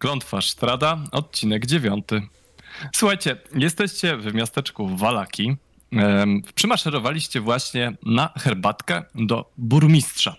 [0.00, 2.22] Klątwa Sztrada, odcinek dziewiąty.
[2.94, 5.56] Słuchajcie, jesteście w miasteczku Walaki.
[6.54, 10.36] Przymaszerowaliście właśnie na herbatkę do burmistrza.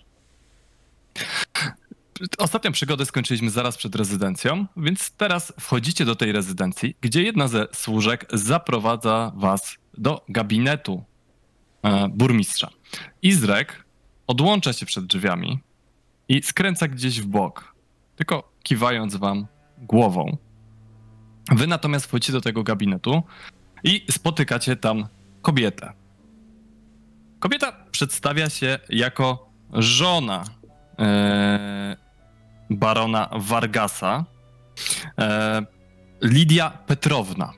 [2.38, 7.68] Ostatnią przygodę skończyliśmy zaraz przed rezydencją, więc teraz wchodzicie do tej rezydencji, gdzie jedna ze
[7.74, 11.04] służek zaprowadza was do gabinetu
[11.84, 12.70] e, burmistrza.
[13.22, 13.86] Izrek
[14.28, 15.60] odłącza się przed drzwiami
[16.30, 17.71] i skręca gdzieś w bok,
[18.22, 20.38] tylko kiwając wam głową.
[21.52, 23.24] Wy natomiast wchodzicie do tego gabinetu
[23.84, 25.08] i spotykacie tam
[25.42, 25.94] kobietę.
[27.40, 30.44] Kobieta przedstawia się jako żona
[31.00, 31.98] e,
[32.70, 34.26] barona Vargasa,
[35.20, 35.66] e,
[36.22, 37.54] Lidia Petrowna.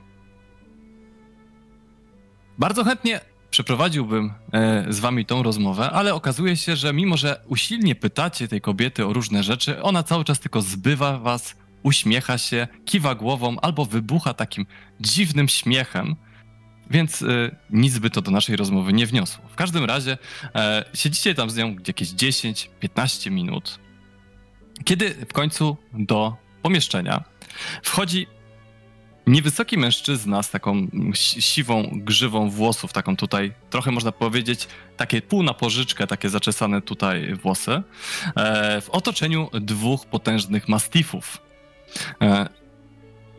[2.58, 3.20] Bardzo chętnie
[3.54, 8.60] przeprowadziłbym e, z wami tą rozmowę, ale okazuje się, że mimo, że usilnie pytacie tej
[8.60, 13.84] kobiety o różne rzeczy, ona cały czas tylko zbywa was, uśmiecha się, kiwa głową albo
[13.84, 14.66] wybucha takim
[15.00, 16.16] dziwnym śmiechem,
[16.90, 17.26] więc e,
[17.70, 19.44] nic by to do naszej rozmowy nie wniosło.
[19.48, 20.18] W każdym razie
[20.54, 23.78] e, siedzicie tam z nią jakieś 10-15 minut,
[24.84, 27.24] kiedy w końcu do pomieszczenia
[27.82, 28.26] wchodzi
[29.26, 35.42] niewysoki mężczyzna z taką si- siwą grzywą włosów, taką tutaj, trochę można powiedzieć, takie pół
[35.42, 37.82] na pożyczkę, takie zaczesane tutaj włosy,
[38.36, 41.38] e, w otoczeniu dwóch potężnych mastifów.
[42.22, 42.48] E,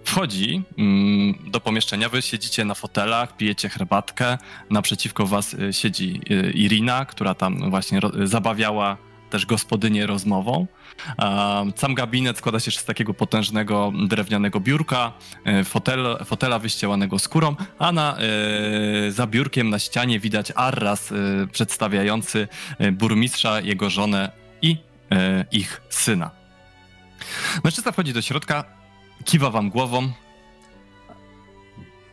[0.04, 4.38] wchodzi mm, do pomieszczenia, wy siedzicie na fotelach, pijecie herbatkę,
[4.70, 6.22] naprzeciwko was e, siedzi
[6.54, 8.98] Irina, która tam właśnie zabawiała
[9.30, 10.68] też gospodynię rozmową.
[11.76, 15.14] Sam gabinet składa się z takiego potężnego drewnianego biurka,
[15.46, 21.16] e, fotel, fotela wyścielanego skórą, a na, e, za biurkiem na ścianie widać arras e,
[21.52, 22.48] przedstawiający
[22.92, 24.78] burmistrza, jego żonę i
[25.52, 26.32] ich syna.
[27.64, 28.64] Mężczyzna wchodzi do środka,
[29.26, 30.12] kiwa wam głową.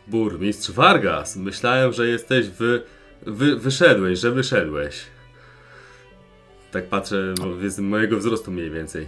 [0.07, 2.83] Burmistrz Vargas, myślałem, że jesteś wy,
[3.21, 5.12] wy, wyszedłeś, że wyszedłeś.
[6.73, 9.07] Tak patrzę, bo jest mojego wzrostu mniej więcej.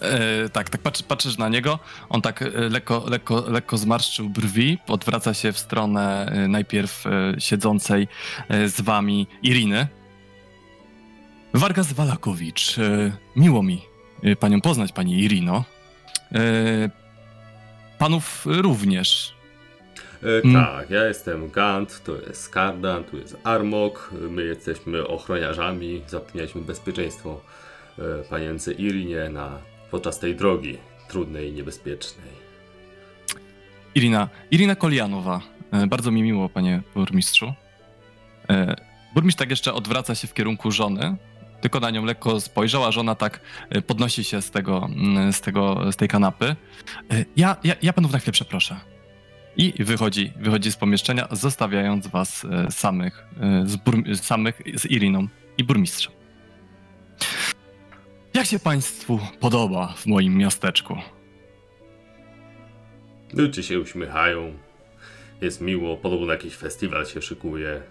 [0.00, 4.78] E, tak, tak patrzy, patrzysz na niego, on tak e, lekko, lekko, lekko zmarszczył brwi,
[4.88, 8.08] odwraca się w stronę e, najpierw e, siedzącej
[8.50, 9.86] z wami Iriny.
[11.54, 12.76] Vargas Walakowicz,
[13.36, 13.82] miło mi
[14.40, 15.64] panią poznać, pani Irino.
[17.98, 19.34] Panów również.
[20.22, 20.64] E, Mm.
[20.64, 27.40] Tak, ja jestem Gant, to jest Kardan, tu jest Armok, my jesteśmy ochroniarzami, zapewnialiśmy bezpieczeństwo
[27.98, 29.58] e, panience Irinie na,
[29.90, 30.78] podczas tej drogi
[31.08, 32.32] trudnej i niebezpiecznej.
[33.94, 35.40] Irina, Irina Kolianowa.
[35.72, 37.52] E, Bardzo mi miło, panie burmistrzu.
[39.14, 41.16] Burmistrz tak jeszcze odwraca się w kierunku żony,
[41.60, 43.40] tylko na nią lekko spojrzał, a żona tak
[43.86, 46.56] podnosi się z tego, mm, z tego, z tej kanapy.
[47.36, 48.76] Ja, ja, ja panów na chwilę przeproszę.
[49.56, 55.28] I wychodzi, wychodzi z pomieszczenia, zostawiając was e, samych, e, z, burm- samych z Iriną
[55.58, 56.12] i burmistrzem.
[58.34, 60.96] Jak się państwu podoba w moim miasteczku?
[63.34, 64.52] Ludzie się uśmiechają,
[65.40, 67.82] jest miło, podobno jakiś festiwal się szykuje.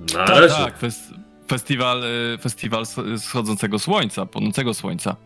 [0.00, 0.54] Na Tak, razie.
[0.64, 1.14] tak, fes-
[1.48, 2.84] festiwal, y, festiwal
[3.18, 5.16] schodzącego słońca, płonącego słońca.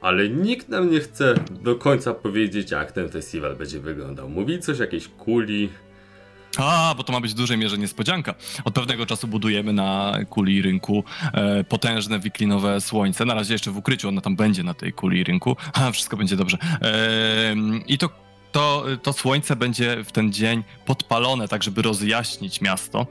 [0.00, 4.28] Ale nikt nam nie chce do końca powiedzieć, jak ten festiwal będzie wyglądał.
[4.28, 5.68] Mówi coś jakiejś kuli.
[6.56, 8.34] A, bo to ma być w dużej mierze niespodzianka.
[8.64, 13.24] Od pewnego czasu budujemy na kuli rynku e, potężne wiklinowe słońce.
[13.24, 15.56] Na razie jeszcze w ukryciu ono tam będzie na tej kuli rynku.
[15.72, 16.58] A, wszystko będzie dobrze.
[16.82, 17.54] E,
[17.86, 18.08] I to,
[18.52, 23.06] to, to słońce będzie w ten dzień podpalone, tak żeby rozjaśnić miasto.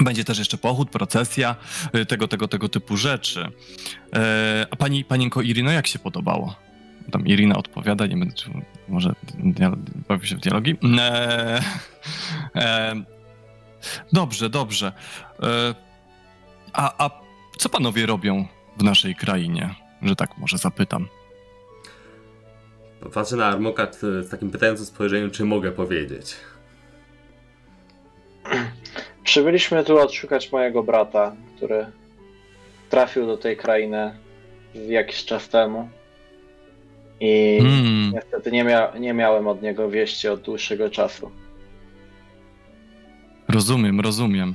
[0.00, 1.56] Będzie też jeszcze pochód, procesja,
[1.96, 3.48] y, tego, tego, tego typu rzeczy.
[4.14, 6.56] E, a pani, panienko Irino, jak się podobało?
[7.12, 8.34] Tam Irina odpowiada, nie będę,
[8.88, 9.76] może dia-
[10.08, 10.76] bawi się w dialogi.
[10.98, 11.60] E,
[12.56, 12.94] e,
[14.12, 14.92] dobrze, dobrze.
[16.72, 17.10] A, a
[17.58, 18.46] co panowie robią
[18.76, 19.74] w naszej krainie?
[20.02, 21.08] Że tak może zapytam.
[23.14, 26.36] Patrzę na Armoka t- z takim pytającym spojrzeniem, czy mogę powiedzieć.
[29.24, 31.86] Przybyliśmy tu odszukać mojego brata, który
[32.90, 34.18] trafił do tej krainy
[34.74, 35.88] jakiś czas temu.
[37.20, 41.30] I Hmm, niestety nie, mia nie miałem od niego wieści od dłuższego czasu.
[43.48, 44.54] rozumiem, rozumiem.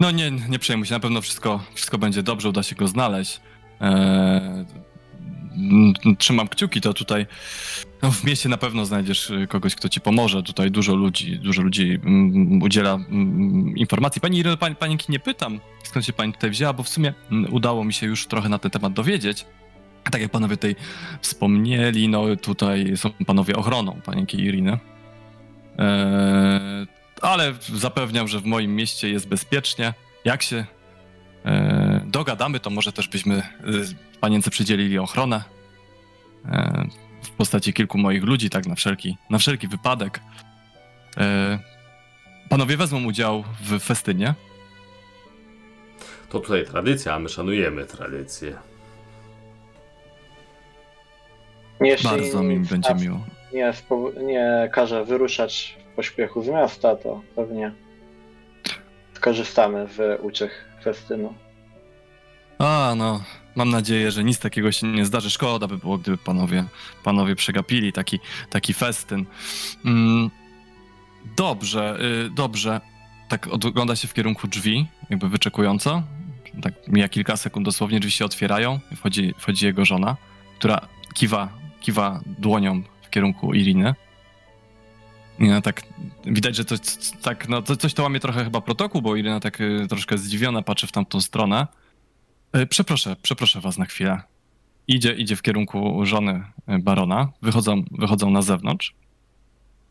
[0.00, 3.40] No nie, nie przejmuj się, na pewno wszystko, wszystko będzie dobrze, uda się go znaleźć.
[3.80, 4.66] E, mm,
[6.18, 7.26] trzymam kciuki, to tutaj
[8.02, 10.42] no, w mieście na pewno znajdziesz y, kogoś, kto ci pomoże.
[10.42, 14.20] Tutaj dużo ludzi, dużo ludzi mm, udziela mm, informacji.
[14.20, 17.54] Pani Ireno, pani, panienki nie pytam, skąd się pani tutaj wzięła, bo w sumie mm,
[17.54, 19.46] udało mi się już trochę na ten temat dowiedzieć.
[20.10, 20.76] Tak jak panowie tutaj
[21.20, 24.78] wspomnieli, no tutaj są panowie ochroną panienki Iriny.
[25.78, 26.86] Eee,
[27.22, 29.94] ale zapewniam, że w moim mieście jest bezpiecznie.
[30.24, 30.64] Jak się
[31.44, 31.87] e,
[32.18, 33.42] dogadamy, to może też byśmy e,
[34.20, 35.42] panience przydzielili ochronę
[36.46, 36.84] e,
[37.22, 40.20] w postaci kilku moich ludzi, tak na wszelki, na wszelki wypadek.
[41.16, 41.58] E,
[42.48, 44.34] panowie wezmą udział w festynie.
[46.28, 48.56] To tutaj tradycja, a my szanujemy tradycję.
[51.80, 53.20] Jeśli Bardzo mi będzie miło.
[53.52, 53.72] Nie,
[54.22, 57.72] nie każe wyruszać w pośpiechu z miasta, to pewnie
[59.14, 61.34] skorzystamy w uciech festynu.
[62.58, 63.22] A, no,
[63.56, 65.30] mam nadzieję, że nic takiego się nie zdarzy.
[65.30, 66.64] Szkoda by było, gdyby panowie,
[67.04, 68.18] panowie przegapili taki,
[68.50, 69.26] taki festyn.
[69.84, 70.30] Mm,
[71.36, 72.80] dobrze, y, dobrze.
[73.28, 76.02] Tak ogląda się w kierunku drzwi, jakby wyczekująco.
[76.62, 78.80] Tak mija kilka sekund dosłownie, drzwi się otwierają.
[78.96, 80.16] Wchodzi, wchodzi jego żona,
[80.58, 80.80] która
[81.14, 81.48] kiwa,
[81.80, 83.94] kiwa dłonią w kierunku Iriny.
[85.38, 85.82] No, tak
[86.24, 86.74] widać, że to
[87.22, 90.62] tak, no, to, coś to łamie trochę chyba protokół, bo Irina tak y, troszkę zdziwiona
[90.62, 91.66] patrzy w tamtą stronę.
[92.68, 94.20] Przeproszę, przeproszę was na chwilę.
[94.88, 97.32] Idzie, idzie w kierunku żony e, barona.
[97.42, 98.94] Wychodzą, wychodzą na zewnątrz.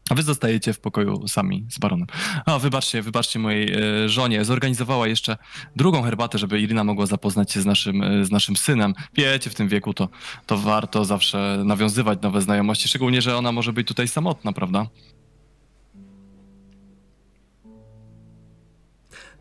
[0.09, 2.07] A wy zostajecie w pokoju sami z baronem.
[2.45, 4.45] A, wybaczcie, wybaczcie mojej e, żonie.
[4.45, 5.37] Zorganizowała jeszcze
[5.75, 8.93] drugą herbatę, żeby Irina mogła zapoznać się z naszym, e, z naszym synem.
[9.13, 10.09] Wiecie, w tym wieku to,
[10.45, 14.87] to warto zawsze nawiązywać nowe znajomości, szczególnie, że ona może być tutaj samotna, prawda?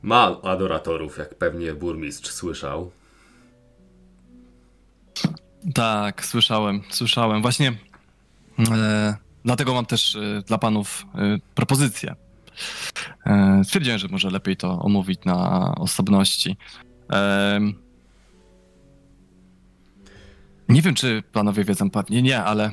[0.02, 2.90] Ma adoratorów, jak pewnie burmistrz słyszał.
[5.74, 7.42] Tak, słyszałem, słyszałem.
[7.42, 7.72] Właśnie
[8.70, 12.14] e, dlatego mam też e, dla panów e, propozycję.
[13.26, 16.56] E, stwierdziłem, że może lepiej to omówić na osobności.
[17.12, 17.60] E,
[20.68, 22.70] nie wiem, czy panowie wiedzą, pewnie nie, ale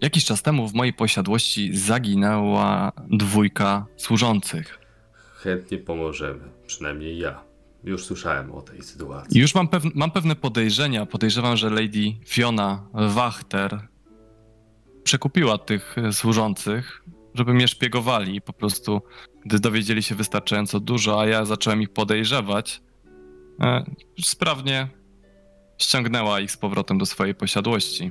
[0.00, 4.78] jakiś czas temu w mojej posiadłości zaginęła dwójka służących.
[5.34, 7.47] Chętnie pomożemy, przynajmniej ja.
[7.84, 9.40] Już słyszałem o tej sytuacji.
[9.40, 11.06] Już mam, pew- mam pewne podejrzenia.
[11.06, 13.88] Podejrzewam, że Lady Fiona Wachter
[15.04, 17.04] przekupiła tych służących,
[17.34, 19.02] żeby mnie szpiegowali po prostu,
[19.46, 22.82] gdy dowiedzieli się wystarczająco dużo, a ja zacząłem ich podejrzewać,
[23.60, 23.84] e,
[24.22, 24.88] sprawnie
[25.78, 28.10] ściągnęła ich z powrotem do swojej posiadłości.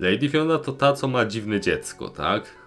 [0.00, 2.65] Lady Fiona to ta, co ma dziwne dziecko, tak?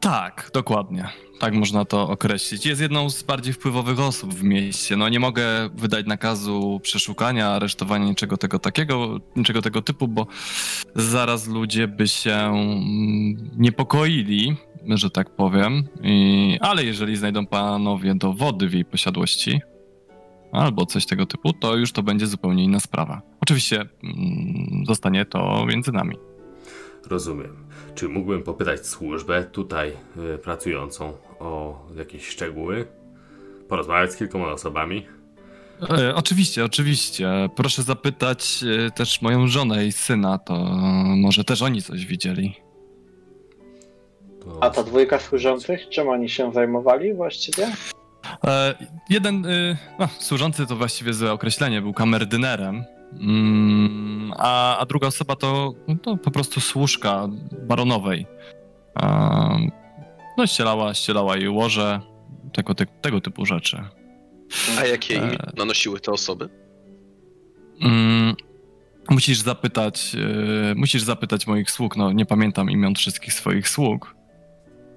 [0.00, 1.08] Tak, dokładnie.
[1.40, 2.66] Tak można to określić.
[2.66, 4.96] Jest jedną z bardziej wpływowych osób w mieście.
[4.96, 5.44] No nie mogę
[5.74, 10.26] wydać nakazu przeszukania, aresztowania, niczego tego takiego, niczego tego typu, bo
[10.94, 14.56] zaraz ludzie by się mm, niepokoili,
[14.88, 15.88] że tak powiem.
[16.02, 19.60] I, ale jeżeli znajdą panowie dowody w jej posiadłości,
[20.52, 23.22] albo coś tego typu, to już to będzie zupełnie inna sprawa.
[23.40, 26.16] Oczywiście mm, zostanie to między nami.
[27.06, 27.56] Rozumiem.
[27.94, 29.92] Czy mógłbym popytać służbę tutaj
[30.34, 32.86] y, pracującą o jakieś szczegóły?
[33.68, 35.06] Porozmawiać z kilkoma osobami?
[35.98, 37.48] E, oczywiście, oczywiście.
[37.56, 40.54] Proszę zapytać e, też moją żonę i syna, to
[41.16, 42.56] może też oni coś widzieli.
[44.40, 44.62] To...
[44.62, 47.72] A ta dwójka służących, czym oni się zajmowali właściwie?
[48.44, 48.74] E,
[49.10, 55.36] jeden e, no, służący to właściwie złe określenie, był kamerdynerem, mm, a, a druga osoba
[55.36, 57.28] to, no, to po prostu służka
[57.68, 58.26] baronowej.
[60.36, 62.00] No ścielała, ścielała jej łoże,
[62.52, 63.84] tego, ty, tego typu rzeczy.
[64.78, 66.48] A jakie imię nanosiły te osoby?
[67.82, 68.34] Mm,
[69.10, 70.16] musisz zapytać,
[70.70, 74.14] e, musisz zapytać moich sług, no nie pamiętam imion wszystkich swoich sług.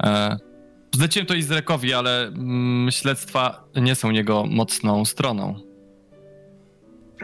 [0.03, 0.37] E,
[0.95, 5.68] zleciłem to Izrekowi, ale mm, śledztwa nie są jego mocną stroną.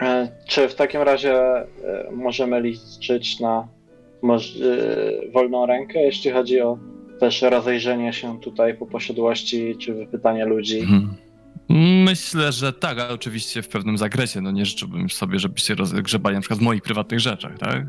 [0.01, 1.65] E, Czy w takim razie e,
[2.11, 3.67] możemy liczyć na
[4.23, 4.37] e,
[5.31, 6.77] wolną rękę, jeśli chodzi o
[7.19, 10.79] też rozejrzenie się tutaj po posiadłości, czy wypytanie ludzi?
[10.79, 11.15] Mhm.
[12.03, 14.41] Myślę, że tak, ale oczywiście w pewnym zakresie.
[14.41, 17.85] No nie życzyłbym sobie, żebyście rozgrzebali na przykład w moich prywatnych rzeczach, tak?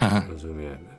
[0.00, 0.22] Aha.
[0.32, 0.96] Rozumiemy.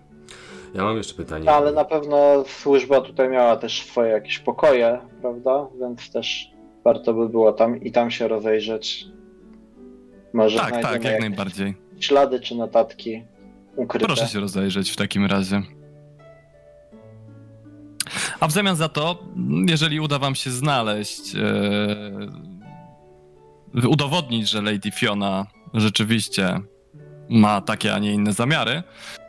[0.75, 1.45] Ja mam jeszcze pytanie.
[1.45, 5.67] No, ale na pewno służba tutaj miała też swoje jakieś pokoje, prawda?
[5.79, 6.51] Więc też
[6.83, 9.05] warto by było tam i tam się rozejrzeć.
[10.37, 11.75] Może Tak, tak, jak najbardziej.
[11.99, 13.23] ślady czy notatki
[13.75, 14.05] ukryte.
[14.05, 15.61] Proszę się rozejrzeć w takim razie.
[18.39, 19.23] A w zamian za to,
[19.67, 21.47] jeżeli uda wam się znaleźć, e,
[23.87, 26.59] udowodnić, że Lady Fiona rzeczywiście
[27.29, 28.83] ma takie, a nie inne zamiary,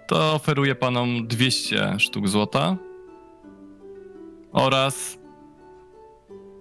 [0.06, 2.76] to oferuję panom 200 sztuk złota
[4.52, 5.18] oraz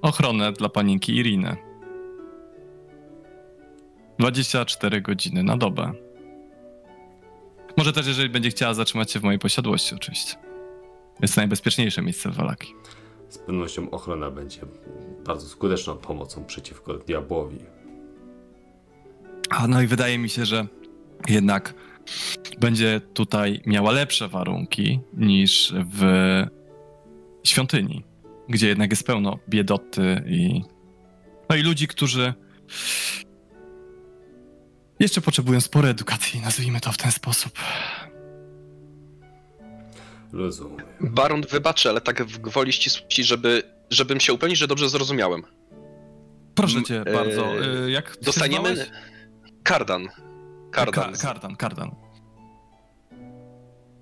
[0.02, 1.67] ochronę dla panienki Iriny.
[4.20, 5.92] 24 godziny na dobę.
[7.78, 10.36] Może też, jeżeli będzie chciała zatrzymać się w mojej posiadłości, oczywiście.
[11.22, 12.74] Jest to najbezpieczniejsze miejsce w Walaki.
[13.30, 14.62] Z pewnością ochrona będzie
[15.26, 17.58] bardzo skuteczną pomocą przeciwko diabłowi.
[19.50, 20.68] A no i wydaje mi się, że
[21.30, 21.74] jednak
[22.60, 26.04] będzie tutaj miała lepsze warunki niż w
[27.44, 28.04] świątyni,
[28.50, 30.62] gdzie jednak jest pełno biedoty i
[31.50, 32.34] no i ludzi, którzy
[35.00, 37.52] jeszcze potrzebują sporo edukacji, nazwijmy to w ten sposób.
[40.34, 40.86] Rozumiem.
[41.02, 45.44] Baron wybaczy, ale tak w gwoli ścisłości, żeby, żebym się upewnić, że dobrze zrozumiałem.
[46.56, 48.86] Proszę cię Mm, bardzo, e, y, jak Dostaniemy
[49.64, 50.08] kardan.
[50.72, 51.14] Kardan.
[51.14, 51.92] Ka- kardan, kardan.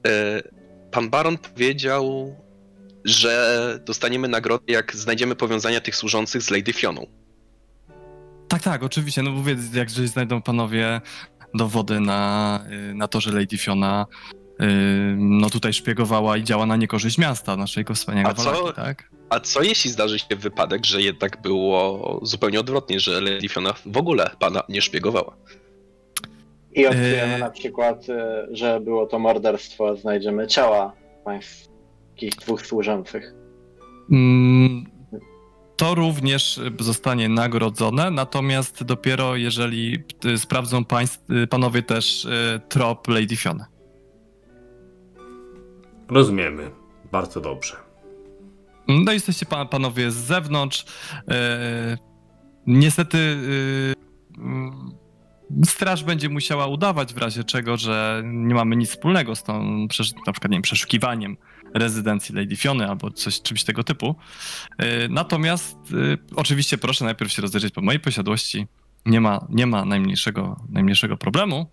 [0.07, 0.41] E,
[0.91, 2.35] Pan Baron powiedział,
[3.05, 7.07] że dostaniemy nagrodę, jak znajdziemy powiązania tych służących z Lady Fioną.
[8.47, 9.23] Tak, tak, oczywiście.
[9.23, 11.01] No mówię, jak znajdą panowie
[11.53, 12.59] dowody na,
[12.89, 14.05] y, na to, że Lady Fiona
[14.61, 14.65] y,
[15.17, 18.51] no tutaj szpiegowała i działa na niekorzyść miasta, naszego wspaniałego A co?
[18.51, 19.09] Walaki, tak?
[19.29, 23.97] A co jeśli zdarzy się wypadek, że jednak było zupełnie odwrotnie, że Lady Fiona w
[23.97, 25.35] ogóle pana nie szpiegowała?
[26.73, 27.39] I odkryjemy Eee.
[27.39, 33.33] na przykład, e, że było to morderstwo, znajdziemy ciała pańskich dwóch służących.
[34.11, 34.85] Mm,
[35.77, 43.07] To również zostanie nagrodzone, natomiast dopiero jeżeli y, sprawdzą państw, y, panowie też y, trop
[43.07, 43.65] Lady Fiona.
[46.09, 46.71] Rozumiemy.
[47.11, 47.75] Bardzo dobrze.
[48.87, 50.85] No jesteście pa- panowie z zewnątrz.
[51.29, 51.97] E,
[52.67, 53.17] niestety
[54.37, 54.91] e, mm,
[55.65, 59.63] straż będzie musiała udawać w razie czego, że nie mamy nic wspólnego z tą,
[60.27, 61.37] na przykład nie wiem, przeszukiwaniem
[61.75, 64.15] rezydencji Lady Fiony albo coś, czymś tego typu.
[64.77, 68.67] E, natomiast e, oczywiście proszę najpierw się rozejrzeć po mojej posiadłości.
[69.05, 71.69] Nie ma, nie ma najmniejszego, najmniejszego problemu.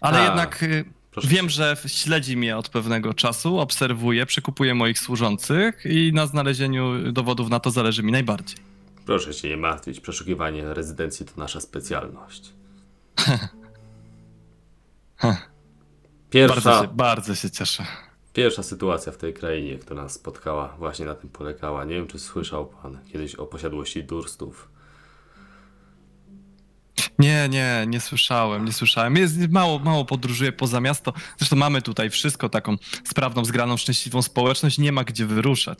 [0.00, 0.24] Ale A.
[0.24, 0.84] jednak e,
[1.24, 7.48] Wiem, że śledzi mnie od pewnego czasu, obserwuje, przekupuje moich służących i na znalezieniu dowodów
[7.48, 8.58] na to zależy mi najbardziej.
[9.06, 10.00] Proszę się nie martwić.
[10.00, 12.52] Przeszukiwanie rezydencji to nasza specjalność.
[16.36, 17.86] Pierwsza, Bardzo się, bardzo się cieszę.
[18.32, 21.84] pierwsza sytuacja w tej krainie, która nas spotkała, właśnie na tym polegała.
[21.84, 24.68] Nie wiem, czy słyszał pan kiedyś o posiadłości Durstów.
[27.18, 29.16] Nie, nie, nie słyszałem, nie słyszałem.
[29.16, 31.12] Jest, mało, mało podróżuję poza miasto.
[31.38, 34.78] Zresztą mamy tutaj wszystko, taką sprawną, zgraną, szczęśliwą społeczność.
[34.78, 35.78] Nie ma gdzie wyruszać.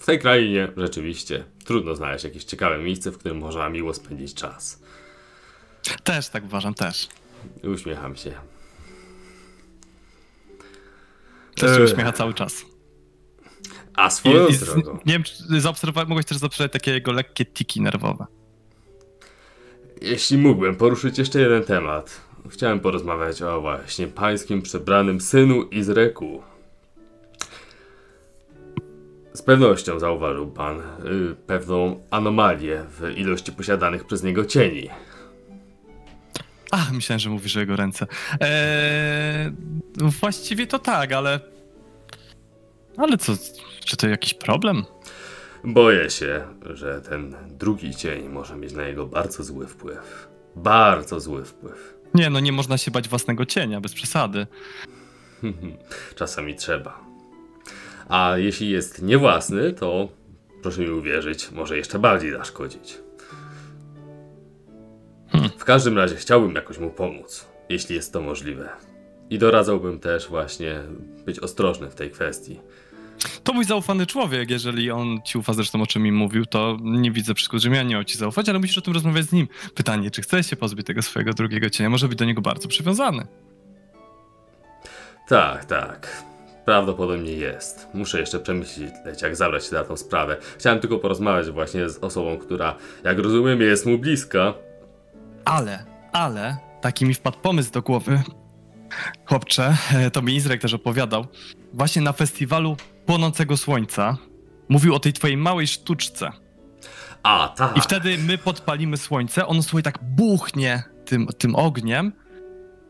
[0.00, 4.82] W tej krainie rzeczywiście trudno znaleźć jakieś ciekawe miejsce, w którym można miło spędzić czas.
[6.04, 7.08] Też tak uważam, też.
[7.64, 8.32] Uśmiecham się.
[11.56, 11.84] Też się Eee.
[11.84, 12.64] uśmiecha cały czas.
[13.94, 15.32] A swoją i, drogą, nie wiem, czy
[16.08, 18.26] mogłeś też zaobserwować takie jego lekkie tiki nerwowe.
[20.02, 26.42] jeśli mógłbym poruszyć jeszcze jeden temat, chciałem porozmawiać o właśnie pańskim przebranym synu Izreku.
[29.32, 30.82] Z pewnością zauważył pan y,
[31.46, 34.88] pewną anomalię w ilości posiadanych przez niego cieni.
[36.70, 38.06] A, myślałem, że mówisz o jego ręce.
[38.40, 39.52] Eee,
[39.96, 41.40] właściwie to tak, ale.
[42.96, 43.32] Ale co,
[43.84, 44.84] czy to jakiś problem?
[45.64, 50.28] Boję się, że ten drugi cień może mieć na niego bardzo zły wpływ.
[50.56, 51.96] Bardzo zły wpływ.
[52.14, 54.46] Nie, no nie można się bać własnego cienia, bez przesady.
[56.14, 57.00] Czasami trzeba.
[58.08, 60.08] A jeśli jest niewłasny, to
[60.62, 62.98] proszę mi uwierzyć, może jeszcze bardziej zaszkodzić.
[65.66, 68.68] W każdym razie chciałbym jakoś mu pomóc, jeśli jest to możliwe.
[69.30, 70.82] I doradzałbym też właśnie
[71.24, 72.60] być ostrożny w tej kwestii.
[73.44, 77.10] To mój zaufany człowiek, jeżeli on ci ufa zresztą o czym mi mówił, to nie
[77.10, 79.48] widzę przeszkód, żebym ja nie miał ci zaufać, ale musisz o tym rozmawiać z nim.
[79.74, 81.90] Pytanie, czy chce się pozbyć tego swojego drugiego cienia?
[81.90, 83.26] Może być do niego bardzo przywiązany.
[85.28, 86.22] Tak, tak.
[86.64, 87.86] Prawdopodobnie jest.
[87.94, 90.36] Muszę jeszcze przemyśleć, jak zabrać się na tą sprawę.
[90.58, 94.54] Chciałem tylko porozmawiać właśnie z osobą, która, jak rozumiem, jest mu bliska.
[95.46, 98.22] Ale, ale, taki mi wpadł pomysł do głowy.
[99.26, 101.26] Chłopcze, e, to mi Izrek też opowiadał.
[101.72, 102.76] Właśnie na festiwalu
[103.06, 104.16] Płonącego Słońca
[104.68, 106.30] mówił o tej twojej małej sztuczce.
[107.22, 107.76] A, tak.
[107.76, 112.12] I wtedy my podpalimy słońce, ono słuchaj tak buchnie tym, tym ogniem,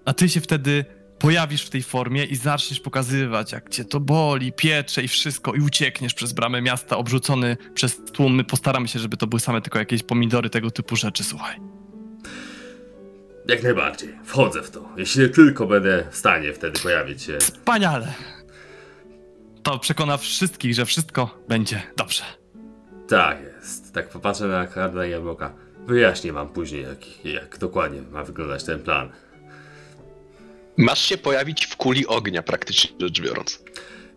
[0.04, 0.84] a ty się wtedy
[1.18, 5.60] pojawisz w tej formie i zaczniesz pokazywać, jak cię to boli, piecze i wszystko, i
[5.60, 8.34] uciekniesz przez bramę miasta, obrzucony przez tłum.
[8.34, 11.75] My postaramy się, żeby to były same tylko jakieś pomidory, tego typu rzeczy, słuchaj.
[13.48, 14.18] Jak najbardziej.
[14.24, 14.88] Wchodzę w to.
[14.96, 17.38] Jeśli tylko będę w stanie wtedy pojawić się.
[17.38, 18.12] Wspaniale!
[19.62, 22.22] To przekona wszystkich, że wszystko będzie dobrze.
[23.08, 23.94] Tak jest.
[23.94, 25.52] Tak popatrzę na Karda i Jabłka.
[25.86, 29.10] Wyjaśnię wam później, jak, jak dokładnie ma wyglądać ten plan.
[30.76, 33.62] Masz się pojawić w kuli ognia, praktycznie rzecz biorąc.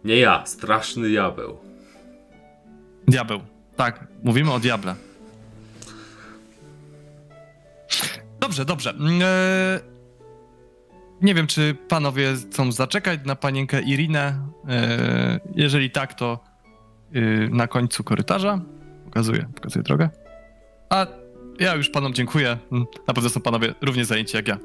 [0.03, 1.57] Nie ja, straszny diabeł.
[3.07, 3.41] Diabeł.
[3.75, 4.95] Tak, mówimy o diable.
[8.49, 8.89] Dobrze, dobrze.
[8.89, 9.79] Mm, e,
[11.21, 14.47] Nie wiem, czy panowie chcą zaczekać na panienkę Irinę.
[14.69, 16.39] E, Jeżeli tak, to
[17.15, 18.61] y, na końcu korytarza.
[19.05, 20.09] Pokazuję, pokazuję drogę.
[20.89, 21.07] A
[21.59, 22.57] ja już panom dziękuję.
[22.71, 24.57] Mm, Na pewno są panowie równie zajęci jak ja.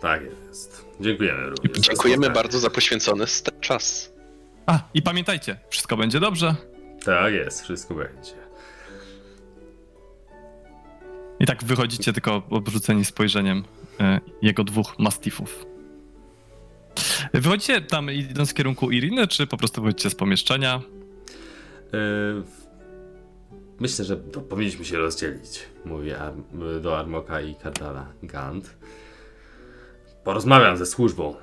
[0.00, 0.86] Tak jest.
[1.00, 1.78] Dziękujemy również.
[1.78, 3.24] Dziękujemy bardzo za poświęcony
[3.60, 4.12] czas.
[4.66, 6.54] A, i pamiętajcie, wszystko będzie dobrze.
[7.04, 8.45] Tak jest, wszystko będzie.
[11.40, 13.64] I tak wychodzicie tylko obrzuceni spojrzeniem
[14.00, 15.66] e, jego dwóch mastifów.
[17.34, 20.80] Wychodzicie tam idąc w kierunku Iriny, czy po prostu wychodzicie z pomieszczenia?
[21.92, 22.42] Yy,
[23.80, 25.62] myślę, że powinniśmy się rozdzielić.
[25.84, 26.18] Mówię
[26.80, 28.76] do Armoka i Kardala Gant.
[30.24, 31.34] Porozmawiam ze służbą.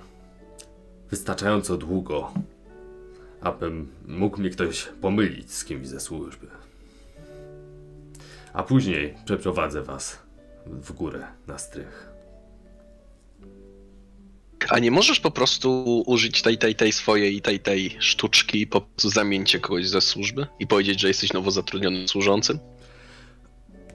[1.09, 2.31] Wystarczająco długo,
[3.41, 6.47] abym mógł mnie ktoś pomylić z kimś ze służby.
[8.53, 10.19] A później przeprowadzę was
[10.65, 12.13] w górę na strych.
[14.69, 18.81] A nie możesz po prostu użyć tej, tej, tej swojej, tej, tej sztuczki i po
[18.81, 22.59] prostu zamienić kogoś ze służby i powiedzieć, że jesteś nowo zatrudnionym służącym?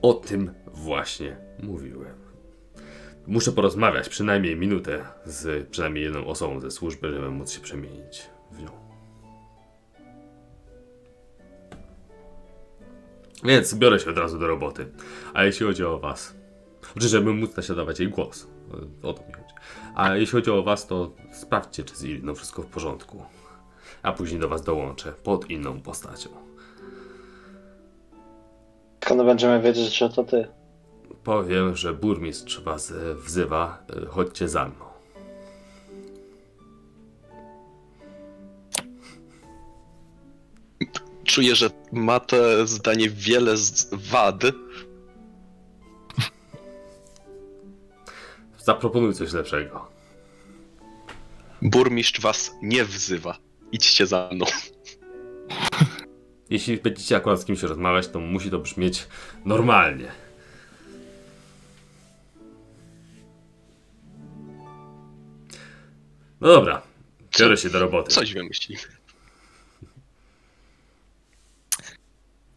[0.01, 2.15] O tym właśnie mówiłem.
[3.27, 8.29] Muszę porozmawiać przynajmniej minutę z przynajmniej jedną osobą ze służby, żeby móc się przemienić
[13.43, 14.87] Więc biorę się od razu do roboty.
[15.33, 16.35] A jeśli chodzi o was,
[16.93, 18.47] znaczy, żeby móc naśladować jej głos,
[19.03, 19.53] o to mi chodzi.
[19.95, 23.23] A jeśli chodzi o was, to sprawdźcie, czy z Iriną wszystko w porządku.
[24.03, 26.29] A później do was dołączę pod inną postacią.
[29.03, 30.47] Skąd będziemy wiedzieć, że to ty?
[31.23, 33.83] Powiem, że burmistrz was e, wzywa.
[34.03, 34.85] e, Chodźcie za mną.
[41.29, 44.43] Czuję, że ma to zdanie wiele z wad.
[48.57, 49.89] Zaproponuj coś lepszego.
[51.61, 53.37] Burmistrz was nie wzywa.
[53.71, 54.45] Idźcie za mną.
[56.49, 59.07] Jeśli będziecie akurat z kimś rozmawiać, to musi to brzmieć
[59.45, 60.11] normalnie.
[66.41, 66.81] No dobra,
[67.39, 68.11] biorę się do roboty.
[68.11, 68.98] Coś wymyślimy.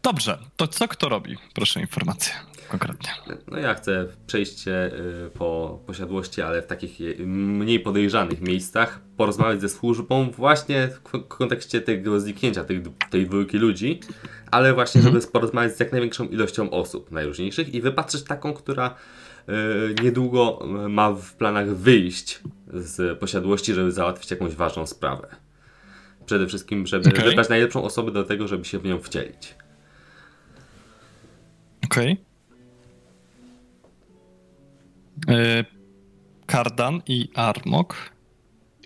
[0.03, 1.37] Dobrze, to co kto robi?
[1.53, 2.33] Proszę informację
[2.69, 3.09] konkretnie.
[3.47, 4.91] No ja chcę przejście
[5.25, 11.27] y, po posiadłości, ale w takich je- mniej podejrzanych miejscach, porozmawiać ze służbą właśnie w
[11.27, 13.99] kontekście tego zniknięcia tych, tej dwójki ludzi,
[14.51, 18.95] ale właśnie żeby porozmawiać z jak największą ilością osób najróżniejszych i wypatrzeć taką, która
[19.49, 22.39] y, niedługo y, ma w planach wyjść
[22.73, 25.27] z posiadłości, żeby załatwić jakąś ważną sprawę.
[26.25, 27.23] Przede wszystkim, żeby Okej.
[27.25, 29.55] wybrać najlepszą osobę do tego, żeby się w nią wcielić.
[31.93, 32.17] Okej.
[35.27, 35.65] E,
[36.45, 37.95] Kardan i Armok.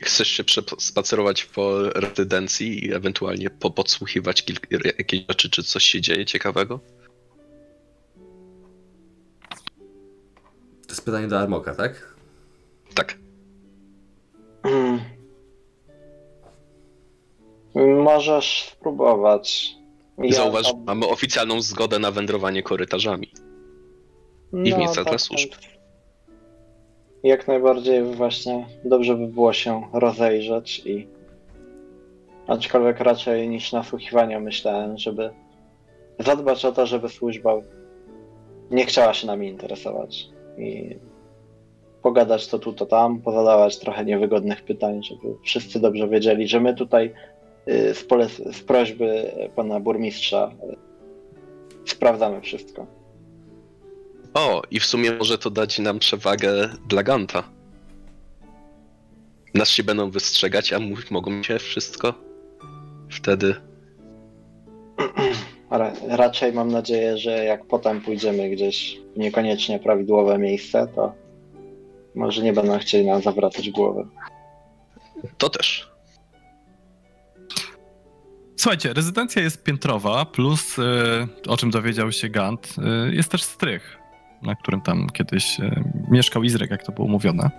[0.01, 0.43] Chcesz się
[0.79, 4.45] spacerować po rezydencji i ewentualnie po podsłuchiwać
[4.97, 6.79] jakieś rzeczy, czy coś się dzieje ciekawego?
[10.81, 12.15] To jest pytanie do Armoka, tak?
[12.93, 13.17] Tak.
[14.63, 14.99] Hmm.
[18.03, 19.77] Możesz spróbować.
[20.17, 23.32] Ja Zauważ, tam- mamy oficjalną zgodę na wędrowanie korytarzami.
[24.63, 25.51] i w miejscach dla służb.
[25.51, 25.60] tak.
[27.23, 31.08] Jak najbardziej właśnie dobrze by było się rozejrzeć i
[32.47, 35.30] aczkolwiek raczej niż nasłuchiwania myślałem, żeby
[36.19, 37.53] zadbać o to, żeby służba
[38.71, 40.95] nie chciała się nami interesować i
[42.01, 46.75] pogadać to tu, to tam, pozadawać trochę niewygodnych pytań, żeby wszyscy dobrze wiedzieli, że my
[46.75, 47.13] tutaj
[47.67, 50.51] z, pole- z prośby pana burmistrza
[51.86, 52.88] y, sprawdzamy wszystko.
[54.34, 57.43] O, i w sumie może to dać nam przewagę dla Ganta.
[59.53, 60.80] Nas się będą wystrzegać, a
[61.12, 62.13] mogą się wszystko
[63.10, 63.56] wtedy.
[65.71, 71.13] Ra- raczej mam nadzieję, że jak potem pójdziemy gdzieś w niekoniecznie prawidłowe miejsce, to
[72.15, 74.08] może nie będą chcieli nam zawracać głowy.
[75.38, 75.96] To też.
[78.57, 83.97] Słuchajcie, rezydencja jest piętrowa, plus, e, o czym dowiedział się Gant, e, jest też strych,
[84.41, 87.49] na którym tam kiedyś e, mieszkał Izrek, jak to było mówione.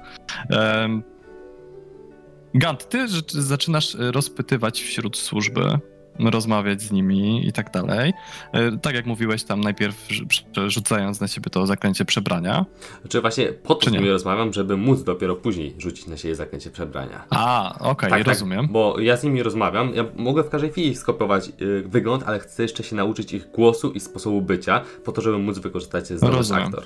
[2.54, 5.78] Gant, ty zaczynasz rozpytywać wśród służby
[6.20, 8.12] rozmawiać z nimi i tak dalej.
[8.52, 12.64] E, Tak jak mówiłeś tam najpierw rzu- rzucając na siebie to zaklęcie przebrania.
[13.00, 16.70] Znaczy właśnie po to z nimi rozmawiam, żeby móc dopiero później rzucić na siebie zaklęcie
[16.70, 17.24] przebrania.
[17.30, 18.68] A, okej, rozumiem.
[18.70, 22.62] bo ja z nimi rozmawiam, ja mogę w każdej chwili skopiować y, wygląd, ale chcę
[22.62, 26.84] jeszcze się nauczyć ich głosu i sposobu bycia, po to, żeby móc wykorzystać zdolność aktor.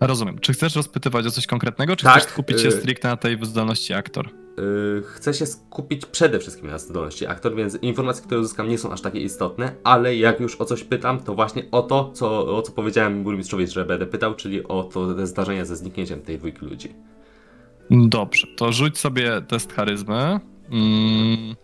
[0.00, 0.38] Rozumiem.
[0.38, 3.38] Czy chcesz rozpytywać o coś konkretnego, czy Tak, chcesz skupić się y- stricte na tej
[3.42, 4.28] zdolności aktor?
[4.58, 8.92] Y, chcę się skupić przede wszystkim na zdolności aktor, więc informacje, które uzyskam nie są
[8.92, 12.62] aż takie istotne, ale jak już o coś pytam, to właśnie o to, co, o
[12.62, 16.66] co powiedziałem burmistrzowi, że będę pytał, czyli o to te zdarzenia ze zniknięciem tej dwójki
[16.66, 16.94] ludzi.
[17.90, 20.40] Dobrze, to rzuć sobie test charyzmy.
[20.70, 21.54] Mm.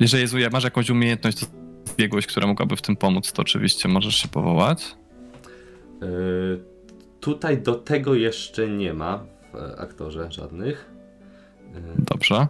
[0.00, 1.46] Jeżeli Jezu, masz jakąś umiejętność, to
[1.84, 4.96] zbiegłość, która mogłaby w tym pomóc, to oczywiście możesz się powołać.
[6.02, 6.60] Y,
[7.20, 10.90] tutaj do tego jeszcze nie ma w e, aktorze żadnych.
[11.76, 12.46] Y, Dobrze.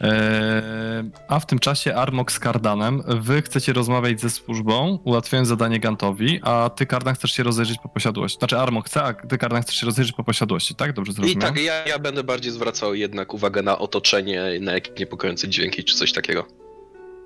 [0.00, 5.80] Eee, a w tym czasie Armok z Kardanem, wy chcecie rozmawiać ze służbą, ułatwiając zadanie
[5.80, 8.38] Gantowi, a ty Kardan chcesz się rozejrzeć po posiadłości.
[8.38, 10.92] Znaczy Armok chce, a ty Kardan chcesz się rozejrzeć po posiadłości, tak?
[10.92, 11.54] Dobrze I zrozumiałem?
[11.54, 15.96] tak, ja, ja będę bardziej zwracał jednak uwagę na otoczenie, na jakieś niepokojące dźwięki czy
[15.96, 16.46] coś takiego.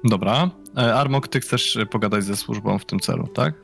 [0.05, 0.51] Dobra.
[0.77, 3.55] E, Armok, ty chcesz e, pogadać ze służbą w tym celu, tak?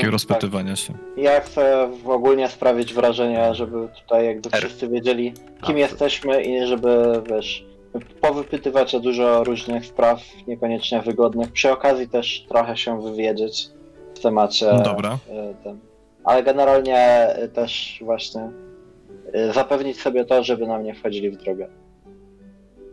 [0.00, 0.92] Mm, Takiego rozpytywania się.
[0.92, 1.02] Tak.
[1.16, 4.58] Ja chcę w ogólnie sprawić wrażenie, żeby tutaj jakby R.
[4.58, 5.32] wszyscy wiedzieli,
[5.62, 7.64] kim A, jesteśmy i żeby, wiesz,
[8.20, 11.52] powypytywać o dużo różnych spraw, niekoniecznie wygodnych.
[11.52, 13.68] Przy okazji też trochę się wywiedzieć
[14.14, 14.66] w temacie.
[14.84, 15.18] Dobra.
[15.30, 15.78] e, Ten.
[16.24, 18.50] Ale generalnie e, też właśnie
[19.32, 21.68] e, zapewnić sobie to, żeby nam nie wchodzili w drogę.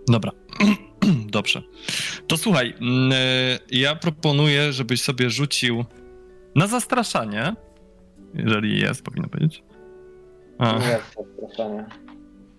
[0.07, 0.31] Dobra.
[1.31, 1.61] Dobrze.
[2.27, 3.11] To słuchaj, mm,
[3.71, 5.85] ja proponuję, żebyś sobie rzucił
[6.57, 7.55] na zastraszanie,
[8.33, 9.63] jeżeli jest, powinno powiedzieć.
[10.59, 11.85] Nie jest zastraszanie.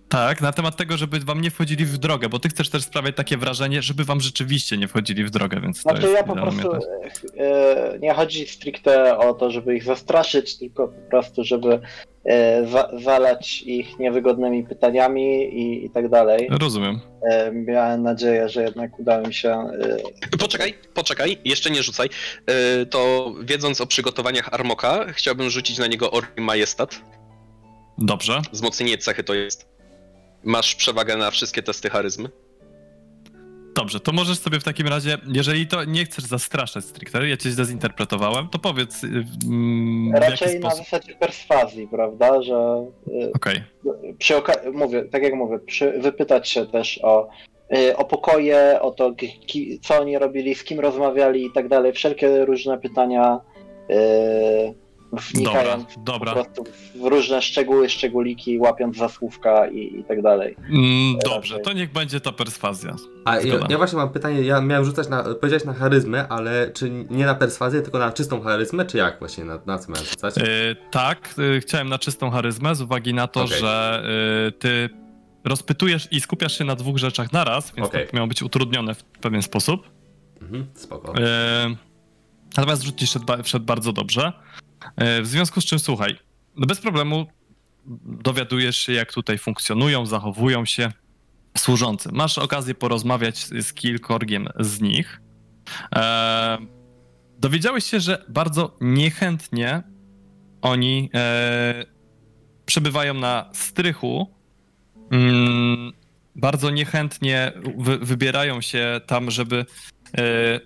[0.09, 3.15] Tak, na temat tego, żeby wam nie wchodzili w drogę, bo ty chcesz też sprawiać
[3.15, 6.33] takie wrażenie, żeby wam rzeczywiście nie wchodzili w drogę, więc to Znaczy jest ja po
[6.33, 6.71] prostu
[7.37, 11.79] e, nie chodzi stricte o to, żeby ich zastraszyć, tylko po prostu, żeby
[12.25, 16.47] e, za, zalać ich niewygodnymi pytaniami i, i tak dalej.
[16.51, 16.99] Rozumiem.
[17.31, 19.63] E, miałem nadzieję, że jednak uda mi się.
[20.39, 22.09] Poczekaj, poczekaj, jeszcze nie rzucaj.
[22.47, 27.01] Yy, to wiedząc o przygotowaniach Armoka, chciałbym rzucić na niego Ori Majestat.
[27.97, 28.41] Dobrze.
[28.51, 29.68] Wzmocnienie cechy to jest.
[30.43, 32.29] Masz przewagę na wszystkie testy charyzmy.
[33.75, 37.49] Dobrze, to możesz sobie w takim razie, jeżeli to nie chcesz zastraszać stricte, ja cię
[37.65, 39.07] zinterpretowałem, to powiedz y,
[39.45, 42.41] mm, w jaki raczej na zasadzie perswazji, prawda?
[42.41, 43.63] Że e, Okej,
[44.17, 47.29] przy oka- mówię, tak jak mówię, przy, wypytać się też o,
[47.77, 49.13] e, o pokoje, o to,
[49.45, 51.93] ki, co oni robili, z kim rozmawiali i tak dalej.
[51.93, 53.39] Wszelkie różne pytania.
[53.89, 54.88] Dobra,
[55.19, 56.33] wnikając dobra.
[56.33, 56.63] po prostu
[56.95, 60.55] w różne szczegóły, szczególiki, łapiąc za słówka i, i tak dalej.
[60.69, 61.65] Mm, dobrze, raczej.
[61.65, 62.95] to niech będzie to perswazja.
[63.25, 66.89] A ja, ja właśnie mam pytanie, ja miałem rzucać na, powiedziałeś na charyzmę, ale czy
[67.09, 70.37] nie na perswazję, tylko na czystą charyzmę, czy jak właśnie, na, na co miałem rzucać?
[70.37, 73.59] Y, tak, y, chciałem na czystą charyzmę z uwagi na to, Okej.
[73.59, 74.03] że
[74.47, 74.89] y, ty
[75.43, 78.07] rozpytujesz i skupiasz się na dwóch rzeczach naraz, więc Okej.
[78.07, 79.89] to miało być utrudnione w pewien sposób.
[80.41, 81.13] Mhm, spoko.
[82.57, 84.33] Natomiast rzut ci szedł, ba- wszedł bardzo dobrze.
[84.85, 86.19] Y, w związku z czym, słuchaj,
[86.55, 87.27] no bez problemu
[88.05, 90.91] dowiadujesz się, jak tutaj funkcjonują, zachowują się
[91.57, 92.09] służący.
[92.11, 95.21] Masz okazję porozmawiać z kilkorgiem z nich.
[95.95, 96.57] E,
[97.39, 99.83] dowiedziałeś się, że bardzo niechętnie
[100.61, 101.85] oni e,
[102.65, 104.35] przebywają na strychu.
[105.11, 105.91] Mm,
[106.35, 109.65] bardzo niechętnie wy, wybierają się tam, żeby.
[110.17, 110.59] E,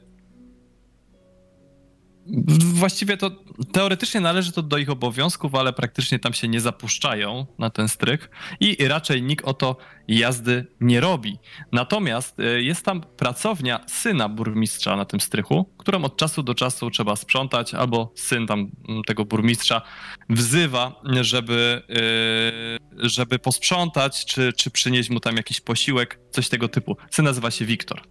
[2.60, 3.32] właściwie to
[3.72, 8.30] teoretycznie należy to do ich obowiązków, ale praktycznie tam się nie zapuszczają na ten strych
[8.60, 11.38] i raczej nikt o to jazdy nie robi.
[11.72, 16.90] Natomiast e, jest tam pracownia syna burmistrza na tym strychu, którą od czasu do czasu
[16.90, 18.60] trzeba sprzątać, albo syn tam
[18.90, 19.82] m, tego burmistrza
[20.30, 26.98] wzywa, żeby, e, żeby posprzątać, czy, czy przynieść mu tam jakiś posiłek, coś tego typu.
[27.12, 28.02] Syn nazywa się Wiktor.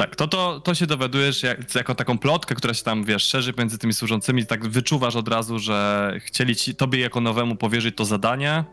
[0.00, 3.52] Tak, to, to, to się dowiadujesz jak, jako taką plotkę, która się tam, wiesz, szerzy
[3.58, 8.04] między tymi służącymi, tak wyczuwasz od razu, że chcieli ci, tobie jako nowemu powierzyć to
[8.04, 8.64] zadanie,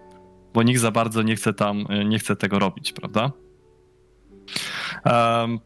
[0.54, 3.32] bo nikt za bardzo nie chce tam, nie chce tego robić, prawda?
[5.04, 5.60] Em,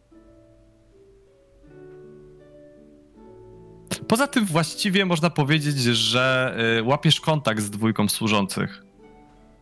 [4.08, 8.84] Poza tym właściwie można powiedzieć, że y, łapiesz kontakt z dwójką służących.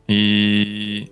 [0.07, 1.07] I-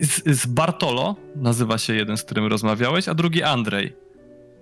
[0.00, 3.96] z, z Bartolo nazywa się jeden, z którym rozmawiałeś, a drugi Andrzej.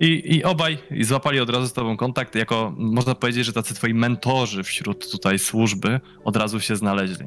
[0.00, 3.94] I, I obaj złapali od razu z tobą kontakt, jako można powiedzieć, że tacy twoi
[3.94, 7.26] mentorzy wśród tutaj służby od razu się znaleźli.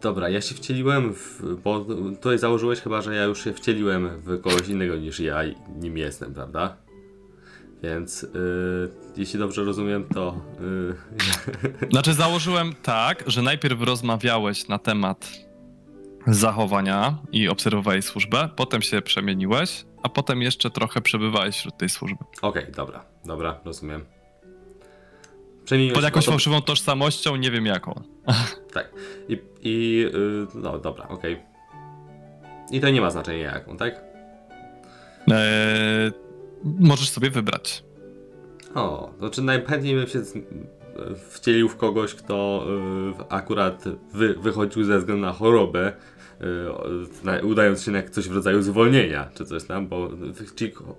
[0.00, 1.42] Dobra, ja się wcieliłem w.
[1.64, 5.40] Bo tutaj założyłeś chyba, że ja już się wcieliłem w kogoś innego niż ja
[5.76, 6.76] nim jestem, prawda?
[7.84, 8.28] Więc y,
[9.16, 10.40] jeśli dobrze rozumiem, to.
[11.80, 15.30] y, Znaczy założyłem tak, że najpierw rozmawiałeś na temat
[16.26, 22.24] zachowania i obserwowałeś służbę, potem się przemieniłeś, a potem jeszcze trochę przebywałeś wśród tej służby.
[22.42, 24.04] Okej, dobra, dobra, rozumiem.
[25.64, 28.02] Przemieniłeś Pod jakąś to- fałszywą tożsamością, nie wiem jaką.
[28.74, 28.90] Tak.
[29.28, 29.38] I.
[29.62, 31.42] i y, no dobra, okej.
[32.70, 34.02] I to nie ma znaczenia jaką, tak?
[35.28, 36.12] Eee,
[36.64, 37.84] możesz sobie wybrać.
[38.74, 40.22] O, to czy najchętniej bym się
[41.30, 42.66] wcielił w kogoś, kto
[43.20, 45.92] y, akurat wy, wychodził ze względu na chorobę,
[47.40, 50.10] y, udając się na coś w rodzaju zwolnienia, czy coś tam, bo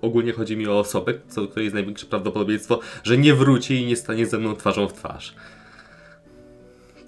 [0.02, 3.86] ogólnie chodzi mi o osobę, co do której jest największe prawdopodobieństwo, że nie wróci i
[3.86, 5.34] nie stanie ze mną twarzą w twarz.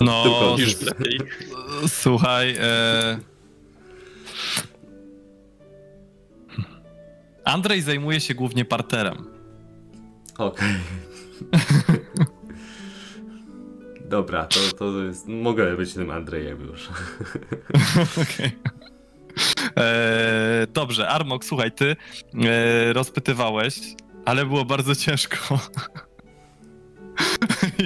[0.01, 1.19] No, Tylko- Już lepiej.
[1.87, 2.57] słuchaj.
[2.61, 3.19] E...
[7.49, 9.27] Andrzej zajmuje się głównie parterem.
[10.39, 10.75] Okej.
[14.09, 15.29] Dobra, to, to jest.
[15.29, 16.89] Mogę być tym Andrzejem już.
[18.23, 18.51] Okej.
[19.77, 21.97] E, Dobrze, Armok, słuchaj, ty
[22.45, 23.81] e, rozpytywałeś,
[24.25, 25.37] ale było bardzo ciężko.
[27.79, 27.85] I,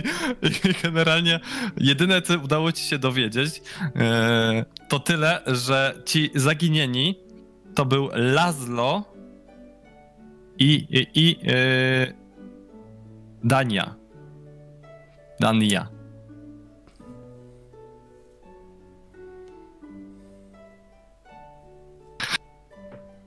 [0.68, 1.40] I generalnie
[1.76, 3.62] jedyne, co udało ci się dowiedzieć,
[3.96, 7.18] e, to tyle, że ci zaginieni
[7.74, 9.11] to był Lazlo
[10.58, 12.12] i, i, i e,
[13.44, 13.94] Dania.
[15.40, 15.88] Dania.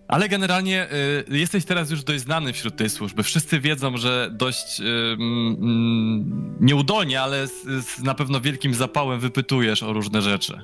[0.07, 0.88] Ale generalnie
[1.29, 3.23] y, jesteś teraz już dość znany wśród tej służby.
[3.23, 9.83] Wszyscy wiedzą, że dość y, mm, nieudolnie, ale z, z na pewno wielkim zapałem wypytujesz
[9.83, 10.61] o różne rzeczy.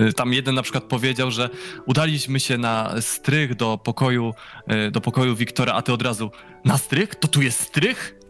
[0.00, 1.50] Y, Tam jeden na przykład powiedział, że
[1.86, 4.34] udaliśmy się na strych do pokoju,
[4.86, 6.30] y, do pokoju Wiktora, a ty od razu
[6.64, 7.14] na strych?
[7.14, 8.22] To tu jest strych?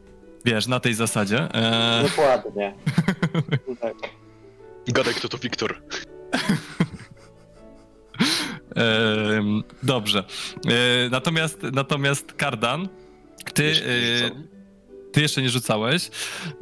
[0.44, 1.38] Wiesz, na tej zasadzie.
[1.54, 2.74] E, Dokładnie.
[3.80, 3.94] Tak.
[4.88, 5.82] Gadaj, kto to Wiktor.
[9.82, 10.24] Dobrze.
[10.68, 12.88] E, natomiast, natomiast Kardan,
[13.54, 14.30] ty, Jeszcze nie e,
[15.12, 16.10] ty jeszcze nie rzucałeś.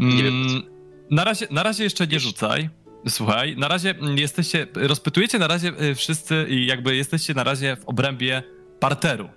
[0.01, 0.63] Mm.
[1.11, 2.71] Na razie, na razie jeszcze nie rzucaj.
[3.09, 7.77] Słuchaj, na razie mm, jesteście, rozpytujecie na razie e, wszyscy i jakby jesteście na razie
[7.77, 8.43] w obrębie
[8.81, 9.29] parteru.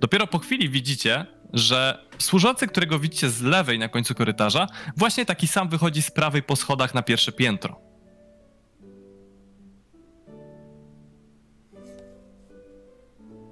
[0.00, 5.46] Dopiero po chwili widzicie, że służący, którego widzicie z lewej na końcu korytarza, właśnie taki
[5.46, 7.80] sam wychodzi z prawej po schodach na pierwsze piętro.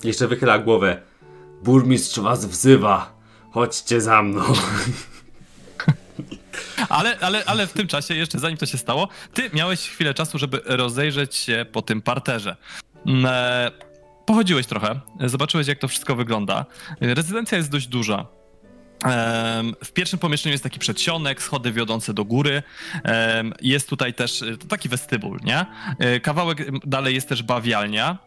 [0.04, 1.02] Jeszcze wychyla głowę.
[1.62, 3.18] Burmistrz was wzywa.
[3.50, 4.42] Chodźcie za mną.
[6.92, 10.38] Ale, ale, ale w tym czasie, jeszcze zanim to się stało, ty miałeś chwilę czasu,
[10.38, 12.56] żeby rozejrzeć się po tym parterze.
[13.06, 13.70] Mm, e,
[14.26, 16.66] Pochodziłeś trochę, zobaczyłeś jak to wszystko wygląda.
[17.00, 18.26] Rezydencja jest dość duża.
[19.84, 22.62] W pierwszym pomieszczeniu jest taki przedsionek, schody wiodące do góry.
[23.62, 25.66] Jest tutaj też e, taki westybul, nie?
[25.98, 28.18] E, Kawałek dalej jest też bawialnia,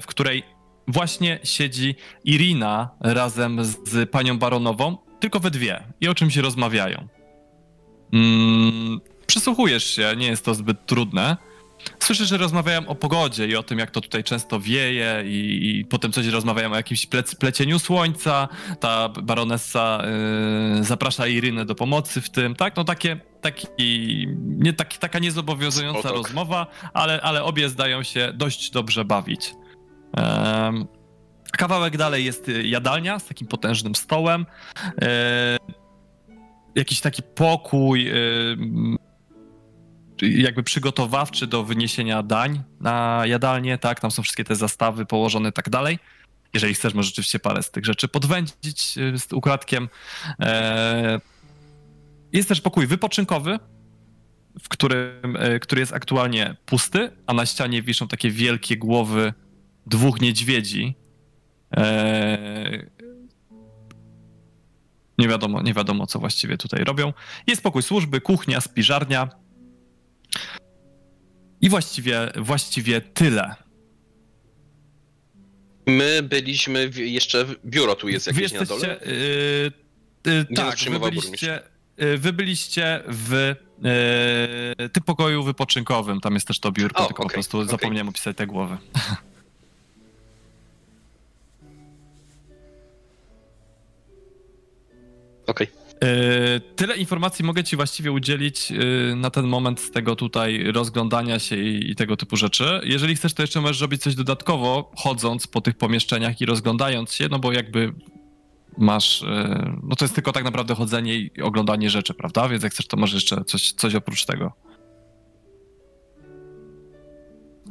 [0.00, 0.42] w której
[0.88, 7.08] właśnie siedzi Irina razem z panią baronową, tylko we dwie i o czymś rozmawiają.
[8.14, 11.36] Mm, przysłuchujesz się, nie jest to zbyt trudne.
[12.00, 15.84] Słyszysz, że rozmawiają o pogodzie i o tym, jak to tutaj często wieje, i, i
[15.84, 18.48] potem coś rozmawiają o jakimś plec, plecieniu słońca.
[18.80, 20.02] Ta baronessa
[20.80, 22.76] y, zaprasza Irynę do pomocy w tym, tak?
[22.76, 23.66] No takie, taki,
[24.38, 26.14] nie, taki, taka niezobowiązująca Spoko.
[26.14, 29.54] rozmowa, ale, ale obie zdają się dość dobrze bawić.
[31.58, 34.46] Kawałek dalej jest y, jadalnia z takim potężnym stołem.
[35.02, 35.56] E,
[36.74, 38.56] jakiś taki pokój, y,
[40.22, 44.00] jakby przygotowawczy do wyniesienia dań na jadalnię, tak?
[44.00, 45.98] Tam są wszystkie te zastawy położone i tak dalej.
[46.54, 49.88] Jeżeli chcesz, możesz rzeczywiście parę z tych rzeczy podwędzić y, z ukradkiem.
[50.40, 51.20] E,
[52.32, 53.58] Jest też pokój wypoczynkowy,
[54.62, 59.32] w którym, e, który jest aktualnie pusty, a na ścianie wiszą takie wielkie głowy
[59.86, 60.94] dwóch niedźwiedzi.
[65.18, 67.12] Nie wiadomo, nie wiadomo, co właściwie tutaj robią.
[67.46, 69.28] Jest pokój służby, kuchnia, spiżarnia.
[71.60, 73.54] I właściwie, właściwie tyle.
[75.86, 77.46] My byliśmy w, jeszcze.
[77.66, 79.00] Biuro tu jest jakieś na dole.
[79.06, 81.62] Yy, yy, tak, wy byliście,
[81.98, 83.54] yy, wy byliście w
[84.78, 86.20] yy, tym pokoju wypoczynkowym.
[86.20, 87.70] Tam jest też to biurko, O, tylko po okej, prostu okej.
[87.70, 88.76] zapomniałem opisać te głowy.
[95.46, 95.66] Okej.
[96.02, 101.38] Yy, Tyle informacji mogę ci właściwie udzielić yy, na ten moment z tego tutaj rozglądania
[101.38, 102.80] się i, i tego typu rzeczy.
[102.84, 107.28] Jeżeli chcesz, to jeszcze możesz robić coś dodatkowo, chodząc po tych pomieszczeniach i rozglądając się,
[107.30, 107.92] no bo jakby
[108.78, 112.48] masz, yy, no to jest tylko tak naprawdę chodzenie i oglądanie rzeczy, prawda?
[112.48, 114.52] Więc jak chcesz, to może jeszcze coś, coś oprócz tego.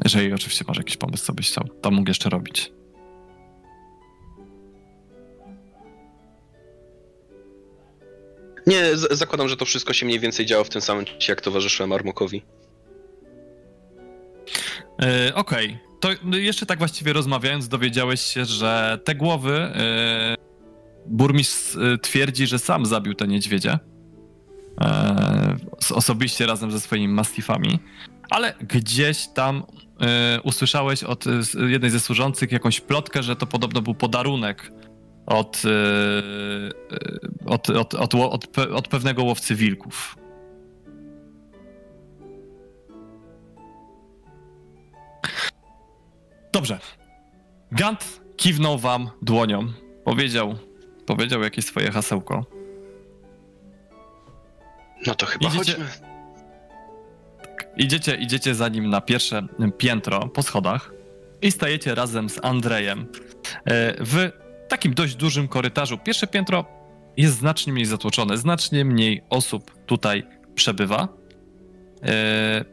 [0.03, 2.71] Jeżeli oczywiście masz jakiś pomysł, co byś chciał tam mógł jeszcze robić.
[8.67, 11.91] Nie, zakładam, że to wszystko się mniej więcej działo w tym samym czasie, jak towarzyszyłem
[11.91, 12.43] Armokowi.
[15.01, 20.35] E, Okej, to jeszcze tak właściwie rozmawiając, dowiedziałeś się, że te głowy e,
[21.05, 23.79] burmistrz e, twierdzi, że sam zabił te niedźwiedzie.
[25.81, 27.79] S- osobiście razem ze swoimi mastifami.
[28.29, 29.63] Ale gdzieś tam
[30.43, 31.25] usłyszałeś od
[31.69, 34.71] jednej ze służących jakąś plotkę, że to podobno był podarunek
[35.25, 35.69] od, e,
[36.95, 40.15] e, od, od, od, od, pe- od pewnego łowcy wilków.
[46.53, 46.79] Dobrze.
[47.71, 49.67] Gant kiwnął wam dłonią.
[50.03, 50.55] Powiedział,
[51.05, 52.45] powiedział jakieś swoje hasełko.
[55.07, 55.85] No to chyba Idziecie- chodźmy.
[57.77, 60.93] Idziecie, idziecie za nim na pierwsze piętro po schodach
[61.41, 62.99] i stajecie razem z Andrejem
[63.65, 64.31] e, w
[64.73, 65.97] takim dość dużym korytarzu.
[65.97, 66.65] Pierwsze piętro
[67.17, 70.23] jest znacznie mniej zatłoczone, znacznie mniej osób tutaj
[70.55, 71.07] przebywa.
[72.03, 72.65] E,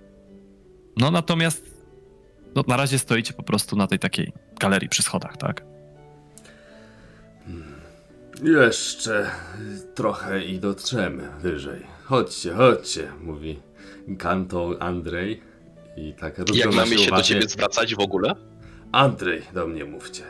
[0.97, 1.75] No natomiast
[2.55, 5.65] no, na razie stoicie po prostu na tej takiej galerii przy schodach, tak?
[8.43, 9.31] Jeszcze
[9.95, 11.87] trochę i dotrzemy wyżej.
[12.05, 13.59] Chodźcie, chodźcie, mówi
[14.19, 15.43] Kanto Andrzej.
[15.97, 17.25] I tak Jak mamy się do uważnie.
[17.37, 18.35] ciebie zwracać w ogóle?
[18.93, 20.23] Andrzej, do mnie mówcie.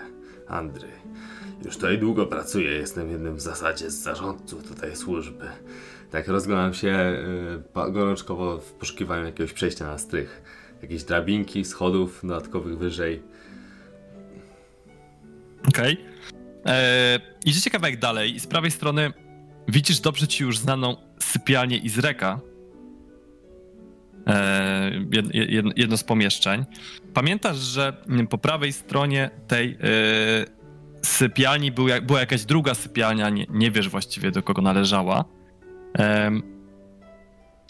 [0.48, 0.99] Andrzej.
[1.64, 5.44] Już tutaj długo pracuję, jestem jednym w zasadzie z zarządców tutaj służby.
[6.11, 7.23] Tak rozglądam się
[7.73, 10.42] pa- gorączkowo w poszukiwaniu jakiegoś przejścia na strych.
[10.83, 13.23] Jakieś drabinki, schodów dodatkowych wyżej.
[15.68, 15.96] Okej.
[16.66, 19.12] E, Idziecie kawałek dalej i z prawej strony
[19.68, 22.40] widzisz dobrze ci już znaną sypialnię Izreka.
[24.27, 26.64] E, jed, jed, jedno z pomieszczeń.
[27.14, 27.92] Pamiętasz, że
[28.31, 29.77] po prawej stronie tej e,
[31.02, 35.24] sypialni był, była jakaś druga sypialnia, nie, nie wiesz właściwie do kogo należała.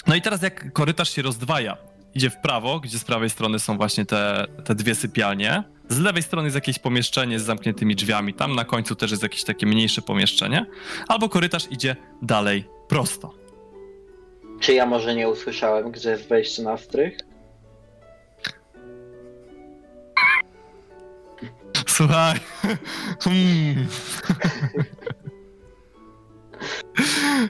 [0.06, 1.76] No i teraz jak korytarz się rozdwaja,
[2.14, 5.64] idzie w prawo, gdzie z prawej strony są właśnie te, te dwie sypialnie.
[5.88, 8.34] Z lewej strony jest jakieś pomieszczenie z zamkniętymi drzwiami.
[8.34, 10.66] Tam na końcu też jest jakieś takie mniejsze pomieszczenie.
[11.08, 13.34] Albo korytarz idzie dalej prosto.
[14.60, 17.18] Czy ja może nie usłyszałem, gdzie jest wejście na strych?
[22.00, 22.40] Słuchaj.
[23.20, 23.86] Hmm.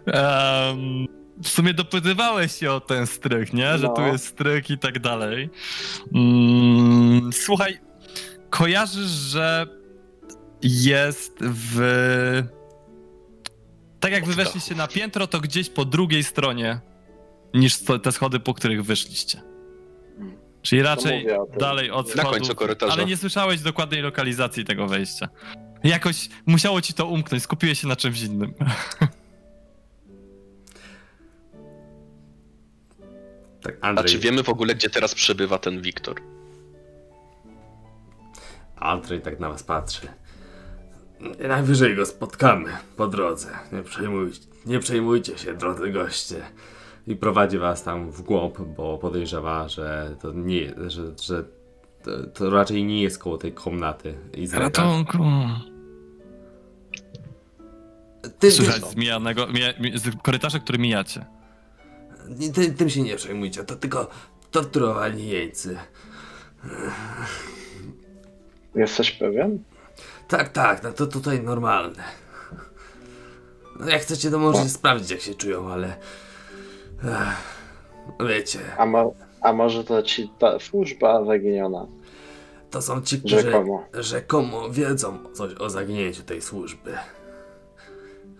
[0.06, 1.06] Em,
[1.42, 3.78] w sumie dopytywałeś się o ten strych, nie?
[3.78, 3.92] Że No.
[3.94, 5.50] tu jest strych i tak dalej.
[6.14, 7.80] Mm, słuchaj,
[8.50, 9.66] kojarzysz, że
[10.62, 11.80] jest w.
[14.00, 16.80] Tak jak wy weszliście na piętro, to gdzieś po drugiej stronie
[17.54, 19.49] niż te schody, po których wyszliście.
[20.62, 22.92] Czyli raczej mówię dalej od Na schodów, końcu korytarza.
[22.92, 25.29] ale nie słyszałeś dokładnej lokalizacji tego wejścia.
[25.85, 28.55] Jakoś musiało ci to umknąć, skupiłeś się na czymś innym.
[33.62, 34.07] Tak, A Andrzej.
[34.11, 36.16] czy wiemy w ogóle, gdzie teraz przebywa ten Wiktor?
[38.77, 40.09] Andrzej tak na was patrzy.
[41.49, 43.49] Najwyżej go spotkamy po drodze.
[43.73, 46.37] Nie przejmujcie, nie przejmujcie się, drodzy goście.
[47.06, 51.44] I prowadzi was tam w głąb, bo podejrzewa, że to nie, że, że
[52.02, 54.14] to, to raczej nie jest koło tej komnaty.
[54.34, 55.18] I Ratunku.
[58.38, 61.26] Ty, Słychać z mijanego, mija, mi- z korytarza, który mijacie.
[62.40, 64.10] ty, ty, tym się nie przejmujcie, to tylko
[64.50, 65.78] torturowani jeńcy.
[68.74, 69.58] Jesteś pewien?
[70.28, 72.04] Tak, tak, no to tutaj normalne.
[73.80, 75.96] No jak chcecie, to możecie sprawdzić, jak się czują, ale...
[77.04, 81.87] Ech, wiecie, A, mo- a może to ci ta służba zaginiona?
[82.70, 83.85] to są ci, którzy Rzekomo.
[83.94, 86.94] rzekomo wiedzą coś o zaginięciu tej służby.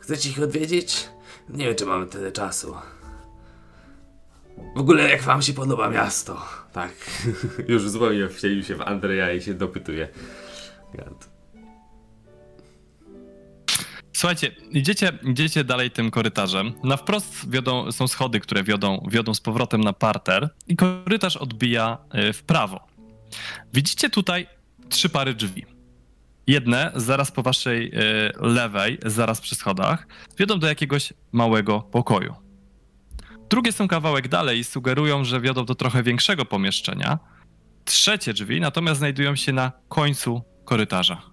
[0.01, 1.09] Chcecie ich odwiedzić?
[1.49, 2.74] Nie wiem, czy mamy tyle czasu.
[4.76, 6.43] W ogóle, jak wam się podoba miasto?
[6.72, 6.91] Tak,
[7.68, 10.09] już zupełnie wcielił się w Andrzeja i się dopytuje.
[14.21, 16.73] Słuchajcie, idziecie, idziecie dalej tym korytarzem.
[16.85, 21.99] Na wprost wiodą, są schody, które wiodą, wiodą z powrotem na parter i korytarz odbija
[22.14, 22.87] y, w prawo.
[23.75, 24.47] Widzicie tutaj
[24.89, 25.66] trzy pary drzwi.
[26.47, 28.01] Jedne, zaraz po waszej e,
[28.41, 30.07] lewej, zaraz przy schodach,
[30.39, 32.35] wiodą do jakiegoś małego pokoju.
[33.51, 37.18] Drugie są kawałek dalej i sugerują, że wiodą do trochę większego pomieszczenia.
[37.85, 41.30] Trzecie drzwi natomiast znajdują się na końcu korytarza.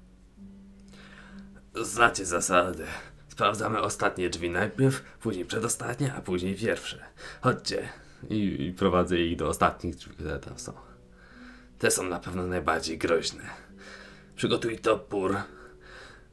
[1.82, 2.84] Znacie zasady.
[3.28, 7.06] Sprawdzamy ostatnie drzwi najpierw, później przedostatnie, a później pierwsze.
[7.42, 7.90] Chodźcie.
[8.30, 10.74] I, I prowadzę ich do ostatnich drzwi, które tam są.
[11.80, 13.44] Te są na pewno najbardziej groźne.
[14.36, 15.36] Przygotuj topór.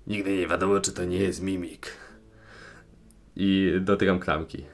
[0.07, 1.91] Nigdy nie wiadomo, czy to nie jest mimik.
[3.37, 4.65] I dotykam klamki.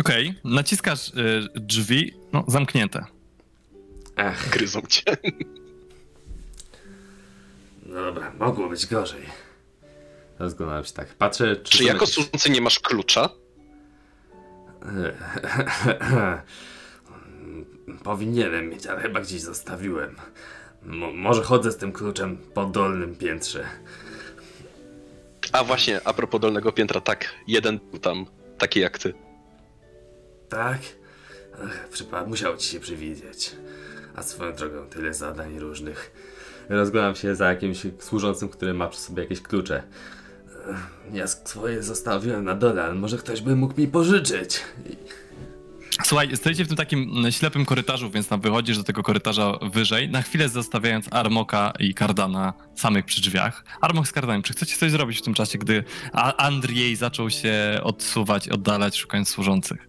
[0.00, 1.12] Okej, naciskasz e,
[1.54, 3.04] drzwi, no zamknięte.
[4.16, 5.02] Ach, Gryzą cię.
[7.88, 9.22] No dobra, mogło być gorzej.
[10.38, 11.08] Rozglądam się tak.
[11.14, 11.78] Patrzę, czy.
[11.78, 13.28] Czy jako służący nie masz klucza?
[18.04, 20.16] Powinienem mieć, ale chyba gdzieś zostawiłem.
[20.82, 23.64] Mo- może chodzę z tym kluczem po dolnym piętrze.
[25.52, 28.26] A właśnie, a propos dolnego piętra, tak, jeden był tam,
[28.58, 29.14] taki jak ty.
[30.48, 30.78] Tak?
[32.12, 33.56] Ach, musiał ci się przywidzieć.
[34.16, 36.12] A swoją drogą tyle zadań różnych.
[36.68, 39.82] Rozglądam się za jakimś służącym, który ma przy sobie jakieś klucze.
[41.12, 44.60] Ja swoje zostawiłem na dole, ale może ktoś by mógł mi pożyczyć.
[46.04, 50.08] Słuchaj, stoicie w tym takim mm, ślepym korytarzu, więc tam wychodzisz do tego korytarza wyżej,
[50.08, 53.64] na chwilę zostawiając Armoka i Kardana samych przy drzwiach.
[53.80, 55.84] Armok z Kardanem, czy chcecie coś zrobić w tym czasie, gdy
[56.36, 59.88] Andrzej zaczął się odsuwać, oddalać, szukając służących?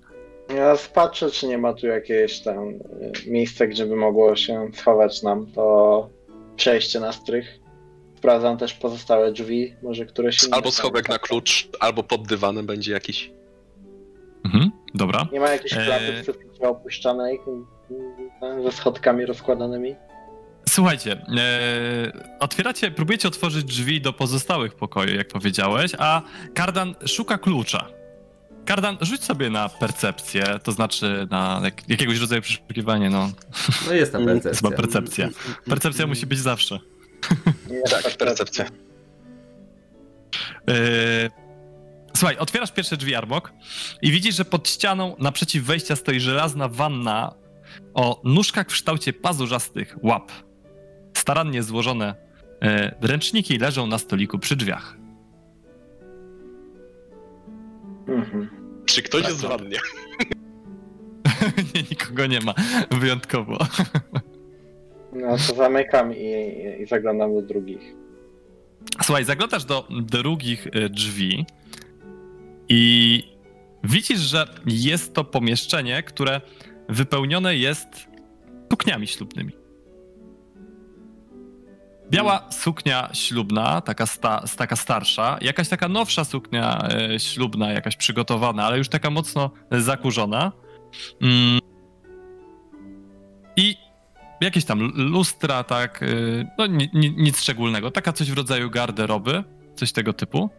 [0.55, 2.80] Ja patrzę, czy nie ma tu jakieś tam y,
[3.27, 6.09] miejsce, gdzie by mogło się schować nam to
[6.60, 7.60] przejście na strych.
[8.18, 10.55] Sprawdzam też pozostałe drzwi, może któreś inne.
[10.55, 10.78] Albo są.
[10.78, 13.32] schowek na klucz, albo pod dywanem będzie jakiś.
[14.45, 15.28] Mhm, dobra.
[15.32, 15.86] Nie ma jakiejś Eee.
[15.86, 17.39] klapy przed opuszczanej
[18.60, 19.95] y, ze schodkami rozkładanymi?
[20.70, 26.22] Słuchajcie, e, otwieracie, próbujecie otworzyć drzwi do pozostałych pokoi, jak powiedziałeś, a
[26.53, 27.99] Kardan szuka klucza.
[28.70, 33.32] Kardan, rzuć sobie na percepcję, to znaczy na jak, jakiegoś rodzaju przeszukiwanie, no.
[33.88, 34.70] No jest ta Mm, percepcja.
[34.70, 35.30] Chyba percepcja.
[35.65, 36.80] Percepcja musi być zawsze.
[37.70, 38.65] Nie, Tak, percepcja.
[40.67, 40.74] Yy,
[42.17, 43.53] Słuchaj, otwierasz pierwsze drzwi, Armok,
[44.01, 47.34] i widzisz, że pod ścianą naprzeciw wejścia stoi żelazna wanna
[47.93, 50.32] o nóżkach w kształcie pazurzastych łap.
[51.17, 52.15] Starannie złożone
[52.61, 54.97] yy, ręczniki leżą na stoliku przy drzwiach.
[58.07, 58.59] Mhm.
[58.89, 59.57] Czy ktoś Tak, jest dobra.
[59.57, 59.77] w wannie?
[61.75, 62.53] nie, nikogo nie ma,
[62.91, 63.57] wyjątkowo.
[65.13, 67.81] No to zamykam i, i zaglądam do drugich.
[69.03, 71.45] Słuchaj, zaglądasz do drugich y, drzwi
[72.69, 73.23] i
[73.83, 76.41] widzisz, że jest to pomieszczenie, które
[76.89, 77.87] wypełnione jest
[78.71, 79.51] sukniami ślubnymi.
[82.10, 88.66] Biała suknia ślubna, taka, sta, taka starsza, jakaś taka nowsza suknia e, ślubna, jakaś przygotowana,
[88.66, 90.51] ale już taka mocno zakurzona.
[91.22, 91.60] Mm.
[93.55, 93.76] I
[94.41, 99.43] jakieś tam lustra, tak, y, no ni, ni, nic szczególnego, taka coś w rodzaju garderoby,
[99.76, 100.49] coś tego typu.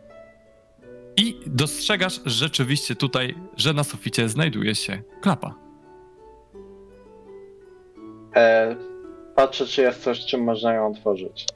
[1.16, 5.54] I dostrzegasz rzeczywiście tutaj, że na suficie znajduje się klapa.
[8.36, 8.76] E,
[9.40, 11.46] patrzę, czy jest coś, czym można ją otworzyć.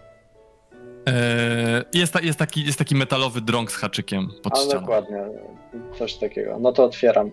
[1.07, 4.80] Eee, jest, ta, jest, taki, jest taki metalowy drąg z haczykiem pod A ścianą.
[4.80, 5.24] dokładnie,
[5.99, 6.59] coś takiego.
[6.61, 7.30] No to otwieram.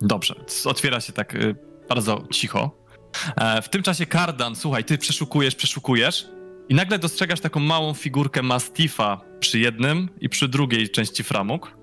[0.00, 0.34] Dobrze,
[0.64, 1.54] otwiera się tak y,
[1.88, 2.70] bardzo cicho.
[3.36, 6.28] E, w tym czasie Kardan, słuchaj, ty przeszukujesz, przeszukujesz
[6.68, 11.76] i nagle dostrzegasz taką małą figurkę Mastifa przy jednym i przy drugiej części framug.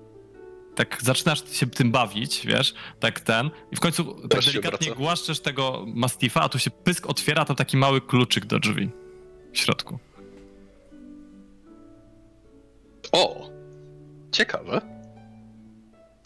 [0.74, 3.50] Tak zaczynasz się tym bawić, wiesz, tak ten.
[3.72, 7.76] I w końcu tak delikatnie głaszczesz tego Mastifa, a tu się pysk otwiera, tam taki
[7.76, 8.90] mały kluczyk do drzwi
[9.52, 9.98] w środku.
[13.12, 13.50] O!
[14.32, 14.80] Ciekawe.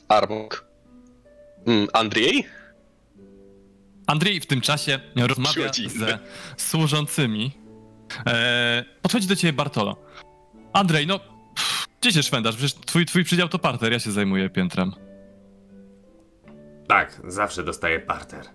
[0.09, 0.67] Armok.
[1.67, 2.47] Mm, Andrzej?
[4.07, 6.19] Andrzej w tym czasie rozmawia ze
[6.57, 7.53] służącymi.
[8.27, 9.97] E, podchodzi do ciebie Bartolo.
[10.73, 11.21] Andrzej, no,
[12.07, 12.57] gdzie się szwendasz?
[12.57, 14.93] Przecież twój, twój przydział to parter, ja się zajmuję piętrem.
[16.89, 18.47] Tak, zawsze dostaję parter.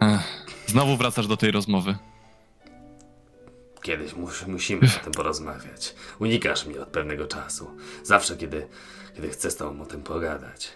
[0.00, 1.96] Ech, znowu wracasz do tej rozmowy.
[3.82, 5.94] Kiedyś mus, musimy o tym porozmawiać.
[6.18, 7.70] Unikasz mnie od pewnego czasu.
[8.02, 8.68] Zawsze, kiedy,
[9.14, 10.72] kiedy chcę z tobą o tym pogadać.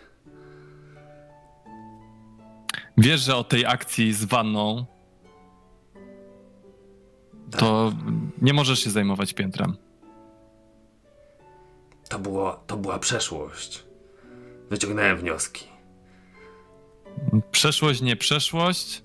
[2.98, 4.86] Wiesz, że o tej akcji z wanną
[7.50, 7.92] to
[8.42, 9.85] nie możesz się zajmować piętrem.
[12.08, 13.84] To, było, to była przeszłość.
[14.70, 15.64] Wyciągnąłem wnioski.
[17.50, 19.02] Przeszłość, nie przeszłość.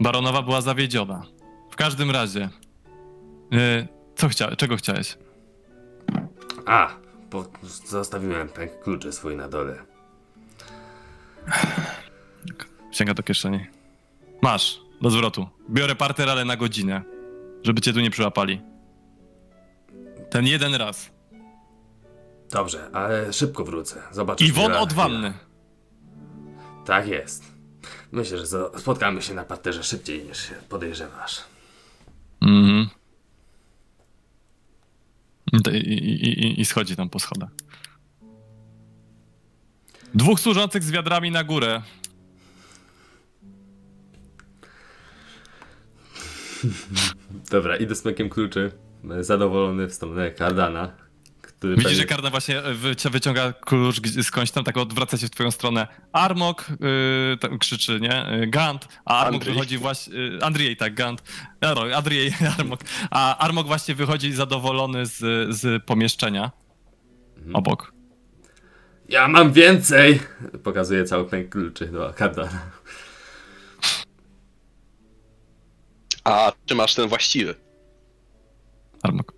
[0.00, 1.22] Baronowa była zawiedziona.
[1.70, 2.48] w każdym razie.
[3.52, 5.18] y, co chcia, czego chciałeś?
[6.66, 6.88] A,
[7.30, 7.44] bo
[7.86, 9.82] zostawiłem pęk kluczy swój na dole.
[12.92, 13.66] Sięga do kieszeni.
[14.42, 15.48] Masz, do zwrotu.
[15.70, 17.02] Biorę parter, ale na godzinę.
[17.62, 18.60] Żeby cię tu nie przyłapali.
[20.30, 21.10] Ten jeden raz.
[22.50, 24.02] Dobrze, ale szybko wrócę.
[24.12, 24.44] Zobaczę.
[24.44, 25.32] I won od wanny.
[26.84, 27.44] Tak jest.
[28.12, 28.46] Myślę, że
[28.78, 31.44] spotkamy się na parterze szybciej niż się podejrzewasz.
[32.40, 32.88] Mhm.
[35.72, 37.50] I, i, i, I schodzi tam po schodach.
[40.14, 41.82] Dwóch służących z wiadrami na górę.
[47.50, 48.72] Dobra, idę z pękiem kluczy.
[49.20, 51.03] Zadowolony w stronę Kardana.
[51.70, 55.50] Widzisz, pewnie- że Karna właśnie wyci- wyciąga klucz skądś tam, tak odwraca się w twoją
[55.50, 55.86] stronę.
[56.12, 56.66] Armok
[57.30, 58.26] yy, tam krzyczy, nie?
[58.40, 59.54] Yy, Gant, a Armok Andrzej.
[59.54, 60.14] wychodzi właśnie...
[60.18, 61.22] Yy, Andrzej, tak, Gant.
[61.94, 62.80] Andrzej, Armok.
[63.10, 65.18] A Armok właśnie wychodzi zadowolony z,
[65.56, 66.50] z pomieszczenia
[67.36, 67.56] Mhm.
[67.56, 67.92] obok.
[69.08, 70.20] Ja mam więcej!
[70.62, 72.60] Pokazuję cały pęk kluczy do Kardana.
[76.24, 77.54] A czy masz ten właściwy?
[79.02, 79.32] Armok.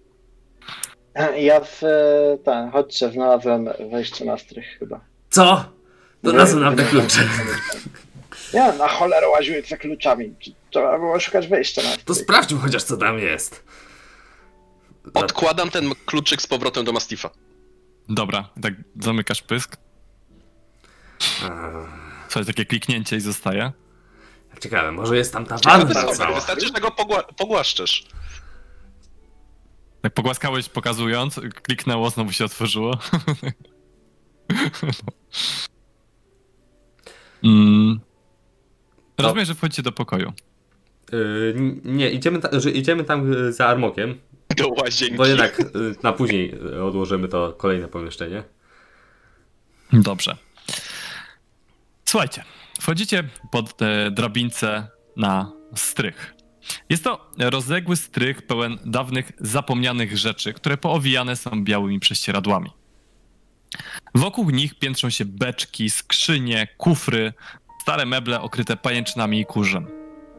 [1.37, 1.81] Ja w
[2.45, 5.01] ten, chodźcie, znalazłem wejście na strych chyba.
[5.31, 5.65] Co?
[6.25, 7.29] To na co nam te klucze?
[8.53, 10.35] Ja na cholerę łaziłem za kluczami.
[10.71, 12.17] Trzeba było szukać wejścia na To strych.
[12.19, 13.65] sprawdźmy chociaż co tam jest.
[15.15, 17.31] Odkładam ten kluczyk z powrotem do Mastifa.
[18.09, 19.77] Dobra, tak zamykasz pysk.
[22.29, 23.73] Słuchaj, takie kliknięcie i zostaje.
[24.61, 26.35] Ciekawe, może jest tam ta wanna cała.
[26.35, 28.07] wystarczy, że go pogła- pogłaszczesz.
[30.03, 32.99] Tak pogłaskałeś pokazując, kliknęło, znowu się otworzyło.
[37.45, 38.01] mm.
[39.19, 40.33] Rozumiem, że wchodzicie do pokoju.
[41.13, 44.19] Yy, nie, idziemy, ta, że idziemy tam y, za Armokiem,
[44.57, 45.17] Do łazienki.
[45.17, 45.65] bo jednak y,
[46.03, 48.43] na później y, odłożymy to kolejne pomieszczenie.
[49.93, 50.37] Dobrze.
[52.05, 52.45] Słuchajcie,
[52.81, 56.35] wchodzicie pod e, drabince na strych.
[56.89, 62.71] Jest to rozległy strych pełen dawnych, zapomnianych rzeczy, które poowijane są białymi prześcieradłami.
[64.15, 67.33] Wokół nich piętrzą się beczki, skrzynie, kufry,
[67.83, 69.87] stare meble okryte pajęczynami i kurzem.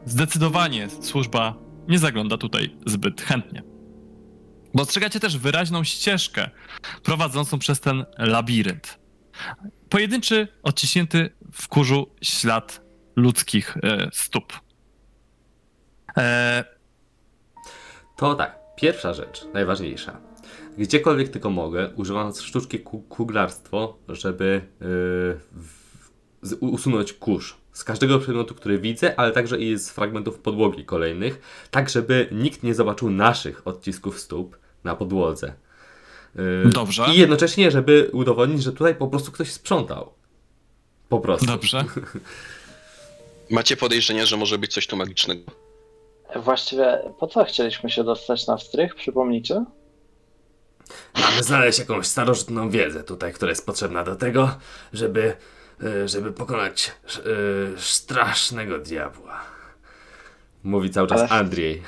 [0.06, 1.54] Zdecydowanie służba
[1.88, 3.62] nie zagląda tutaj zbyt chętnie.
[4.74, 6.50] Dostrzegacie też wyraźną ścieżkę
[7.02, 8.98] prowadzącą przez ten labirynt.
[9.88, 12.80] Pojedynczy, odciśnięty w kurzu ślad
[13.16, 14.67] ludzkich e, stóp.
[16.18, 16.64] E,
[18.16, 20.20] To tak, pierwsza rzecz, najważniejsza.
[20.78, 24.60] Gdziekolwiek tylko mogę, używam sztuczki ku- kuglarstwo, żeby
[26.42, 31.40] yy, usunąć kurz z każdego przedmiotu, który widzę, ale także i z fragmentów podłogi kolejnych,
[31.70, 35.54] tak żeby nikt nie zobaczył naszych odcisków stóp na podłodze.
[36.34, 37.06] Yy, Dobrze.
[37.14, 40.12] I jednocześnie, żeby udowodnić, że tutaj po prostu ktoś sprzątał.
[41.08, 41.46] Po prostu.
[41.46, 41.84] dobrze.
[43.50, 45.67] Macie podejrzenie, że może być coś tu magicznego?
[46.36, 49.64] Właściwie po co chcieliśmy się dostać na strych, przypomnijcie?
[51.20, 54.50] Mamy znaleźć jakąś starożytną wiedzę tutaj, która jest potrzebna do tego,
[54.92, 55.36] żeby,
[55.82, 57.20] e, żeby pokonać e,
[57.80, 59.40] strasznego diabła.
[60.62, 61.82] Mówi cały czas Ale- Andrzej.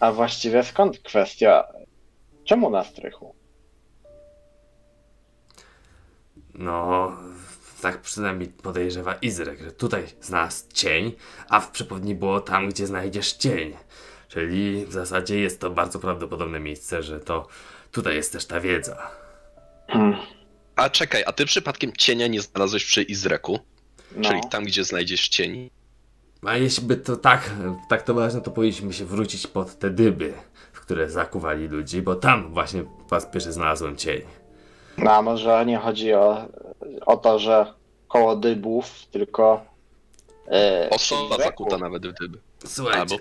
[0.00, 1.64] A właściwie skąd kwestia?
[2.44, 3.34] Czemu na strychu?
[6.54, 7.12] No,
[7.80, 11.12] tak przynajmniej podejrzewa Izrek, że tutaj znalazł cień,
[11.48, 13.76] a w przepowni było tam, gdzie znajdziesz cień.
[14.28, 17.48] Czyli w zasadzie jest to bardzo prawdopodobne miejsce, że to
[17.92, 19.10] tutaj jest też ta wiedza.
[19.88, 20.14] Hmm,
[20.76, 23.58] A czekaj, a ty przypadkiem cienia nie znalazłeś przy Izreku?
[24.16, 24.28] no.
[24.28, 25.70] Czyli tam, gdzie znajdziesz cień?
[26.46, 27.50] A jeśli by to tak,
[27.88, 30.32] tak to ważne, to powinniśmy się wrócić pod te dyby,
[30.72, 34.20] w które zakuwali ludzi, bo tam właśnie po raz pierwszy znalazłem cień.
[35.02, 36.48] No a może nie chodzi o,
[37.06, 37.74] o to, że
[38.08, 39.64] koło dybów, tylko...
[40.82, 42.38] Yy, Osoba zakuta nawet w dyby.
[42.64, 43.16] Słuchajcie, Albo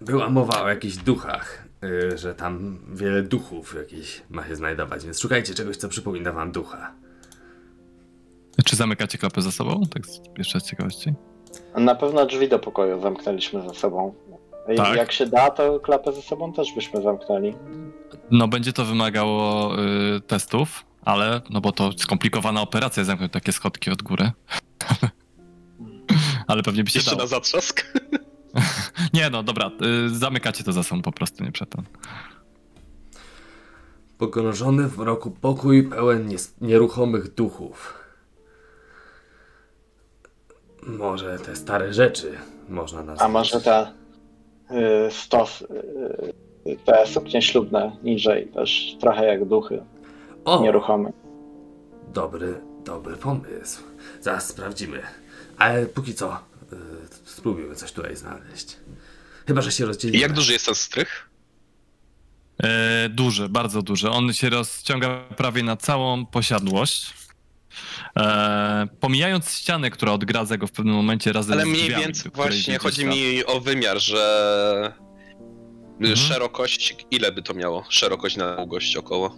[0.00, 5.20] była mowa o jakichś duchach, y, że tam wiele duchów jakichś ma się znajdować, więc
[5.20, 6.92] szukajcie czegoś, co przypomina wam ducha.
[8.64, 9.80] Czy zamykacie klapę za sobą?
[9.94, 11.12] Tak z- jeszcze z ciekawości.
[11.76, 14.14] Na pewno drzwi do pokoju zamknęliśmy ze sobą.
[14.76, 14.96] Tak.
[14.96, 17.54] Jak się da, to klapę ze sobą też byśmy zamknęli.
[18.30, 19.72] No będzie to wymagało
[20.16, 24.30] y, testów, ale no bo to skomplikowana operacja zamknąć takie schodki od góry.
[26.46, 27.22] ale pewnie by się Jeszcze dało.
[27.22, 27.86] na zatrzask?
[29.14, 29.70] Nie no, dobra,
[30.06, 31.84] y, zamykacie to za sobą po prostu, nie przedtem.
[34.18, 37.94] Pogrążony w mroku pokój pełen nies- nieruchomych duchów.
[40.82, 42.38] Może te stare rzeczy
[42.68, 43.26] można nazwać.
[43.26, 43.92] A może ta
[44.70, 45.62] y, stos,
[46.66, 49.82] y, te suknie ślubne niżej, też trochę jak duchy,
[50.44, 51.12] O, nieruchome.
[52.14, 53.82] dobry, dobry pomysł.
[54.20, 55.02] Zaraz sprawdzimy.
[55.58, 56.38] Ale póki co,
[56.72, 56.76] y,
[57.24, 58.76] spróbujmy coś tutaj znaleźć.
[59.46, 60.18] Chyba, że się rozdzielimy.
[60.22, 61.28] Jak duży jest ten strych?
[62.62, 64.10] E, duży, bardzo duży.
[64.10, 67.14] On się rozciąga prawie na całą posiadłość.
[68.16, 72.24] E, pomijając ścianę, która odgradza go w pewnym momencie razem Ale z mniej drzwiami, więcej
[72.24, 74.92] do której właśnie chodzi mi o wymiar, że
[76.00, 76.16] Mhm.
[76.16, 77.84] szerokość, ile by to miało?
[77.88, 79.36] Szerokość na długość około.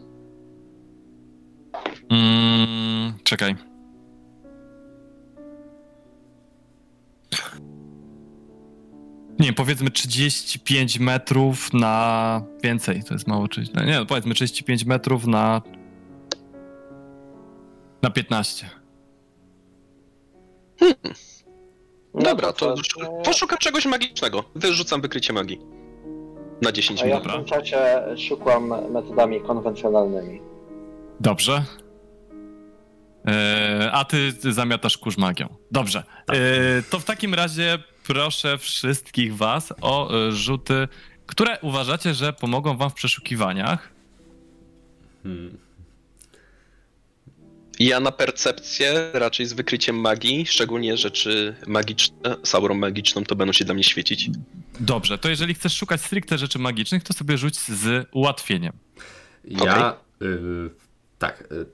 [2.10, 3.54] Mm, czekaj.
[9.38, 13.48] Nie, powiedzmy 35 metrów na więcej, to jest mało.
[13.48, 13.64] Czy...
[13.74, 15.62] no Nie, no powiedzmy 35 metrów na.
[18.02, 18.70] na 15.
[22.14, 22.74] No Dobra, to
[23.24, 24.44] poszukam czegoś magicznego.
[24.54, 25.60] Wyrzucam wykrycie magii.
[26.62, 27.32] Na 10 A ja minut.
[27.32, 30.40] w tym czacie szukam metodami konwencjonalnymi.
[31.22, 31.64] Dobrze.
[33.26, 35.48] E, a ty, zamiatasz kurz magią.
[35.70, 36.02] Dobrze.
[36.26, 36.36] Tak.
[36.36, 40.88] E, to w takim razie proszę wszystkich was o e, rzuty,
[41.26, 43.88] które uważacie, że pomogą wam w przeszukiwaniach.
[45.22, 45.58] Hmm.
[47.78, 53.52] Ja na percepcję raczej z wykryciem magii, szczególnie rzeczy magiczne, z aurą magiczną, to będą
[53.52, 54.30] się dla mnie świecić.
[54.80, 58.72] Dobrze, to jeżeli chcesz szukać stricte rzeczy magicznych, to sobie rzuć z ułatwieniem.
[59.44, 60.81] Ja, y,
[61.22, 61.66] tak, y,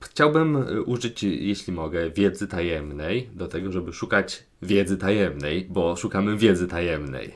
[0.00, 6.68] chciałbym użyć, jeśli mogę, wiedzy tajemnej do tego, żeby szukać wiedzy tajemnej, bo szukamy wiedzy
[6.68, 7.34] tajemnej.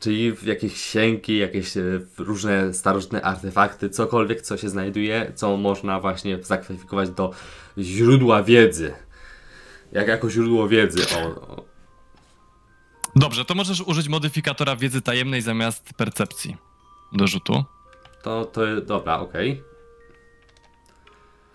[0.00, 6.00] Czyli w jakieś księgi, jakieś y, różne starożytne artefakty, cokolwiek, co się znajduje, co można
[6.00, 7.30] właśnie zakwalifikować do
[7.78, 8.94] źródła wiedzy.
[9.92, 11.02] Jak jako źródło wiedzy.
[11.16, 11.64] O, o.
[13.16, 16.56] Dobrze, to możesz użyć modyfikatora wiedzy tajemnej zamiast percepcji
[17.12, 17.64] do rzutu.
[18.22, 19.50] To, to, dobra, okej.
[19.50, 19.71] Albo...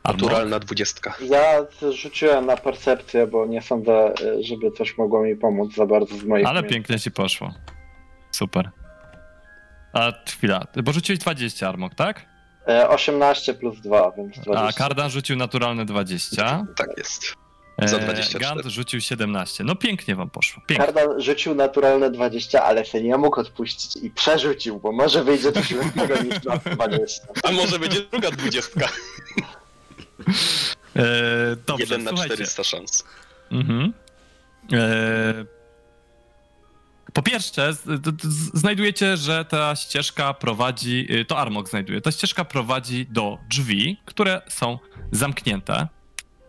[0.08, 1.16] Naturalna dwudziestka.
[1.30, 1.43] Ja
[1.91, 6.24] rzuciłem na percepcję, bo nie sądzę, y, żeby coś mogło mi pomóc za bardzo z
[6.24, 6.74] moich Ale umiejętności.
[6.74, 7.53] pięknie ci poszło.
[8.32, 8.70] Super.
[9.93, 12.26] A chwila, bo rzuciłeś 20 armok, tak?
[12.68, 14.68] E, 18 plus 2, więc 20.
[14.68, 16.66] A Kardan rzucił naturalne 20.
[16.78, 17.34] Tak jest.
[17.86, 18.45] Za E, 24.
[18.45, 19.64] Gant rzucił 17.
[19.64, 20.64] No pięknie wam poszło.
[20.68, 20.86] Pięknie.
[20.86, 25.72] Kardan rzucił naturalne 20, ale się nie mógł odpuścić i przerzucił, bo może wyjdzie coś
[25.72, 27.28] lepszego niż na 20.
[27.43, 28.88] A może będzie druga dwudziestka?
[30.95, 32.36] E, dobrze, 1 na słuchajcie.
[32.36, 33.03] 400 szans.
[33.51, 33.93] Mhm.
[34.74, 35.45] E,
[37.13, 37.74] po pierwsze,
[38.53, 44.41] znajdujecie, że ta ścieżka prowadzi, y, to Armok znajduje, ta ścieżka prowadzi do drzwi, które
[44.47, 44.80] są
[45.11, 45.88] zamknięte.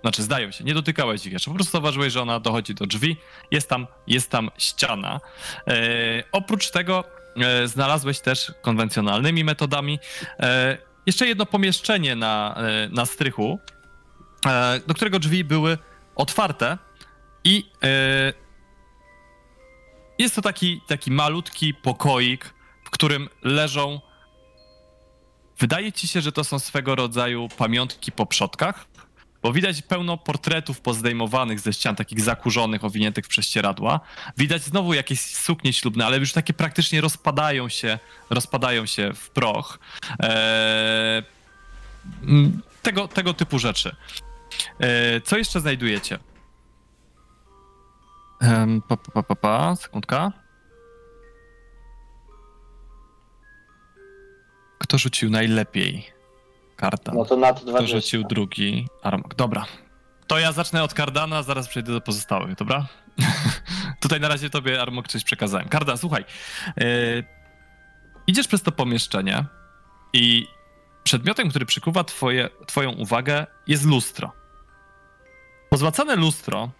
[0.01, 3.17] Znaczy, zdają się, nie dotykałeś ich jeszcze, po prostu zauważyłeś, że ona dochodzi do drzwi,
[3.51, 5.21] jest tam, jest tam ściana.
[5.67, 7.05] E, oprócz tego
[7.37, 9.99] e, znalazłeś też konwencjonalnymi metodami
[10.41, 10.79] e,
[11.09, 13.59] jeszcze jedno pomieszczenie na, e, na strychu,
[14.47, 15.79] e, do którego drzwi były
[16.17, 16.79] otwarte
[17.45, 18.33] i e,
[20.19, 22.55] jest to taki, taki malutki pokoik,
[22.85, 24.01] w którym leżą.
[25.59, 28.87] Wydaje ci się, że to są swego rodzaju pamiątki po przodkach,
[29.43, 34.01] bo widać pełno portretów pozdejmowanych ze ścian, takich zakurzonych, owiniętych w prześcieradła.
[34.37, 37.99] Widać znowu jakieś suknie ślubne, ale już takie praktycznie rozpadają się,
[38.31, 39.79] rozpadają się w proch.
[40.21, 41.23] Eee,
[42.83, 43.97] tego, tego typu rzeczy.
[44.81, 46.19] E, Co jeszcze znajdujecie?
[48.89, 50.33] Pa, pa, pa, pa, pa, sekundka.
[54.79, 56.18] Kto rzucił najlepiej?
[56.79, 57.13] Karta.
[57.15, 57.97] No to nad Kto 20.
[57.97, 58.87] rzucił drugi?
[59.03, 59.35] Armok.
[59.35, 59.65] Dobra.
[60.27, 62.87] To ja zacznę od Kardana, zaraz przejdę do pozostałych, dobra?
[64.01, 65.69] Tutaj na razie tobie, Armok, coś przekazałem.
[65.69, 66.25] Kardan, słuchaj.
[66.81, 66.85] e,
[68.27, 69.45] idziesz przez to pomieszczenie
[70.13, 70.47] i
[71.05, 74.33] przedmiotem, który przykuwa twoje, twoją uwagę jest lustro.
[75.71, 76.71] Pozłacane lustro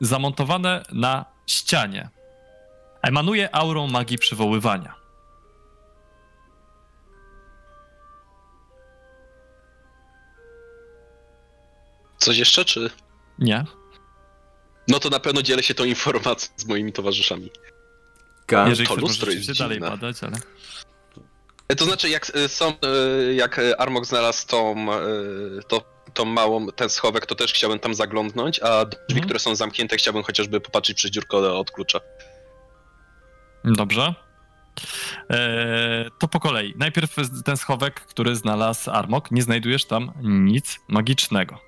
[0.00, 2.08] zamontowane na ścianie
[3.02, 5.01] emanuje aurą magii przywoływania.
[12.22, 12.90] Coś jeszcze, czy?
[13.38, 13.64] Nie?
[14.88, 17.50] No to na pewno dzielę się tą informacją z moimi towarzyszami.
[18.48, 20.38] Ga- Jeżeli to lustro jest się dalej badać, ale...
[21.68, 24.86] E, To znaczy, jak e, są, e, jak Armok znalazł tą,
[25.68, 25.82] to,
[26.14, 29.24] tą małą, ten schowek, to też chciałbym tam zaglądnąć, a drzwi, Mhm.
[29.24, 32.00] które są zamknięte, chciałbym chociażby popatrzeć przez dziurkę od klucza.
[33.64, 34.14] Dobrze.
[35.28, 36.74] Eee, to po kolei.
[36.76, 39.30] Najpierw ten schowek, który znalazł Armok.
[39.30, 41.58] Nie znajdujesz tam nic magicznego.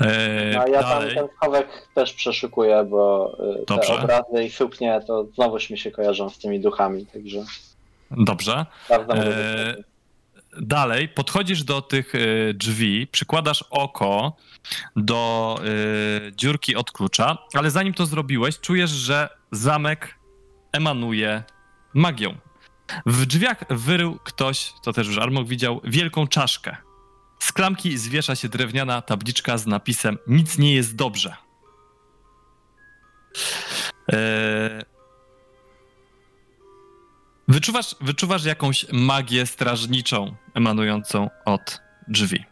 [0.00, 3.36] E, No, a ja tam ten schowek też przeszukuję, bo
[3.66, 3.94] te Dobrze.
[3.94, 7.44] obrazy i suknie to znowuż mi się kojarzą z tymi duchami, także
[8.10, 8.66] Dobrze.
[8.90, 9.84] Eee,
[10.60, 12.18] Dalej, podchodzisz do tych e,
[12.54, 14.36] drzwi, przykładasz oko
[14.96, 20.18] do e, dziurki od klucza, ale zanim to zrobiłeś, czujesz, że zamek
[20.72, 21.42] emanuje
[21.94, 22.34] magią.
[23.06, 26.76] W drzwiach wyrył ktoś, to też już Armok widział, wielką czaszkę.
[27.46, 31.36] Z klamki zwiesza się drewniana tabliczka z napisem Nic nie jest dobrze.
[34.08, 34.82] Eee,
[37.48, 42.44] Wyczuwasz, wyczuwasz jakąś magię strażniczą emanującą od drzwi.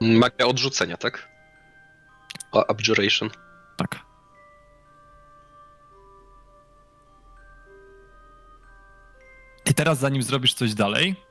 [0.00, 1.28] Magia odrzucenia, tak?
[2.52, 3.30] O, abjuration.
[3.76, 4.00] Tak.
[9.70, 11.25] I teraz, zanim zrobisz coś dalej,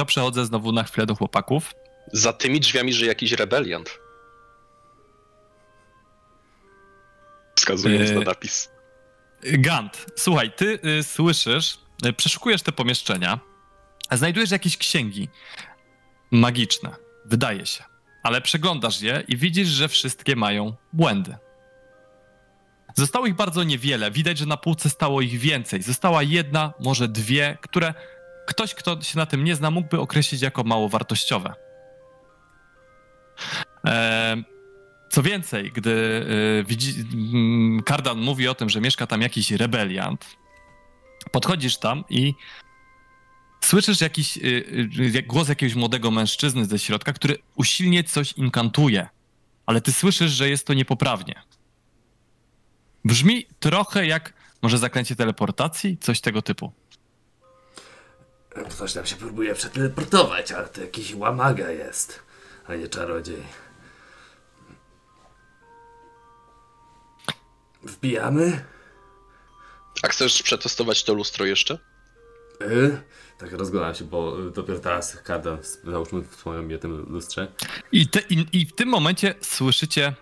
[0.00, 1.74] to przechodzę znowu na chwilę do chłopaków.
[2.12, 3.98] Za tymi drzwiami żyje jakiś rebeliant.
[7.56, 8.14] Wskazując Yy.
[8.14, 8.70] na napis.
[9.42, 13.40] Gant, słuchaj, ty y, słyszysz, y, przeszukujesz te pomieszczenia,
[14.12, 15.28] znajdujesz jakieś księgi
[16.30, 17.84] magiczne, wydaje się,
[18.22, 21.36] ale przeglądasz je i widzisz, że wszystkie mają błędy.
[22.96, 25.82] Zostało ich bardzo niewiele, widać, że na półce stało ich więcej.
[25.82, 27.94] Została jedna, może dwie, które
[28.50, 31.54] ktoś, kto się na tym nie zna, mógłby określić jako mało wartościowe.
[33.84, 34.44] Eee,
[35.10, 40.26] co więcej, gdy y, widzi, mm, Kardan mówi o tym, że mieszka tam jakiś rebeliant,
[41.32, 42.34] podchodzisz tam i
[43.60, 49.08] słyszysz jakiś y, głos jakiegoś młodego mężczyzny ze środka, który usilnie coś inkantuje,
[49.66, 51.34] ale ty słyszysz, że jest to niepoprawnie.
[53.04, 54.32] Brzmi trochę jak
[54.62, 56.72] może zaklęcie teleportacji, coś tego typu.
[58.50, 62.22] Ktoś tam się próbuje przeteleportować, ale to jakiś łamaga jest,
[62.66, 63.42] a nie czarodziej.
[67.82, 68.64] Wbijamy?
[70.02, 71.78] A chcesz przetestować to lustro jeszcze?
[72.62, 73.02] Y?
[73.38, 77.52] Tak rozglądam się, bo dopiero teraz Kardan, załóżmy, wspomniał mi o tym lustrze.
[77.92, 80.14] I, te, i, I w tym momencie słyszycie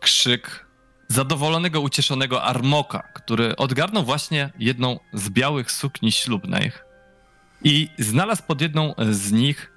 [0.00, 0.66] krzyk
[1.08, 6.87] zadowolonego, ucieszonego Armoka, który odgarnął właśnie jedną z białych sukni ślubnych
[7.64, 9.72] i znalazł pod jedną z nich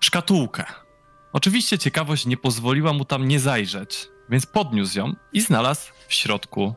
[0.00, 0.64] szkatułkę.
[1.32, 6.74] Oczywiście ciekawość nie pozwoliła mu tam nie zajrzeć, więc podniósł ją i znalazł w środku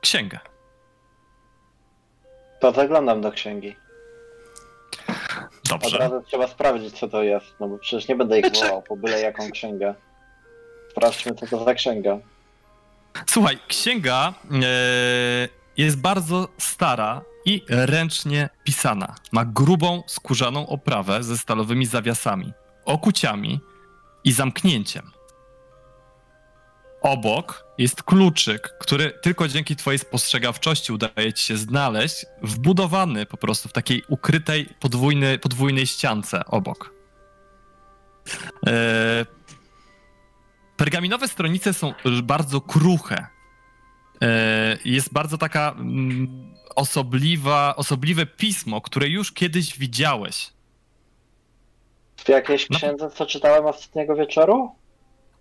[0.00, 0.38] księgę.
[2.60, 3.76] To zaglądam do księgi.
[5.08, 5.98] Od Dobrze.
[5.98, 9.20] razu trzeba sprawdzić, co to jest, no bo przecież nie będę ich wołał po byle
[9.20, 9.94] jaką księgę.
[10.90, 12.18] Sprawdźmy, co to za księga.
[13.26, 19.14] Słuchaj, księga e, jest bardzo stara i ręcznie pisana.
[19.32, 22.52] Ma grubą, skórzaną oprawę ze stalowymi zawiasami,
[22.84, 23.60] okuciami
[24.24, 25.10] i zamknięciem.
[27.02, 33.68] Obok jest kluczyk, który tylko dzięki twojej spostrzegawczości udaje ci się znaleźć, wbudowany po prostu
[33.68, 36.94] w takiej ukrytej podwójnej, podwójnej ściance obok.
[38.66, 39.26] E,
[40.76, 43.26] Pergaminowe stronice są bardzo kruche.
[44.22, 50.50] E, Jest bardzo taka mm, osobliwa, osobliwe pismo, które już kiedyś widziałeś.
[52.16, 52.76] W jakiejś No.
[52.78, 54.70] księdze, co czytałem ostatniego wieczoru?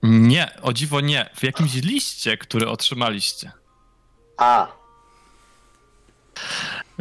[0.04, 1.30] Nie, o dziwo nie.
[1.36, 3.52] W jakimś liście, który otrzymaliście.
[4.38, 4.68] A,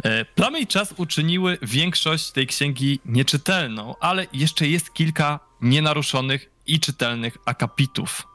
[0.03, 6.79] E, Plamy i czas uczyniły większość tej księgi nieczytelną, ale jeszcze jest kilka nienaruszonych i
[6.79, 8.27] czytelnych akapitów.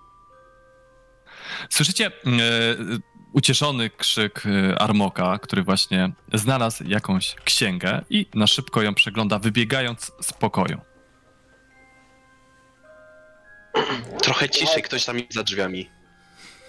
[1.71, 2.11] Słyszycie e,
[3.33, 10.13] ucieszony krzyk e, Armoka, który właśnie znalazł jakąś księgę i na szybko ją przegląda, wybiegając
[10.21, 10.81] z pokoju.
[14.23, 15.91] Trochę ciszej, ktoś tam jest za drzwiami.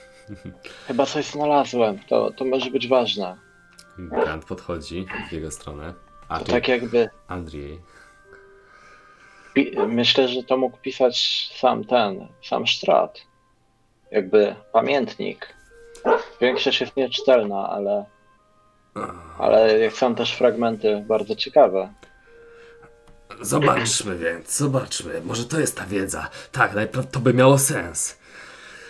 [0.87, 1.99] chyba coś znalazłem.
[1.99, 3.37] To, to może być ważne.
[3.97, 5.93] Grant podchodzi w jego stronę.
[6.29, 7.09] A To tu tak jakby.
[7.27, 7.79] Andrzej.
[9.53, 13.21] Pi- myślę, że to mógł pisać sam ten, sam Strat.
[14.11, 15.60] Jakby pamiętnik.
[16.41, 18.05] Większość jest nieczytelna, ale,
[19.37, 21.93] ale są też fragmenty bardzo ciekawe.
[23.41, 25.21] Zobaczmy więc, zobaczmy.
[25.21, 26.29] Może to jest ta wiedza.
[26.51, 26.73] Tak,
[27.11, 28.19] to by miało sens.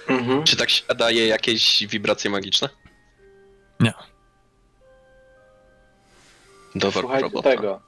[0.08, 0.44] Mhm.
[0.44, 2.70] Czy tak się daje jakieś wibracje magiczne?
[3.80, 3.94] Nie.
[6.76, 7.50] Dobra Słuchajcie robota.
[7.50, 7.82] tego.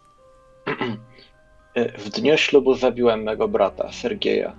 [1.98, 4.56] W dniu ślubu zabiłem mego brata, Sergieja.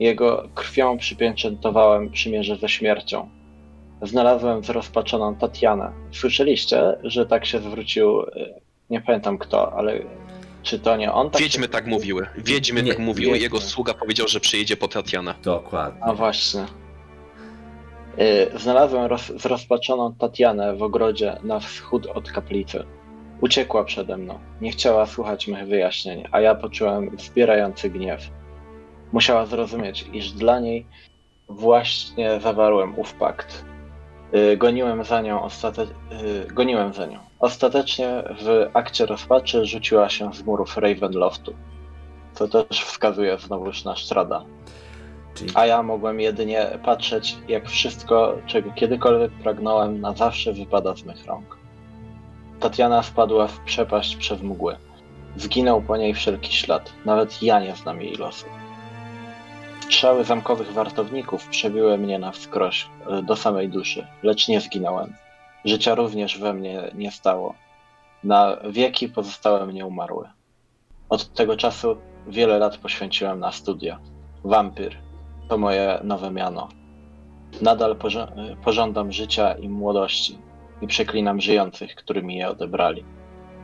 [0.00, 3.30] Jego krwią przypieczętowałem przymierze ze śmiercią.
[4.02, 5.92] Znalazłem zrozpaczoną Tatianę.
[6.12, 8.26] Słyszeliście, że tak się zwrócił, e,
[8.90, 9.98] nie pamiętam kto, ale
[10.62, 12.26] Czy to nie on tak Wiedźmy tak mówiły.
[12.38, 13.32] Wiedźmy Nie, tak mówiły.
[13.32, 13.42] wiedźmy.
[13.42, 15.34] Jego sługa powiedział, że przyjedzie po Tatiana.
[15.42, 16.04] Dokładnie.
[16.04, 16.64] A właśnie.
[18.18, 22.84] Y, Znalazłem roz, zrozpaczoną Tatianę w ogrodzie na wschód od kaplicy.
[23.40, 24.38] Uciekła przede mną.
[24.60, 28.20] Nie chciała słuchać mych wyjaśnień, a ja poczułem wzbierający gniew.
[29.12, 30.86] Musiała zrozumieć, iż dla niej
[31.48, 33.64] właśnie zawarłem ów pakt.
[34.34, 35.82] Y, Goniłem za nią ostate...
[35.82, 37.18] y, goniłem za nią.
[37.38, 41.54] Ostatecznie w akcie rozpaczy rzuciła się z murów Ravenloftu.
[42.34, 44.44] To też wskazuje znowuż na Strada.
[45.54, 51.26] A ja mogłem jedynie patrzeć, jak wszystko, czego kiedykolwiek pragnąłem, na zawsze wypada z mych
[51.26, 51.56] rąk.
[52.60, 54.76] Tatiana wpadła w przepaść przez mgły.
[55.36, 56.92] Zginął po niej wszelki ślad.
[57.04, 58.46] Nawet ja nie znam jej losu.
[59.86, 65.14] Strzały zamkowych wartowników przebiły mnie na wskroś, e, do samej duszy, lecz nie zginąłem.
[65.64, 67.54] Życia również we mnie nie stało.
[68.24, 70.28] Na wieki pozostałem nieumarły.
[71.08, 73.98] Od tego czasu wiele lat poświęciłem na studia.
[74.44, 74.98] Wampir,
[75.48, 76.68] to moje nowe miano.
[77.62, 80.38] Nadal porze- pożądam życia i młodości
[80.82, 83.04] i przeklinam żyjących, którzy mi je odebrali.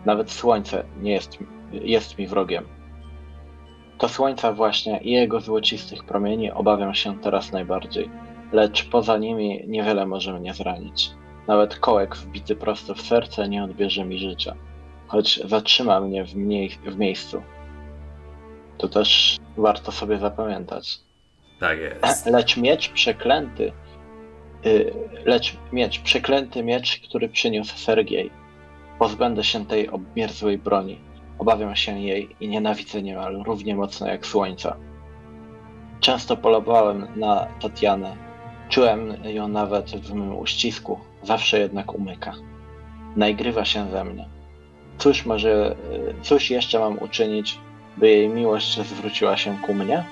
[0.04, 1.38] Nawet słońce nie jest,
[1.72, 2.64] jest mi wrogiem.
[4.02, 8.10] To słońca właśnie i jego złocistych promieni obawiam się teraz najbardziej,
[8.52, 11.10] lecz poza nimi niewiele może mnie zranić.
[11.48, 14.54] Nawet kołek wbity prosto w serce nie odbierze mi życia,
[15.06, 17.42] choć zatrzyma mnie w, mniej, w miejscu.
[18.78, 20.98] To też warto sobie zapamiętać.
[21.60, 22.26] tak jest.
[22.36, 23.72] Lecz miecz przeklęty,
[24.66, 24.94] y,
[25.24, 28.30] lecz miecz, przeklęty miecz, który przyniósł Sergiej.
[28.98, 31.11] Pozbędę się tej obmierzłej broni.
[31.38, 34.76] Obawiam się jej i nienawidzę niemal równie mocno jak słońca.
[36.00, 38.16] Często polowałem na Tatianę.
[38.68, 42.32] Czułem ją nawet w mym uścisku, zawsze jednak umyka.
[43.16, 44.28] Naigrywa się ze mnie.
[44.98, 47.58] Cóż może, y, cóż jeszcze mam uczynić,
[47.96, 50.04] by jej miłość zwróciła się ku mnie?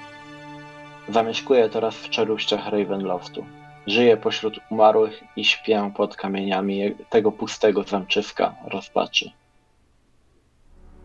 [1.08, 3.44] Zamieszkuję teraz w czeluściach Ravenloftu.
[3.86, 9.30] Żyję pośród umarłych i śpię pod kamieniami tego pustego zamczyska rozpaczy.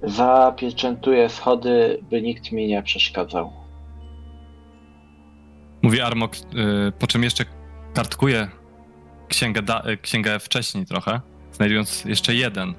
[0.03, 3.53] Zapieczętuję schody, by nikt mi nie przeszkadzał.
[5.81, 6.39] Mówi Armok, y,
[6.99, 7.45] po czym jeszcze
[7.93, 8.49] kartkuje
[9.27, 11.21] księgę, da, y, księgę wcześniej trochę,
[11.51, 12.73] znajdując jeszcze jeden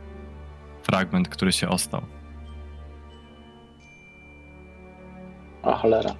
[0.83, 2.03] fragment, który się ostał.
[5.63, 6.15] O cholera.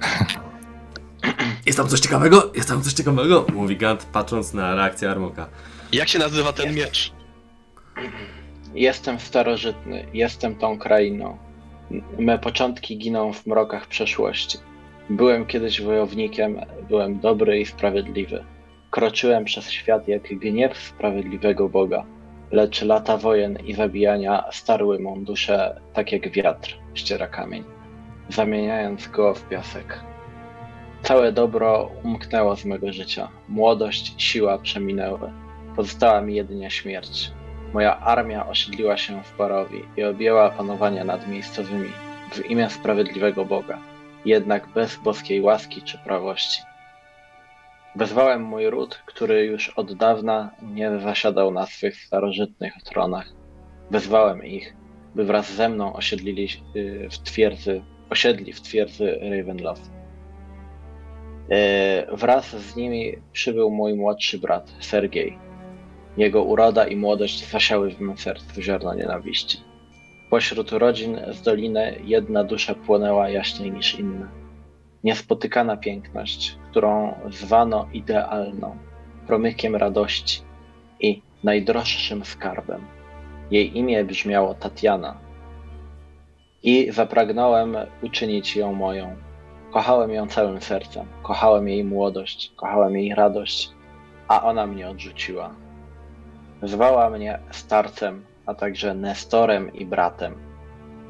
[1.66, 2.52] Jest tam coś ciekawego?
[2.54, 3.46] Jest tam coś ciekawego?
[3.54, 5.48] Mówi Gant patrząc na reakcję Armoka.
[5.92, 7.12] Jak się nazywa ten miecz?
[8.74, 11.38] Jestem starożytny, jestem tą krainą.
[12.18, 14.58] Me początki giną w mrokach przeszłości.
[15.10, 18.44] Byłem kiedyś wojownikiem, byłem dobry i sprawiedliwy.
[18.90, 22.04] Kroczyłem przez świat jak gniew sprawiedliwego Boga.
[22.50, 27.64] Lecz lata wojen i zabijania starły mą duszę tak jak wiatr ściera kamień,
[28.28, 30.00] zamieniając go w piasek.
[31.02, 33.28] Całe dobro umknęło z mego życia.
[33.48, 35.32] Młodość siła przeminęły.
[35.76, 37.30] Pozostała mi jedynie śmierć.
[37.72, 41.88] Moja armia osiedliła się w Barowi i objęła panowanie nad miejscowymi
[42.32, 43.78] w imię sprawiedliwego Boga,
[44.24, 46.62] jednak bez boskiej łaski czy prawości.
[47.96, 53.26] Wezwałem mój ród, który już od dawna nie zasiadał na swych starożytnych tronach.
[53.90, 54.74] Wezwałem ich,
[55.14, 59.90] by wraz ze mną osiedlili y, w twierdzy, osiedli w twierdzy Ravenloft.
[59.90, 59.92] Y,
[62.16, 65.47] Wraz z nimi przybył mój młodszy brat, Sergiej,
[66.16, 69.58] jego uroda i młodość zasiały w mym sercu ziarno nienawiści.
[70.30, 74.28] Pośród rodzin z doliny jedna dusza płonęła jaśniej niż inne.
[75.04, 78.76] Niespotykana piękność, którą zwano idealną,
[79.26, 80.40] promykiem radości
[81.00, 82.84] i najdroższym skarbem.
[83.50, 85.16] Jej imię brzmiało Tatiana.
[86.62, 89.16] I zapragnąłem uczynić ją moją.
[89.72, 93.70] Kochałem ją całym sercem, kochałem jej młodość, kochałem jej radość,
[94.28, 95.54] a ona mnie odrzuciła.
[96.62, 100.34] Zwała mnie starcem, a także Nestorem i bratem.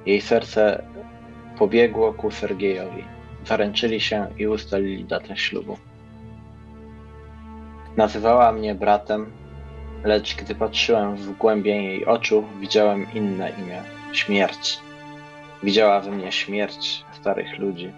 [0.07, 0.85] Jej serce
[1.59, 3.05] pobiegło ku Sergiejowi.
[3.45, 5.79] Zaręczyli się i ustalili datę ślubu.
[7.97, 9.33] Nazywała mnie bratem,
[10.05, 13.83] lecz gdy patrzyłem w głębię jej oczu, widziałem inne imię
[14.13, 14.79] śmierć.
[15.63, 17.93] Widziała we mnie śmierć starych ludzi.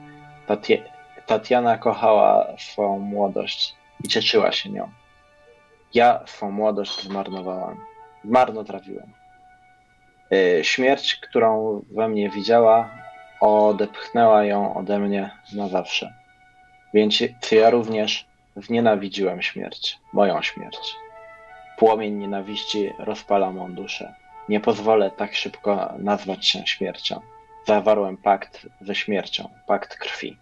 [0.46, 0.82] Tatie-
[1.26, 3.74] Tatiana kochała swoją młodość
[4.04, 4.88] i cieszyła się nią.
[5.94, 7.76] Ja swą młodość zmarnowałem.
[8.24, 9.12] Zmarnotrawiłem.
[10.30, 12.90] Yy, Śmierć, którą we mnie widziała,
[13.40, 16.14] odepchnęła ją ode mnie na zawsze.
[16.94, 17.22] Więc
[17.52, 18.26] ja również
[18.56, 20.94] znienawidziłem śmierć, moją śmierć.
[21.76, 24.14] Płomień nienawiści rozpala mą duszę.
[24.48, 27.20] Nie pozwolę tak szybko nazwać się śmiercią.
[27.66, 30.36] Zawarłem pakt ze śmiercią, pakt krwi.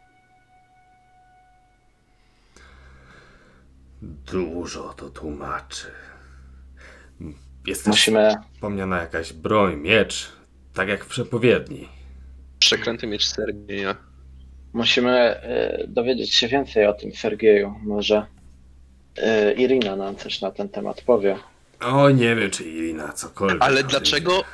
[4.02, 5.86] Dużo to tłumaczy.
[7.66, 10.32] Jest Musimy, wspomniana jakaś broń, miecz,
[10.74, 11.88] tak jak w przepowiedni.
[12.58, 13.96] Przekręty miecz Sergieja.
[14.72, 15.40] musimy
[15.82, 17.74] y, dowiedzieć się więcej o tym Sergieju.
[17.82, 18.26] Może
[19.18, 21.38] y, Irina nam coś na ten temat powie.
[21.80, 23.62] O, nie wiem, czy Irina cokolwiek.
[23.62, 24.44] Ale dlaczego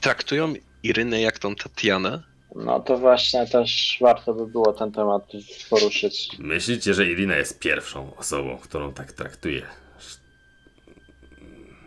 [0.00, 2.22] traktują Irynę jak tą Tatianę?
[2.58, 5.22] No to właśnie też warto by było ten temat
[5.70, 6.30] poruszyć.
[6.38, 9.62] Myślicie, że Irina jest pierwszą osobą, którą tak traktuje?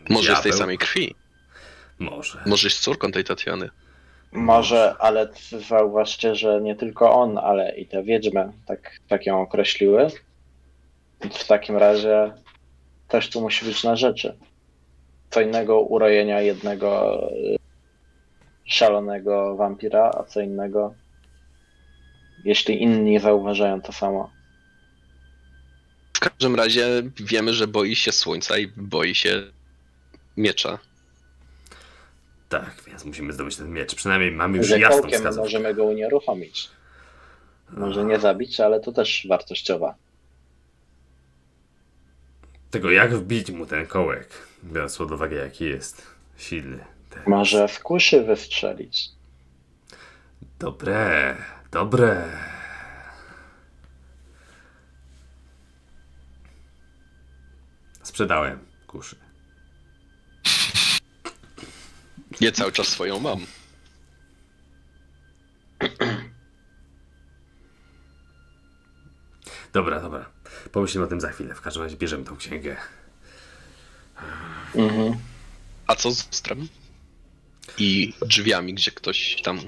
[0.10, 0.60] Może z tej Diabeł?
[0.60, 1.16] samej krwi?
[2.00, 2.40] Może.
[2.46, 3.70] Może jest córką tej Tatiany?
[4.32, 5.30] Może, ale
[5.70, 10.08] zauważcie, że nie tylko on, ale i te wiedźmy tak, tak ją określiły.
[11.34, 12.32] W takim razie
[13.08, 14.38] też tu musi być na rzeczy.
[15.30, 17.22] Co innego urojenia jednego
[18.72, 20.94] szalonego wampira, a co innego,
[22.44, 24.32] jeśli inni zauważają to samo.
[26.14, 29.44] W każdym razie wiemy, że boi się słońca i boi się
[30.38, 30.80] miecza.
[32.50, 33.96] Tak, więc musimy zdobyć ten miecz.
[33.96, 35.42] Przynajmniej mamy już jasną wskazówkę.
[35.42, 36.70] możemy go unieruchomić.
[37.70, 39.96] Może nie zabić, ale to też wartościowa.
[42.72, 44.30] Tego jak wbić mu ten kołek,
[44.64, 46.08] biorąc pod uwagę jaki jest
[46.38, 46.91] silny.
[47.28, 49.10] Może z kuszy wystrzelić.
[50.60, 51.36] Dobre,
[51.72, 52.30] dobre.
[58.04, 59.16] Sprzedałem kuszy.
[62.42, 63.46] Ja cały czas swoją mam.
[69.74, 70.26] Dobra, dobra.
[70.72, 71.56] Pomyślimy o tym za chwilę.
[71.56, 72.78] W każdym razie bierzemy tą księgę.
[74.76, 75.18] Mhm.
[75.88, 76.68] A co z lustrem?
[77.78, 79.60] I drzwiami, gdzie ktoś tam...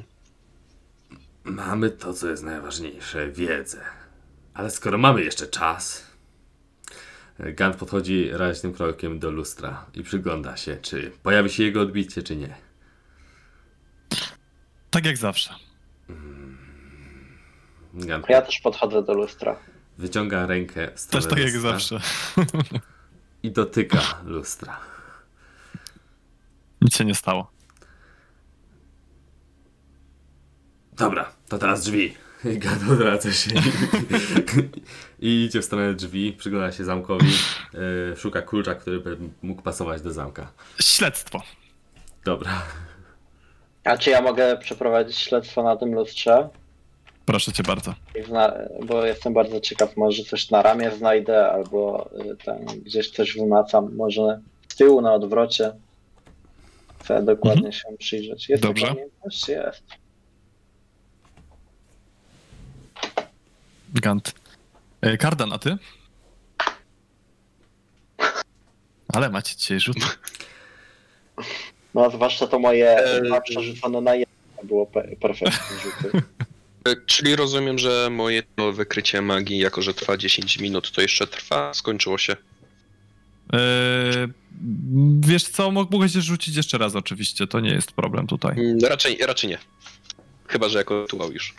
[1.43, 3.81] Mamy to, co jest najważniejsze, wiedzę.
[4.53, 6.13] Ale skoro mamy jeszcze czas...
[7.39, 12.35] Gant podchodzi raźnym krokiem do lustra i przygląda się, czy pojawi się jego odbicie, czy
[12.35, 12.55] nie.
[14.89, 15.53] Tak jak zawsze.
[17.93, 19.55] Gant Ja też podchodzę do lustra.
[19.97, 21.99] wyciąga rękę stronę Też tak jak zawsze.
[23.43, 24.79] i dotyka lustra.
[26.81, 27.51] Nic się nie stało.
[31.03, 32.13] Dobra, to teraz drzwi.
[32.45, 33.49] Gad odwraca się
[35.19, 37.27] i idzie w stronę drzwi, przygląda się zamkowi,
[38.11, 40.51] e, szuka klucza, który by mógł pasować do zamka.
[40.81, 41.41] Śledztwo.
[42.25, 42.61] Dobra.
[43.83, 46.49] A czy ja mogę przeprowadzić śledztwo na tym lustrze?
[47.25, 47.93] Proszę cię bardzo.
[48.19, 48.53] I zna-
[48.85, 53.95] bo jestem bardzo ciekaw, może coś na ramię znajdę, albo y, tam gdzieś coś wymacam,
[53.95, 55.71] może z tyłu na odwrocie.
[57.03, 58.49] Chcę dokładnie się przyjrzeć.
[58.49, 58.95] Jest Dobrze.
[59.47, 59.83] Jest.
[64.01, 64.33] Gant.
[65.01, 65.77] E, Kardan, a ty?
[69.13, 69.97] Ale macie dzisiaj rzut.
[71.93, 73.21] No zwłaszcza to moje Eee.
[73.27, 74.33] dwa przerzucone na jedno
[74.63, 76.11] było pe- perfektne rzuty.
[76.87, 81.27] E, Czyli rozumiem, że moje to wykrycie magii, jako że trwa 10 minut, to jeszcze
[81.27, 81.73] trwa?
[81.73, 82.35] Skończyło się.
[83.53, 83.57] E,
[85.19, 85.71] wiesz co,
[86.09, 88.59] się rzucić jeszcze raz oczywiście, to nie jest problem tutaj.
[88.59, 89.57] Mm, Raczej, raczej nie.
[90.47, 91.55] Chyba, że jako rytuał już.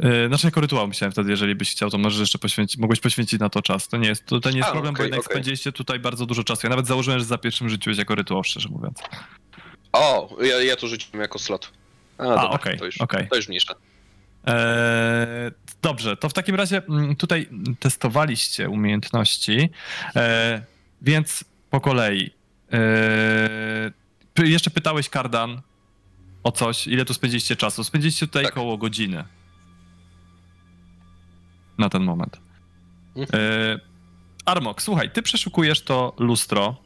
[0.00, 3.40] E, Znaczy jako rytuał myślałem wtedy, jeżeli byś chciał, to możesz jeszcze poświęcić, mogłeś poświęcić
[3.40, 3.88] na to czas.
[3.88, 5.32] To nie jest, to, to nie jest A, problem, bo okej, jednak okej.
[5.34, 6.60] spędziliście tutaj bardzo dużo czasu.
[6.64, 8.98] Ja nawet założyłem, że za pierwszym rzuciłeś jako rytuał, szczerze mówiąc.
[9.92, 11.72] O, ja, ja to rzuciłem jako slot.
[12.18, 13.28] A, dobra, okej, to, już, okej.
[13.28, 13.74] to już mniejsza.
[14.46, 15.50] Eee,
[15.82, 17.48] dobrze, to w takim razie mm, tutaj
[17.80, 19.70] testowaliście umiejętności,
[20.14, 20.60] eee,
[21.02, 22.30] więc po kolei.
[22.72, 25.60] Eee, jeszcze pytałeś Kardan
[26.44, 27.84] o coś, ile tu spędziliście czasu?
[27.84, 28.52] Spędziliście tutaj Tak.
[28.52, 29.24] około godziny.
[31.78, 32.40] Na ten moment.
[33.16, 33.40] Mhm.
[33.42, 33.78] Eee,
[34.44, 36.76] Armok, słuchaj, ty przeszukujesz to lustro,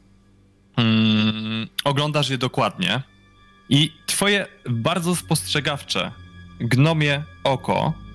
[0.76, 3.03] mm, oglądasz je dokładnie
[3.68, 6.12] i twoje bardzo spostrzegawcze
[6.61, 8.07] gnomie oko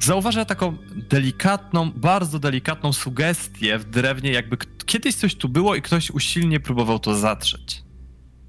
[0.00, 6.10] zauważa taką delikatną, bardzo delikatną sugestię w drewnie, jakby kiedyś coś tu było i ktoś
[6.10, 7.82] usilnie próbował to zatrzeć.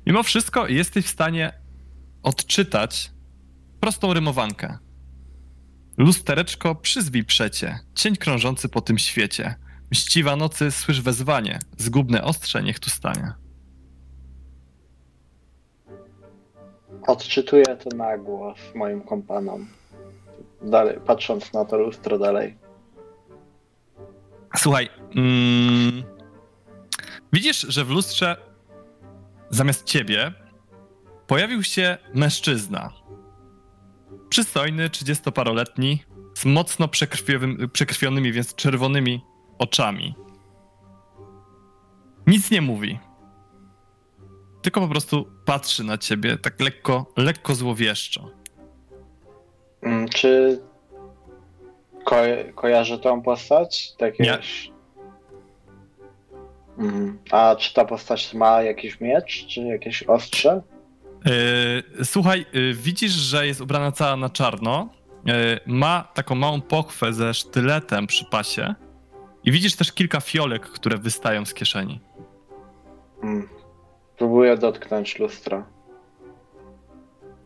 [0.05, 1.53] Mimo wszystko jesteś w stanie
[2.23, 3.11] odczytać
[3.79, 4.77] prostą rymowankę.
[5.99, 9.55] Lustereczko, przyzwij przecie, cień krążący po tym świecie.
[9.91, 13.33] Mściwa nocy, słysz wezwanie, zgubne ostrze niech tu stanie.
[17.07, 19.67] Odczytuję to na głos moim kompanom.
[20.61, 22.57] Dalej, patrząc na to lustro dalej.
[24.57, 26.03] Słuchaj, mm,
[27.33, 28.37] widzisz, że w lustrze
[29.49, 30.33] zamiast ciebie
[31.27, 32.98] pojawił się mężczyzna.
[34.29, 36.03] Przystojny, trzydziestoparoletni,
[36.33, 36.87] z mocno
[37.73, 39.21] przekrwionymi, więc czerwonymi
[39.59, 40.15] oczami.
[42.27, 42.99] Nic nie mówi.
[44.61, 48.29] Tylko po prostu patrzy na ciebie tak lekko, lekko złowieszczo.
[49.81, 50.61] Mm, Czy
[52.03, 52.15] ko
[52.55, 53.93] kojarzę tą postać?
[53.97, 54.71] Tak jakieś...
[56.77, 57.19] Mhm.
[57.31, 60.61] A czy ta postać ma jakiś miecz, czy jakieś ostrze?
[61.25, 64.89] Yy, słuchaj, yy, widzisz, że jest ubrana cała na czarno.
[65.25, 65.33] Yy,
[65.65, 68.75] ma taką małą pochwę ze sztyletem przy pasie.
[69.43, 71.99] I widzisz też kilka fiolek, które wystają z kieszeni.
[73.23, 73.49] Mm.
[74.17, 75.65] Próbuję dotknąć lustra.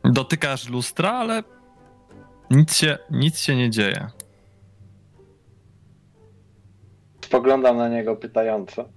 [0.04, 1.44] Dotykasz lustra, ale
[2.52, 4.08] nic się, nic się nie dzieje.
[7.26, 8.90] Spoglądam na niego pytająco.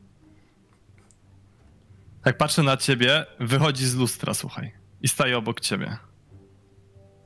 [2.27, 4.73] Jak patrzę na ciebie, wychodzi z lustra, słuchaj.
[5.03, 5.97] I staje obok ciebie.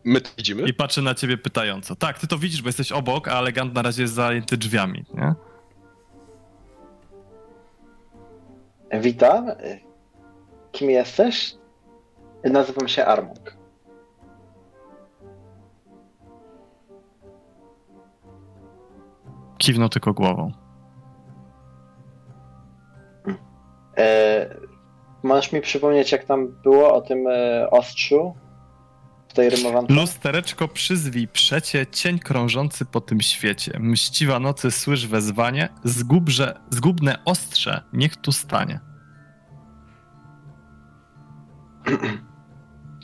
[0.04, 0.62] My to widzimy?
[0.62, 1.96] I patrzy na ciebie pytająco.
[1.96, 5.34] Tak, ty to widzisz, bo jesteś obok, a elegant na razie jest zajęty drzwiami, nie?
[9.00, 9.46] Witam.
[10.72, 11.54] Kim jesteś?
[12.44, 13.56] Nazywam się Armok.
[19.58, 20.52] Kiwnął tylko głową.
[23.96, 24.69] E,
[25.22, 28.34] możesz mi przypomnieć, jak tam było o tym e, ostrzu
[29.28, 29.94] w tej rymowance?
[29.94, 33.78] Lustereczko przyzwij przecie, cień krążący po tym świecie.
[33.80, 38.80] Mściwa nocy słysz wezwanie, zgubże, zgubne ostrze niech tu stanie.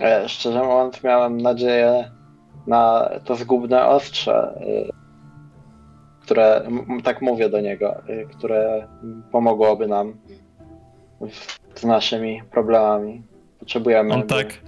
[0.00, 2.10] E, szczerze mówiąc, miałem nadzieję
[2.66, 4.90] na to zgubne ostrze, y,
[6.20, 8.88] które, m- tak mówię do niego, y, które
[9.32, 10.16] pomogłoby nam
[11.74, 13.22] z naszymi problemami.
[13.58, 14.14] Potrzebujemy.
[14.14, 14.62] On tak-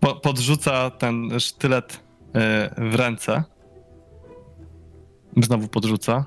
[0.00, 2.00] Po, podrzuca ten sztylet
[2.34, 3.44] e, w ręce.
[5.42, 6.24] Znowu podrzuca.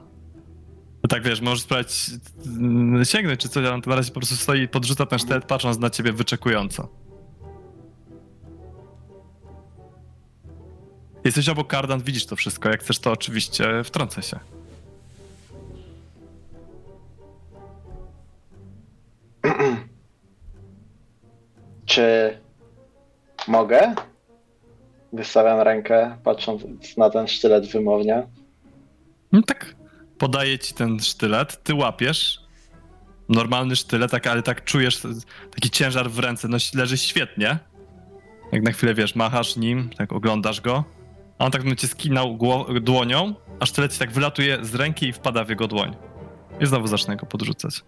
[1.04, 2.12] No Tak wiesz, możesz spróbować
[2.46, 5.46] mm, sięgnąć czy coś, ale on na razie po prostu stoi i podrzuca ten sztylet,
[5.46, 6.88] patrząc na ciebie wyczekująco.
[11.26, 12.70] Jesteś obok kardan, widzisz to wszystko.
[12.70, 14.40] Jak chcesz, to oczywiście wtrącę się.
[21.86, 22.38] czy
[23.48, 23.96] mogę?
[25.14, 26.62] Wystawiam rękę, patrząc
[26.98, 28.28] na ten sztylet wymownie.
[29.32, 29.76] No tak,
[30.18, 32.40] podaje ci ten sztylet, ty łapiesz.
[33.30, 35.02] Normalny sztylet, tak, ale tak czujesz
[35.52, 37.60] taki ciężar w ręce, no leży świetnie.
[38.52, 40.84] Jak na chwilę wiesz, machasz nim, tak oglądasz go.
[41.40, 45.14] A on tak będzie cię skinął gło- dłonią, a sztylet tak wylatuje z ręki i
[45.14, 45.96] wpada w jego dłoń.
[46.60, 47.84] I znowu zacznę go podrzucać.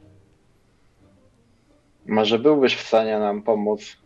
[2.07, 3.97] Może byłbyś w stanie nam pomóc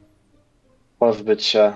[0.99, 1.73] pozbyć się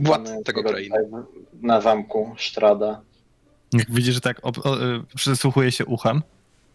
[0.00, 0.96] Władz Mamy tego krainy.
[1.04, 1.22] tutaj
[1.62, 3.00] Na zamku Sztrada.
[3.72, 6.22] Jak widzisz, że tak ob- o, y, przysłuchuje się uchem,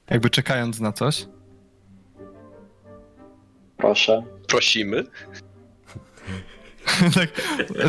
[0.09, 1.25] jakby czekając na coś.
[3.77, 4.23] Proszę.
[4.47, 5.03] Prosimy.
[7.15, 7.29] tak,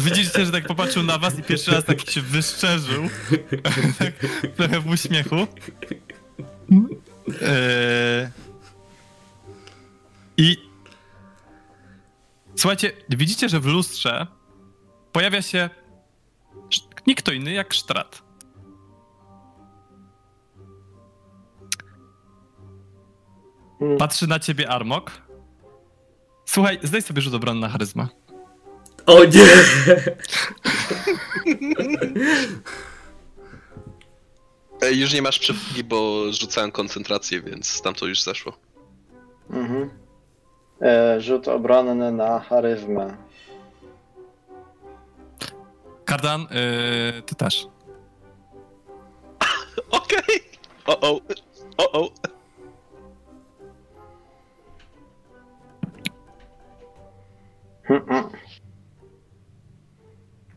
[0.01, 3.03] widzicie, że tak popatrzył na was i pierwszy raz tak się wyszczerzył.
[3.99, 4.13] tak,
[4.57, 5.37] trochę w uśmiechu.
[7.43, 8.29] Eee,
[10.41, 10.57] I
[12.57, 14.26] słuchajcie, widzicie, że w lustrze
[15.12, 15.70] pojawia się
[17.07, 18.22] nikt kto inny jak Sztrat.
[23.78, 23.99] Hmm.
[23.99, 25.12] Patrzy na ciebie Armok.
[26.46, 28.08] Słuchaj, zdaj sobie rzut obrony na charyzmę.
[29.07, 29.46] O nie!
[34.91, 38.58] Już nie masz przewagi, bo rzucałem koncentrację, więc tam to już zeszło.
[39.50, 40.00] Mhm.
[40.83, 43.17] E, rzut obronny na charyzmę.
[46.05, 47.67] Kardan, yy, ty też.
[49.91, 50.41] Okej.
[50.87, 51.21] O o.
[51.77, 52.11] O o.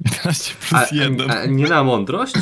[0.06, 1.32] 11 A, plus 1.
[1.32, 2.34] a, a nie na mądrość?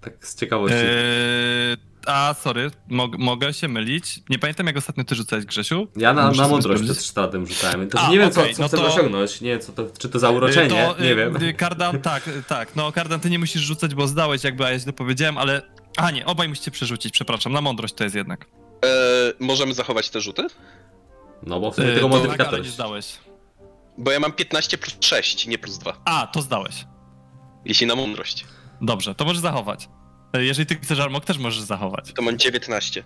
[0.00, 0.76] Tak z ciekawości.
[0.78, 4.20] Eee, a, sorry, mog, mogę się mylić.
[4.30, 5.88] Nie pamiętam, jak ostatnio ty rzucałeś, Grzesiu.
[5.96, 7.88] Ja na, Muszę na mądrość przed sztatem rzucałem.
[7.88, 9.40] To A, nie wiem, okej, co, co no chcę to- osiągnąć.
[9.40, 11.36] Nie, co to, czy to za uroczenie, To, nie wiem.
[11.42, 12.76] y, Kardan, tak, y, tak.
[12.76, 15.62] No, Kardan, ty nie musisz rzucać, bo zdałeś, jakby, a ja źle powiedziałem, ale...
[15.96, 17.52] A nie, obaj musicie przerzucić, przepraszam.
[17.52, 18.46] Na mądrość to jest jednak.
[18.84, 18.88] E,
[19.40, 20.46] możemy zachować te rzuty?
[21.42, 23.18] No bo w sumie Yy, tylko to modyfikator ale nie zdałeś.
[23.98, 26.00] Bo ja mam 15 plus 6, nie plus 2.
[26.04, 26.86] A, to zdałeś.
[27.64, 28.46] Jeśli na mądrość.
[28.80, 29.88] Dobrze, to możesz zachować.
[30.32, 32.12] Jeżeli ty chcesz Armok, też możesz zachować.
[32.12, 33.04] To mam 19.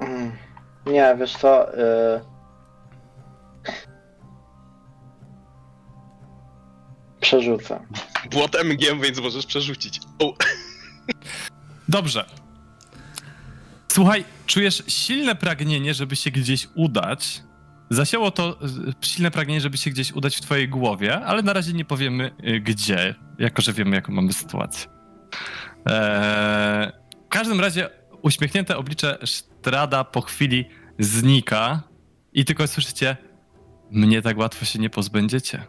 [0.00, 0.32] Mm.
[0.86, 1.78] Nie, wiesz co?
[1.78, 2.34] Y...
[7.20, 7.86] Przerzucę.
[8.30, 10.00] Błot MG, więc możesz przerzucić.
[10.18, 10.34] O,
[11.88, 12.24] Dobrze.
[13.92, 17.42] Słuchaj, czujesz silne pragnienie, żeby się gdzieś udać.
[17.90, 18.58] Zasiało to
[18.90, 22.30] y, silne pragnienie, żeby się gdzieś udać w twojej głowie, ale na razie nie powiemy
[22.48, 24.90] y, gdzie, jako że wiemy, jaką mamy sytuację.
[25.86, 26.92] Eee,
[27.26, 27.90] w każdym razie
[28.22, 30.64] uśmiechnięte oblicze Strada po chwili
[30.98, 31.82] znika
[32.32, 33.16] i tylko słyszycie
[33.90, 35.66] mnie tak łatwo się nie pozbędziecie.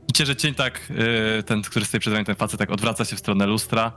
[0.00, 0.90] Widzicie, że cień tak,
[1.38, 3.92] y, ten, który stoi przed wami, ten facet tak odwraca się w stronę lustra.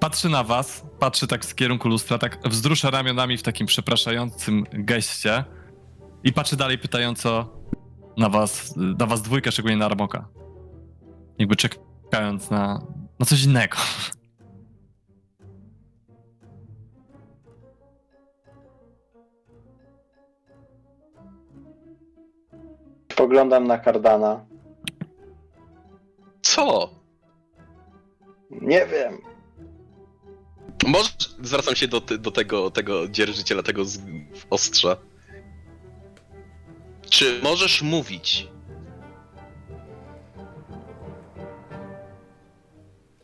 [0.00, 5.44] Patrzy na was, patrzy tak w kierunku lustra, tak wzrusza ramionami w takim przepraszającym geście
[6.24, 7.56] i patrzy dalej pytająco
[8.16, 10.28] na was, na was dwójkę, szczególnie na Armoka.
[11.38, 11.56] Jakby
[12.10, 12.82] czekając na,
[13.18, 13.76] na coś innego.
[23.16, 24.46] Poglądam na Kardana.
[26.56, 26.90] co?
[28.50, 29.18] Nie wiem.
[30.86, 31.10] Może
[31.42, 33.98] zwracam się do, do tego, tego dzierżyciela, tego z,
[34.50, 34.96] ostrza.
[37.10, 38.48] Czy możesz mówić?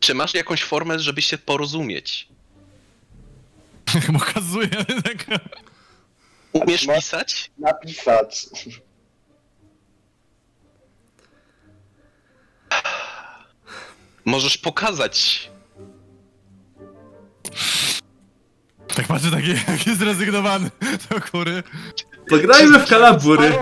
[0.03, 2.27] Czy masz jakąś formę, żeby się porozumieć?
[4.19, 5.39] Pokazuje tak.
[6.53, 7.51] Umiesz pisać?
[7.57, 8.45] Napisać.
[14.25, 15.49] Możesz pokazać.
[18.95, 20.71] Tak patrzy taki, taki zrezygnowany
[21.09, 21.63] do góry.
[22.29, 23.53] Pograjmy w kalabury.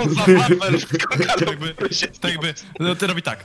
[1.79, 3.43] Tak się tak jakby, no to robi tak.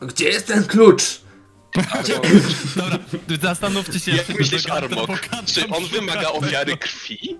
[0.00, 1.20] Gdzie jest ten klucz?
[2.76, 2.98] Dobra,
[3.42, 4.10] zastanówcie się.
[4.10, 5.10] Jak myślisz, Armok?
[5.46, 7.38] Czy on wymaga ofiary krwi?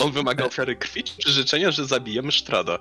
[0.00, 2.78] On wymaga ofiary krwi, czy życzenia, że zabijemy Sztrada?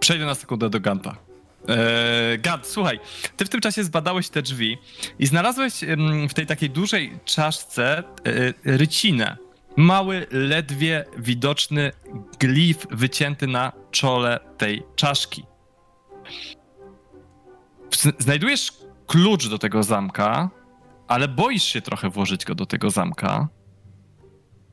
[0.00, 1.16] Przejdę na sekundę do Ganta.
[1.68, 3.00] Eee, Gant, słuchaj,
[3.36, 4.78] ty w tym czasie zbadałeś te drzwi
[5.18, 5.74] i znalazłeś
[6.30, 8.04] w tej takiej dużej czaszce e,
[8.64, 9.36] rycinę.
[9.76, 11.92] Mały, ledwie widoczny
[12.40, 15.44] glif wycięty na czole tej czaszki.
[18.18, 18.72] Znajdujesz
[19.06, 20.50] klucz do tego zamka,
[21.08, 23.48] ale boisz się trochę włożyć go do tego zamka.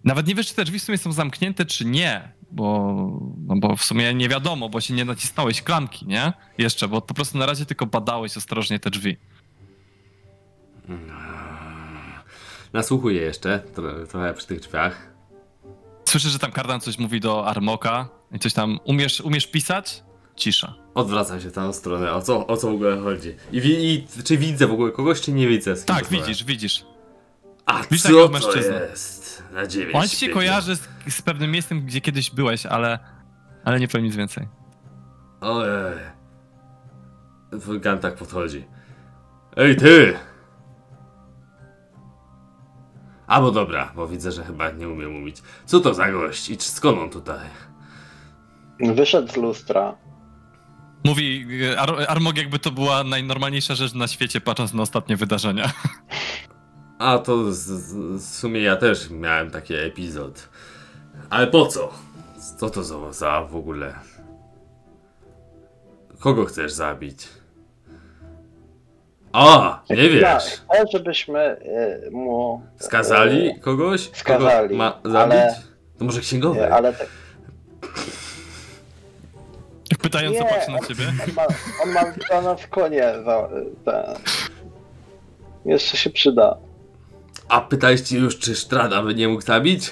[0.04, 2.96] Nawet nie wiesz, czy te drzwi w sumie są zamknięte, czy nie, bo,
[3.38, 6.34] no bo w sumie nie wiadomo, bo się nie nacisnąłeś klamki, nie?
[6.58, 9.18] Jeszcze, bo po prostu na razie tylko badałeś ostrożnie te drzwi.
[12.74, 15.12] Nasłuchuję jeszcze tro, trochę przy tych drzwiach.
[16.06, 20.04] Słyszysz, że tam Kardan coś mówi do Armoka i coś tam, umiesz, umiesz pisać?
[20.36, 20.74] Cisza.
[20.96, 22.14] Odwracam się w tą stronę.
[22.14, 23.36] O co, o co w ogóle chodzi?
[23.52, 25.76] I, wi- i czy widzę w ogóle kogoś, czy nie widzę?
[25.76, 26.28] Z kim Tak, rozmawiam?
[26.28, 26.86] widzisz, widzisz.
[27.66, 28.88] A Widzisz co takiego to mężczyznę.
[28.90, 29.44] jest?
[29.54, 30.34] Na dziewięć On ci się świetnie.
[30.34, 33.00] kojarzy z, z pewnym miejscem, gdzie kiedyś byłeś, ale,
[33.66, 34.48] ale nie powiem nic więcej.
[35.42, 35.98] Ojej.
[37.52, 38.66] Wulkan tak podchodzi.
[39.58, 40.14] Ej ty!
[43.32, 45.38] A bo dobra, bo widzę, że chyba nie umiem mówić.
[45.66, 47.50] Co to za gość i skąd on tutaj?
[48.80, 49.96] Wyszedł z lustra.
[51.06, 55.72] Mówi e, Ar Armog, jakby to była najnormalniejsza rzecz na świecie, patrząc na ostatnie wydarzenia.
[57.00, 60.50] A to z, z, w sumie ja też miałem taki epizod.
[61.30, 61.94] Ale po co?
[62.60, 63.96] Co to za, za w ogóle?
[66.20, 67.28] Kogo chcesz zabić?
[69.34, 70.24] A, nie wiesz.
[70.24, 71.40] Tak, żebyśmy
[72.08, 72.62] y, mu.
[72.80, 74.10] Skazali kogoś?
[74.14, 75.34] Skazali, Kogo ma zabić?
[75.36, 75.56] ale-
[76.00, 76.74] To może księgowy?
[76.74, 77.08] ale tak.
[80.02, 81.04] Pytająco patrzy na ciebie.
[81.28, 81.46] On ma,
[81.84, 81.94] on
[82.32, 83.04] ma nas konie.
[83.26, 83.50] Za,
[83.86, 84.16] ten.
[85.66, 86.58] Jeszcze się przyda.
[87.50, 89.92] A pytaliście już, czy Strada by nie mógł zabić?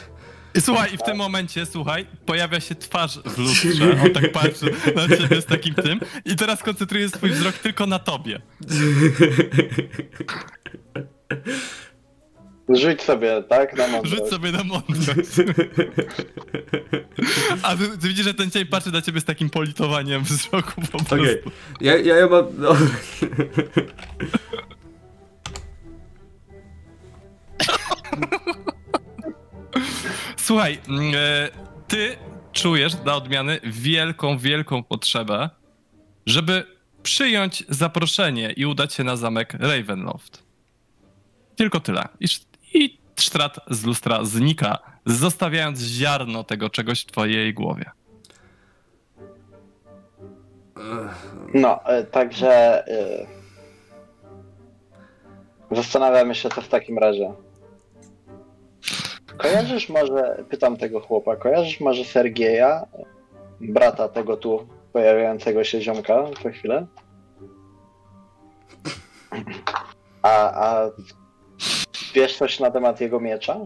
[0.58, 4.66] Słuchaj, i w tym momencie, słuchaj, pojawia się twarz w lustrze, on tak patrzy
[4.96, 8.42] na ciebie z takim tym i teraz koncentruje swój wzrok tylko na tobie.
[12.70, 13.78] Rzuć sobie, tak?
[13.78, 14.16] Na mądrość.
[14.18, 15.30] Rzuć sobie na mądrość.
[17.64, 20.88] A ty, ty widzisz, że ten cień patrzy na ciebie z takim politowaniem wzroku po
[20.88, 21.16] prostu.
[21.16, 21.42] Okej.
[21.82, 22.46] Ja, ja, ja mam...
[22.58, 22.76] No.
[30.50, 31.50] Słuchaj, mm, e,
[31.88, 32.18] ty
[32.52, 35.50] czujesz dla odmiany wielką, wielką potrzebę,
[36.26, 36.64] żeby
[37.04, 40.44] przyjąć zaproszenie i udać się na zamek Ravenloft.
[41.56, 42.08] Tylko tyle.
[42.20, 42.26] I,
[42.74, 47.92] I sztrat z lustra znika, zostawiając ziarno tego czegoś w twojej głowie.
[51.54, 53.26] No, e, także e,
[55.72, 57.34] zastanawiamy się, co w takim razie.
[59.40, 62.86] Kojarzysz może, pytam tego chłopa, kojarzysz może Sergieja,
[63.62, 66.88] brata tego tu pojawiającego się ziomka za chwilę?
[70.22, 70.30] A,
[70.68, 70.92] a
[72.14, 73.58] wiesz coś na temat jego miecza?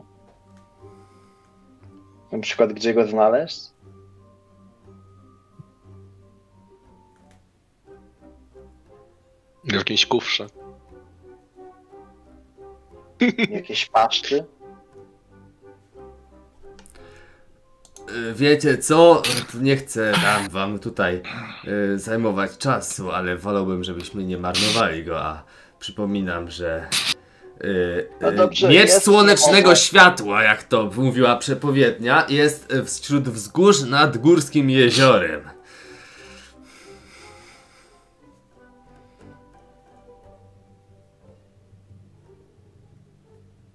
[2.31, 3.59] Na przykład, gdzie go znaleźć?
[9.63, 10.47] W jakimś kufrze.
[13.49, 14.45] Jakieś paszczy?
[18.35, 19.21] Wiecie co?
[19.61, 21.21] Nie chcę nam wam tutaj
[21.93, 25.43] y, zajmować czasu, ale wolałbym, żebyśmy nie marnowali go, a
[25.79, 26.87] przypominam, że
[27.63, 33.29] y, No y, dobrze, miecz jest słonecznego światła, jak to mówiła przepowiednia, jest y, wśród
[33.29, 35.41] wzgórz nad górskim jeziorem.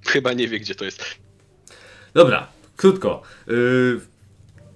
[0.07, 1.05] Chyba nie wie, gdzie to jest.
[2.15, 2.47] Dobra,
[2.77, 3.23] krótko.
[3.49, 4.01] Y,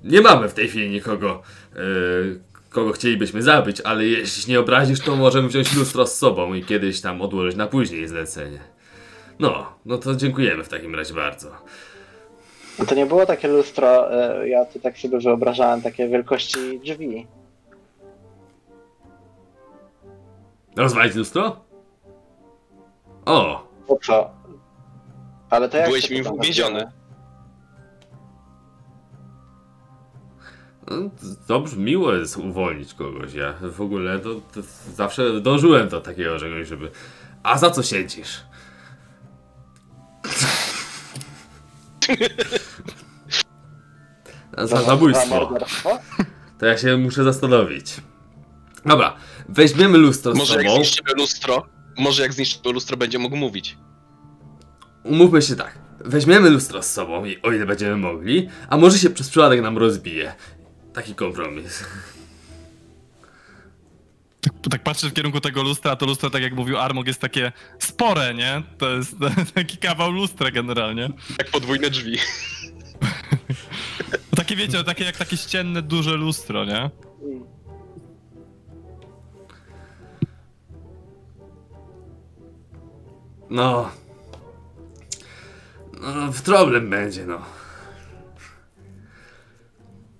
[0.05, 1.43] nie mamy w tej chwili nikogo,
[1.77, 6.65] y, kogo chcielibyśmy zabić, ale jeśli nie obrazisz, to możemy wziąć lustro z sobą i
[6.65, 8.61] kiedyś tam odłożyć na później zlecenie.
[9.39, 11.51] No, no to dziękujemy w takim razie bardzo.
[12.79, 17.27] No to nie było takie lustro, e, ja to tak sobie wyobrażałem, takie wielkości drzwi.
[20.77, 21.65] Rozwalić lustro?
[23.25, 24.31] O, Po co?
[25.51, 26.37] Ale to jak Byłeś mi to
[30.91, 30.97] no,
[31.49, 33.35] dobrze, miło jest uwolnić kogoś.
[33.35, 34.61] Ja w ogóle to, to
[34.95, 36.91] zawsze dążyłem do takiego czegoś, żeby...
[37.43, 38.41] A za co siedzisz?
[44.59, 45.55] za Za zabójstwo.
[46.59, 47.97] To ja się muszę zastanowić.
[48.87, 49.17] Dobra,
[49.49, 50.77] weźmiemy lustro z Może jak sobą.
[50.77, 51.67] zniszczymy lustro,
[51.99, 53.77] może jak zniszczymy lustro, będzie mógł mówić.
[55.05, 55.79] Umówmy się tak.
[56.05, 59.79] Weźmiemy lustro z sobą, i- o ile będziemy mogli, a może się przez przypadek nam
[59.79, 60.35] rozbije.
[60.95, 61.85] Taki kompromis.
[64.41, 67.21] Tak, tak patrzę w kierunku tego lustra, a to lustro, tak jak mówił Armog, jest
[67.21, 68.63] takie spore, nie?
[68.79, 69.15] To jest
[69.55, 71.09] taki kawał lustra generalnie.
[71.39, 72.19] Jak podwójne drzwi.
[74.37, 76.91] Takie wiecie, takie jak takie ścienne, duże lustro, nie?
[83.51, 83.91] No.
[86.01, 87.43] No, w problem będzie, no.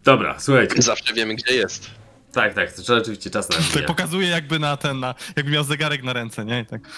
[0.05, 0.83] Dobra, słuchajcie.
[0.83, 1.91] Zawsze wiemy, gdzie jest.
[2.33, 6.03] Tak, tak, to rzeczywiście czas na Tak pokazuje jakby na ten, na, jakby miał zegarek
[6.03, 6.61] na ręce, nie?
[6.61, 6.81] I tak.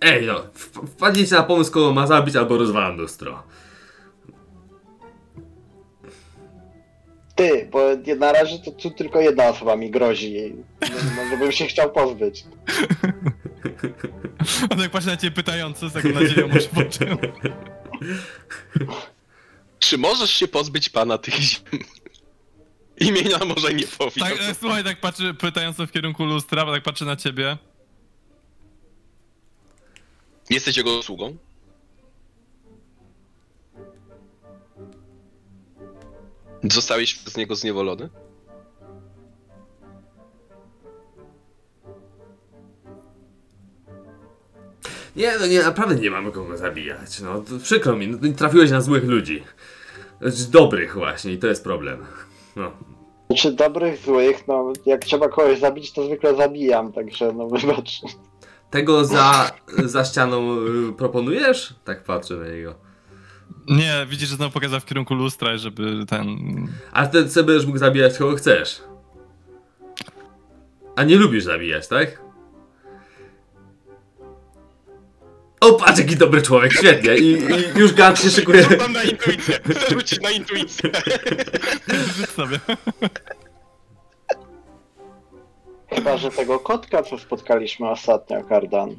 [0.00, 3.42] Ej, no, wp- wpadnijcie na pomysł, kogo ma zabić, albo rozwalam lustro.
[7.34, 7.80] Ty, bo
[8.18, 10.54] na razie to tu tylko jedna osoba mi grozi.
[10.80, 12.44] No, no, żebym się chciał pozbyć.
[14.70, 17.08] On tak patrzy na ciebie pytająco, z taką nadzieją może poczuł.
[19.80, 21.62] Czy możesz się pozbyć pana tych ziem?
[23.00, 24.12] Imienia może nie powiem.
[24.18, 27.58] Tak, e, słuchaj, tak patrzy pytająco w kierunku lustra, bo tak patrzy na ciebie.
[30.50, 31.36] Jesteś jego sługą?
[36.62, 38.08] Zostałeś przez niego zniewolony?
[45.16, 47.20] Nie, no nie, naprawdę nie mamy kogo zabijać.
[47.20, 49.42] No, przykro mi, no, trafiłeś na złych ludzi.
[50.20, 51.98] Znaczy, dobrych właśnie, i to jest problem.
[52.56, 52.72] No.
[53.26, 58.00] Znaczy dobrych, złych, no jak trzeba kogoś zabić, to zwykle zabijam, także no wybacz.
[58.70, 59.50] Tego za,
[59.84, 60.56] za ścianą
[60.88, 61.74] y, proponujesz?
[61.84, 62.74] Tak patrzę na niego.
[63.68, 66.26] Nie, widzisz, że znowu pokazał w kierunku lustra, żeby ten...
[66.92, 68.82] A wtedy sobie będziesz mógł zabijać kogo chcesz.
[70.96, 72.22] A nie lubisz zabijać, tak?
[75.60, 77.16] O, patrz jaki dobry człowiek, świetnie.
[77.16, 78.62] I, i już Gant się szykuje.
[78.62, 79.58] Rzucam na intuicję!
[79.70, 80.90] Chcę rzucić na intuicję!
[82.16, 82.60] Rzuć sobie.
[85.90, 88.96] Chyba, że tego kotka, co spotkaliśmy ostatnio, Kardan,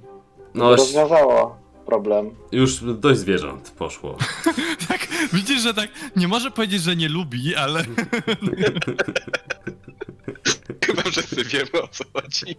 [0.54, 2.36] No, rozwiązało problem.
[2.52, 4.18] już dość zwierząt poszło.
[4.88, 7.84] Tak, widzisz, że tak nie może powiedzieć, że nie lubi, ale
[10.86, 12.56] Chyba wszyscy wiemy o co chodzi.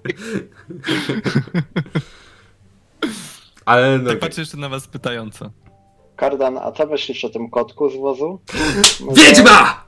[3.64, 4.10] Ale no.
[4.10, 5.50] tak patrzy jeszcze na was pytająco.
[6.16, 8.40] Kardan, a co myślisz o tym kotku z wozu?
[9.00, 9.84] Może- Wiedźma!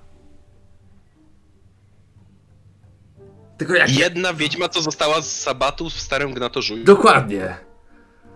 [3.59, 3.91] Tylko jak.
[3.99, 6.77] Jedna wiedźma, co została z sabatu w starym gnatorzu.
[6.77, 7.57] Dokładnie.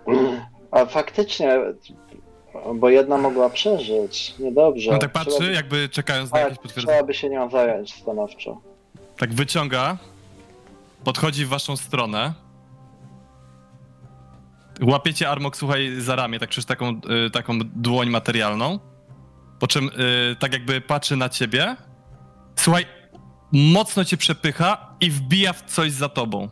[0.71, 1.59] A faktycznie,
[2.75, 4.35] bo jedna mogła przeżyć.
[4.39, 4.91] Niedobrze.
[4.91, 6.95] On tak patrzy, Trzeba by- jakby czekając na tak, jakieś potwierdzenie.
[6.97, 8.61] trzeba by się nią zająć stanowczo.
[9.19, 9.99] Tak wyciąga,
[11.05, 12.35] podchodzi w waszą stronę.
[14.83, 18.79] Łapiecie Armok, słuchaj, za ramię, tak przez taką, y, taką dłoń materialną.
[19.59, 19.89] Po czym
[20.33, 21.77] y, tak jakby patrzy na ciebie.
[22.57, 22.87] Słuchaj,
[23.53, 26.49] mocno cię przepycha i wbija w coś za tobą.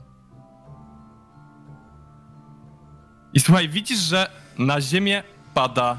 [3.33, 5.23] I słuchaj, widzisz, że na ziemię
[5.55, 5.99] pada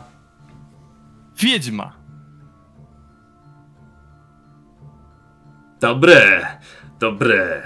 [1.40, 1.94] wiedźma.
[5.80, 6.48] Dobre,
[7.00, 7.64] dobre.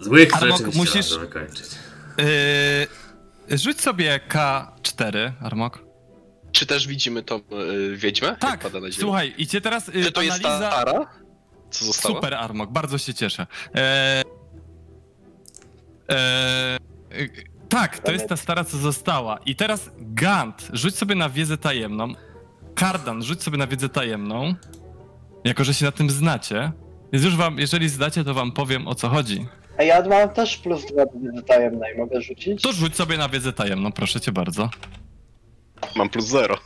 [0.00, 1.66] Złych Armok, rzeczy musisz- wykończyć.
[2.18, 2.24] Yy,
[3.52, 5.84] rzuć sobie K4, Armok.
[6.52, 8.36] Czy też widzimy tą y, wiedźmę?
[8.40, 10.70] Tak, słuchaj, i cię teraz y, Czy to jest analiza...
[10.70, 11.06] ta Tara?
[11.70, 12.14] Co została?
[12.14, 13.46] Super, Armok, bardzo się cieszę.
[13.76, 14.22] E...
[17.68, 19.38] Tak, to jest ta stara, co została.
[19.46, 22.14] I teraz Gant, rzuć sobie na wiedzę tajemną.
[22.74, 24.54] Kardan, rzuć sobie na wiedzę tajemną.
[25.44, 26.72] Jako, że się na tym znacie.
[27.12, 29.46] Więc już wam, jeżeli zdacie, to wam powiem o co chodzi.
[29.78, 32.62] A ja mam też plus dwa do wiedzy tajemnej, mogę rzucić?
[32.62, 34.70] To rzuć sobie na wiedzę tajemną, proszę cię bardzo.
[35.96, 36.58] Mam plus zero.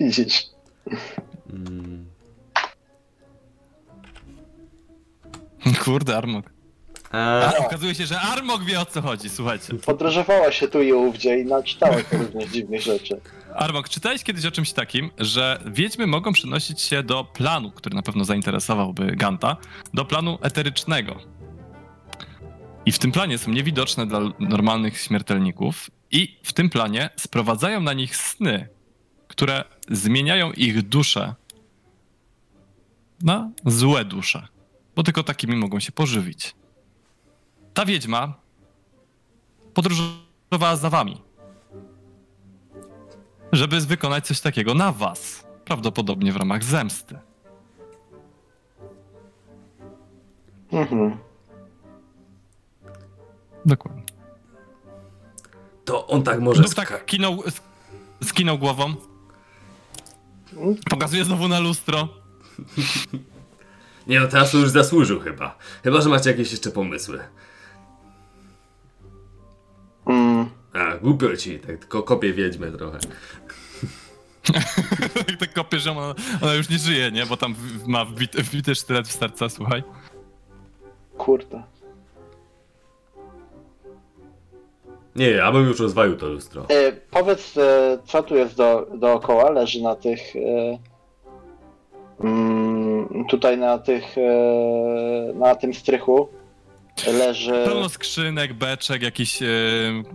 [0.00, 0.46] Widzisz.
[1.50, 2.06] Mm.
[5.84, 6.50] Kurde, Armok.
[7.12, 9.74] A, A, okazuje się, że Armok wie o co chodzi, słuchajcie.
[9.74, 13.20] Podróżowała się tu i ówdzie i naczytała różnych dziwnych rzeczy.
[13.54, 18.02] Armok, czytałeś kiedyś o czymś takim, że wiedźmy mogą przenosić się do planu, który na
[18.02, 19.56] pewno zainteresowałby Ganta,
[19.94, 21.20] do planu eterycznego.
[22.86, 27.92] I w tym planie są niewidoczne dla normalnych śmiertelników i w tym planie sprowadzają na
[27.92, 28.68] nich sny,
[29.28, 31.34] które zmieniają ich dusze
[33.22, 34.48] na złe dusze,
[34.96, 36.54] bo tylko takimi mogą się pożywić.
[37.74, 38.34] Ta wiedźma
[39.74, 41.27] podróżowała za wami
[43.52, 45.46] żeby wykonać coś takiego na was.
[45.64, 47.18] Prawdopodobnie w ramach zemsty.
[50.72, 51.16] Mhm.
[53.66, 54.02] Dokładnie.
[55.84, 56.62] to on tak może...
[56.62, 57.60] Duch tak kinął, sk-
[58.24, 58.94] skinął głową.
[60.90, 62.08] Pokazuje znowu na lustro.
[64.06, 65.58] Nie no, teraz już zasłużył chyba.
[65.84, 67.20] Chyba, że macie jakieś jeszcze pomysły.
[70.06, 70.50] Mm.
[70.78, 72.98] A, głupio ci, tak tylko kopię wiedźmę trochę.
[75.28, 77.26] Jak tak kopie, że ona, ona już nie żyje, nie?
[77.26, 79.82] Bo tam w- ma wbity, wbity sztylet w serca, słuchaj.
[81.18, 81.62] Kurde.
[85.16, 86.62] Nie, ja bym już rozwalił to lustro.
[86.68, 89.50] E, powiedz, e, co tu jest do, dookoła?
[89.50, 90.20] Leży na tych.
[90.36, 90.78] E,
[92.24, 94.18] mm, tutaj na tych.
[94.18, 96.28] E, na tym strychu.
[97.06, 97.62] Leży.
[97.64, 99.42] Pełno skrzynek, beczek, jakiś...
[99.42, 99.46] e,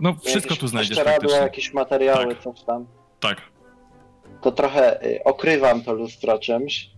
[0.00, 1.36] No, wszystko jakieś tu znajdziesz praktycznie.
[1.38, 2.44] jakieś materiały, Tak.
[2.44, 2.86] coś tam.
[3.20, 3.42] Tak.
[4.42, 6.90] To trochę e, okrywam to lustro czymś.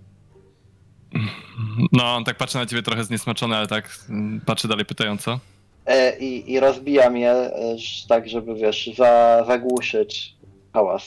[1.92, 5.40] No, on tak patrzy na ciebie trochę zniesmaczony, ale tak mm, patrzy dalej pytająco.
[5.86, 7.52] E, i, I rozbijam je e,
[8.08, 10.34] tak, żeby wiesz, za, zagłuszyć
[10.72, 11.02] hałas.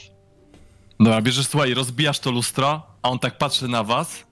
[1.00, 4.26] Dobra, bierzesz, słuchaj, rozbijasz to lustro, a on tak patrzy na was.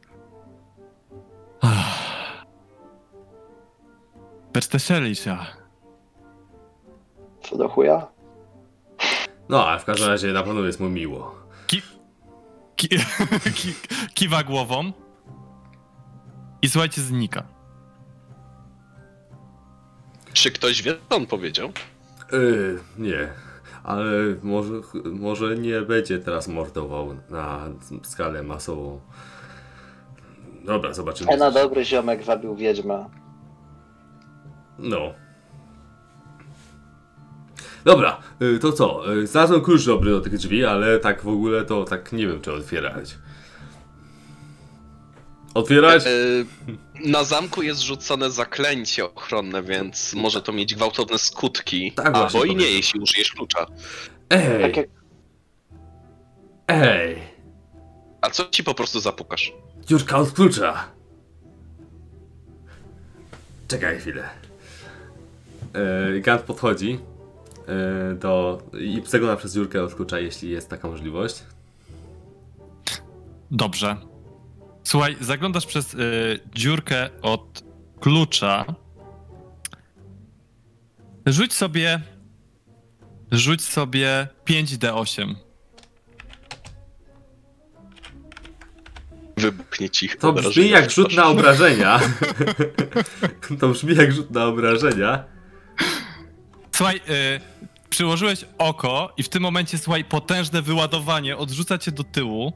[4.53, 5.37] Berteszeli się.
[7.43, 8.07] Co do chuja?
[9.49, 11.35] No, ale w każdym razie na pewno jest mu miło.
[11.67, 11.83] Ki...
[12.77, 12.89] Ki...
[13.59, 13.75] ki...
[14.15, 14.93] Kiwa głową.
[16.63, 17.43] I słuchajcie, znika.
[20.33, 21.73] Czy ktoś wie, co on powiedział?
[22.33, 23.29] Yy, nie.
[23.85, 24.05] Ale
[24.43, 24.73] może,
[25.05, 27.69] może nie będzie teraz mordował na
[28.03, 29.01] skalę masową.
[30.65, 31.33] Dobra, zobaczymy.
[31.33, 33.11] E, na dobry ziomek zabił wiedźmę.
[34.79, 35.15] No.
[37.85, 39.15] Dobra, y, to co?
[39.15, 42.41] Y, Znalazłem klucz dobry do tych drzwi, ale tak w ogóle to tak nie wiem,
[42.41, 43.19] czy otwierać.
[45.55, 46.07] Otwierać?
[46.07, 46.11] E,
[47.09, 51.93] na zamku jest rzucone zaklęcie ochronne, więc może to mieć gwałtowne skutki.
[51.93, 53.67] Tak właśnie albo i nie, jeśli użyjesz klucza.
[54.31, 54.87] Ej, Tak jak
[56.69, 57.19] ej,
[58.21, 59.53] A co ci po prostu zapukasz?
[59.87, 60.85] dziurka od klucza.
[63.69, 64.29] Czekaj chwilę.
[65.79, 66.99] E, Gant podchodzi
[67.69, 71.43] e, do i przegląda przez dziurkę od klucza, jeśli jest taka możliwość.
[73.51, 73.97] Dobrze.
[74.85, 75.99] Słuchaj, zaglądasz przez y,
[76.55, 77.63] dziurkę od
[78.01, 78.65] klucza.
[81.27, 82.01] Rzuć sobie.
[83.33, 85.35] Rzuć sobie 5d8.
[89.37, 90.09] Wybuchnie ci.
[90.21, 92.01] To brzmi jak rzut na obrażenia.
[93.61, 95.38] to brzmi jak rzut na obrażenia.
[96.79, 97.41] Słuchaj, y,
[97.91, 102.53] przyłożyłeś oko i w tym momencie, słuchaj, potężne wyładowanie odrzuca cię do tyłu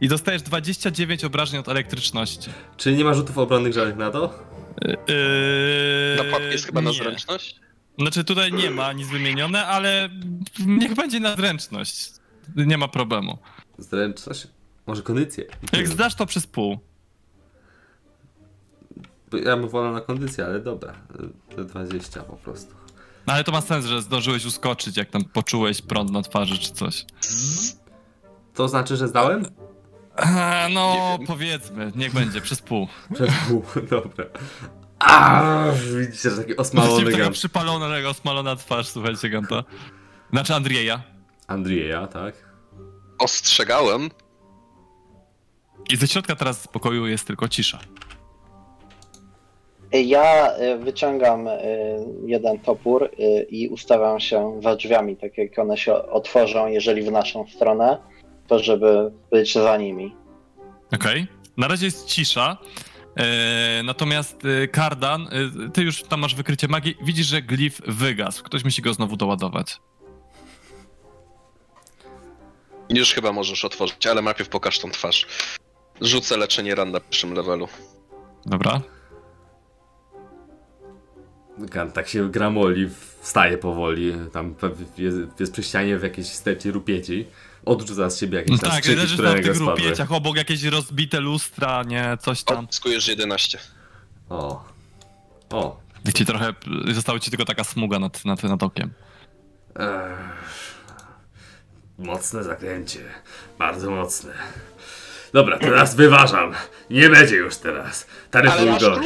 [0.00, 2.50] i dostajesz 29 obrażeń od elektryczności.
[2.76, 4.38] Czyli nie ma rzutów obronnych żadnych na to?
[4.82, 4.94] Yy,
[6.24, 6.96] Napad jest chyba na nie.
[6.96, 7.60] zręczność?
[7.98, 10.08] Znaczy tutaj nie ma nic wymienione, ale
[10.66, 12.10] niech będzie na zręczność.
[12.56, 13.38] Nie ma problemu.
[13.78, 14.46] Zręczność?
[14.86, 15.44] Może kondycję?
[15.72, 16.78] Jak zdasz to przez pół.
[19.44, 20.94] Ja bym wolał na kondycję, ale dobra.
[21.56, 22.79] Te 20 po prostu.
[23.26, 26.72] No ale to ma sens, że zdążyłeś uskoczyć, jak tam poczułeś prąd na twarzy czy
[26.72, 27.04] coś.
[28.54, 29.46] To znaczy, że zdałem?
[30.16, 32.88] A, no, powiedzmy, niech będzie, przez pół.
[33.14, 34.24] Przez pół, dobra.
[34.98, 35.42] A,
[36.00, 37.32] widzicie, że taki osmalony taka gam.
[37.32, 39.64] przypalona, taka osmalona twarz, słuchajcie, Ganta.
[40.32, 41.02] Znaczy Andrieja.
[41.46, 42.34] Andrieja, tak?
[43.18, 44.10] Ostrzegałem.
[45.90, 47.78] I ze środka teraz z pokoju jest tylko cisza.
[49.92, 51.60] Ja y, wyciągam y,
[52.26, 57.12] jeden topór y, i ustawiam się za drzwiami, tak jak one się otworzą, jeżeli w
[57.12, 57.98] naszą stronę,
[58.46, 60.14] to żeby być za nimi.
[60.94, 61.26] Okej.
[61.56, 62.56] Na razie jest cisza.
[63.16, 68.42] E, natomiast e, Kardan, e, ty już tam masz wykrycie magii, widzisz, że glif wygasł.
[68.42, 69.76] Ktoś musi go znowu doładować.
[72.88, 75.26] Już chyba możesz otworzyć, ale najpierw pokaż tą twarz.
[76.00, 77.68] Rzucę leczenie ran na pierwszym levelu.
[78.46, 78.80] Dobra.
[81.94, 84.54] Tak się gramoli, wstaje powoli, tam
[84.98, 87.26] jest, jest przy ścianie w jakiejś stepcie rupieci.
[87.64, 89.70] Odrzuca z siebie jakieś tam tak, leżysz na tych spadły.
[89.70, 92.64] rupieciach, obok jakieś rozbite lustra, nie, coś tam.
[92.64, 93.58] Odzyskujesz 11.
[94.28, 94.64] O.
[95.50, 95.80] O.
[96.08, 96.54] I ci trochę,
[96.92, 98.90] została ci tylko taka smuga nad, nad, nad okiem.
[99.74, 100.40] Ech.
[101.98, 103.00] Mocne zaklęcie.
[103.58, 104.32] Bardzo mocne.
[105.32, 106.52] Dobra, teraz wyważam.
[106.90, 108.06] Nie będzie już teraz.
[108.32, 109.00] Ale Taryfuj masz go.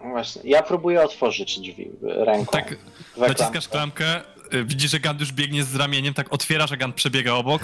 [0.00, 2.52] Właśnie, ja próbuję otworzyć drzwi ręką.
[2.52, 2.76] Tak,
[3.16, 4.20] naciskasz klamkę.
[4.54, 7.62] y, widzisz, że Gant już biegnie z ramieniem, tak otwierasz, a Gant przebiega obok.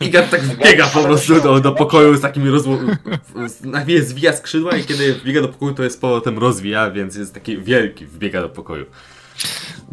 [0.00, 2.78] I Gan tak wbiega po prostu do, do pokoju z takimi rozło...
[3.60, 7.58] Najpierw zwija skrzydła i kiedy wbiega do pokoju, to jest powrotem rozwija, więc jest taki
[7.58, 8.86] wielki, wbiega do pokoju.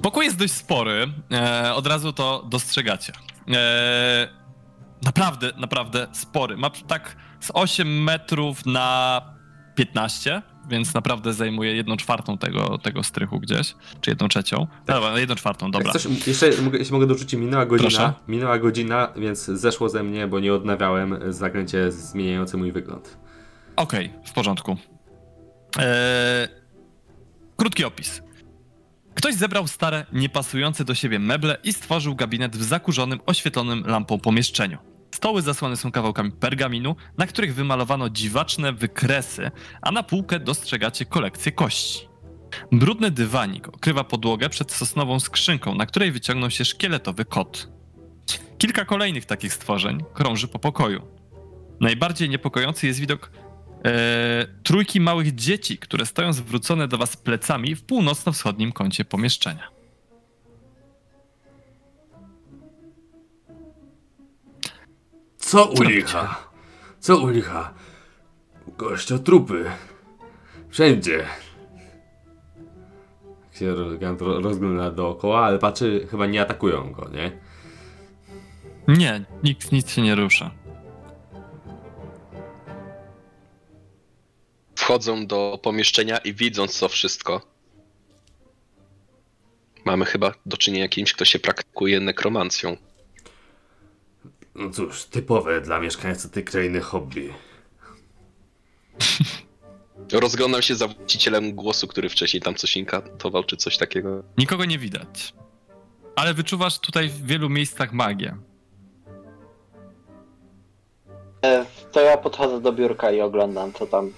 [0.01, 3.13] Pokój jest dość spory, e, od razu to dostrzegacie.
[3.53, 4.27] E,
[5.01, 6.57] naprawdę, naprawdę spory.
[6.57, 9.21] Ma tak z 8 metrów na
[9.75, 14.67] 15, więc naprawdę zajmuje jedną czwartą tego, tego strychu gdzieś, czy jedną trzecią.
[14.85, 15.91] Dobra, jedną czwartą, dobra.
[15.93, 18.13] Jak coś, jeszcze mogę, jeśli mogę dorzucić, minęła godzina, Proszę.
[18.27, 23.17] minęła godzina, więc zeszło ze mnie, bo nie odnawiałem zaklęcie zmieniające mój wygląd.
[23.75, 24.77] Okej, w porządku.
[25.77, 26.47] Eee,
[27.57, 28.21] krótki opis.
[29.15, 34.77] Ktoś zebrał stare, niepasujące do siebie meble i stworzył gabinet w zakurzonym, oświetlonym lampą pomieszczeniu.
[35.19, 39.51] Stoły zasłane są kawałkami pergaminu, na których wymalowano dziwaczne wykresy,
[39.81, 42.07] a na półkę dostrzegacie kolekcję kości.
[42.71, 47.69] Brudny dywanik okrywa podłogę przed sosnową skrzynką, na której wyciągnął się szkieletowy kot.
[48.57, 51.07] Kilka kolejnych takich stworzeń krąży po pokoju.
[51.79, 53.31] Najbardziej niepokojący jest widok
[53.85, 59.78] e, trójki małych dzieci, które stoją zwrócone do was plecami w północno-wschodnim kącie pomieszczenia.
[65.49, 66.35] Co u licha?
[66.99, 67.73] Co u licha?
[68.77, 69.71] Gościotrupy.
[70.69, 71.25] Wszędzie.
[73.45, 77.39] Jak się Gant rozgląda dookoła, ale patrzy, chyba nie atakują go, nie?
[78.87, 80.51] Nie, nikt nic się nie rusza.
[84.75, 87.41] Wchodzą do pomieszczenia i widząc to wszystko.
[89.85, 92.77] Mamy chyba do czynienia kimś, kto się praktykuje nekromancją.
[94.59, 97.33] No cóż, typowe dla mieszkańców tej krainy hobby.
[100.11, 104.23] Rozglądam się za właścicielem głosu, który wcześniej tam coś inkantował, czy coś takiego.
[104.37, 105.33] Nikogo nie widać.
[106.15, 108.37] Ale wyczuwasz tutaj w wielu miejscach magię.
[111.45, 114.11] E, To ja podchodzę do biurka i oglądam, co tam.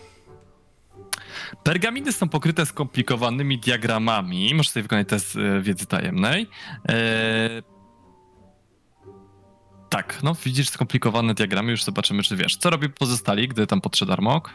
[1.63, 4.53] Pergaminy są pokryte skomplikowanymi diagramami.
[4.55, 6.47] Możesz sobie wykonać test e, wiedzy tajemnej.
[6.89, 7.61] E,
[9.91, 12.57] tak, no widzisz skomplikowane diagramy, już zobaczymy, czy wiesz.
[12.57, 14.49] Co robi pozostali, gdy tam podszedł Armok?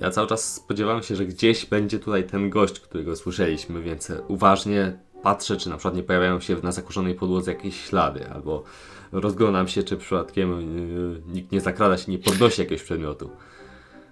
[0.00, 4.98] Ja cały czas spodziewałem się, że gdzieś będzie tutaj ten gość, którego słyszeliśmy, więc uważnie
[5.22, 8.64] patrzę, czy na przykład nie pojawiają się na zakurzonej podłodze jakieś ślady, albo
[9.12, 10.60] rozglądam się, czy przypadkiem
[10.90, 13.30] yy, nikt nie zakrada się, nie podnosi jakiegoś przedmiotu.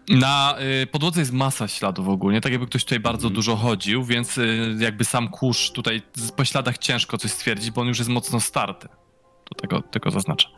[0.09, 3.35] Na y, podłodze jest masa śladów ogólnie, tak jakby ktoś tutaj bardzo Mhm.
[3.35, 6.03] dużo chodził, więc y, jakby sam kurz tutaj
[6.37, 8.89] po śladach ciężko coś stwierdzić, bo on już jest mocno starty.
[9.55, 10.49] To tego, tego zaznaczę.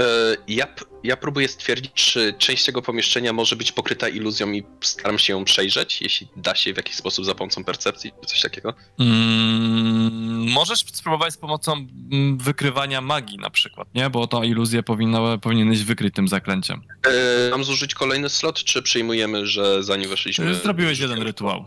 [0.00, 0.66] E, ja,
[1.04, 5.44] ja próbuję stwierdzić, czy część tego pomieszczenia może być pokryta iluzją i staram się ją
[5.44, 8.74] przejrzeć, jeśli da się w jakiś sposób za pomocą percepcji czy coś takiego.
[9.00, 14.10] Mm, możesz spróbować z pomocą mm, wykrywania magii na przykład, nie?
[14.10, 16.82] Bo tą iluzję powinno, powinieneś wykryć tym zaklęciem.
[17.06, 20.54] E, mam zużyć kolejny slot, czy przyjmujemy, że zanim weszliśmy...
[20.54, 21.64] Zrobiłeś jeden rytuał.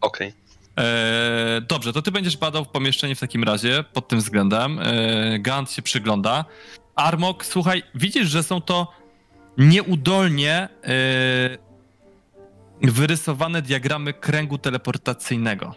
[0.00, 0.32] Okej.
[0.80, 4.78] E, dobrze, to ty będziesz badał pomieszczenie w takim razie pod tym względem.
[4.78, 6.44] E, Gant się przygląda.
[6.94, 8.92] Armok, słuchaj, widzisz, że są to
[9.58, 10.88] nieudolnie e,
[12.82, 15.74] wyrysowane diagramy kręgu teleportacyjnego.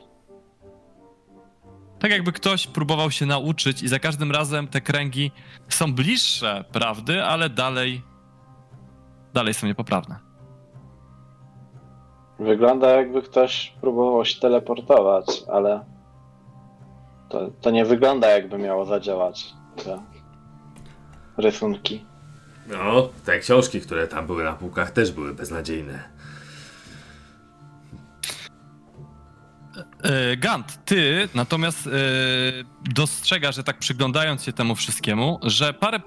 [2.00, 5.32] Tak jakby ktoś próbował się nauczyć i za każdym razem te kręgi
[5.70, 8.02] są bliższe prawdy, ale dalej
[9.34, 10.33] dalej są niepoprawne.
[12.44, 15.86] Wygląda jakby ktoś próbował się teleportować, ale
[17.30, 19.54] to, to nie wygląda jakby miało zadziałać
[19.84, 20.02] te
[21.38, 22.06] rysunki.
[22.68, 26.04] No, te książki, które tam były na półkach też były beznadziejne.
[30.04, 31.92] E, Gant, ty natomiast e,
[32.94, 36.00] dostrzegasz, że tak przyglądając się temu wszystkiemu, że parę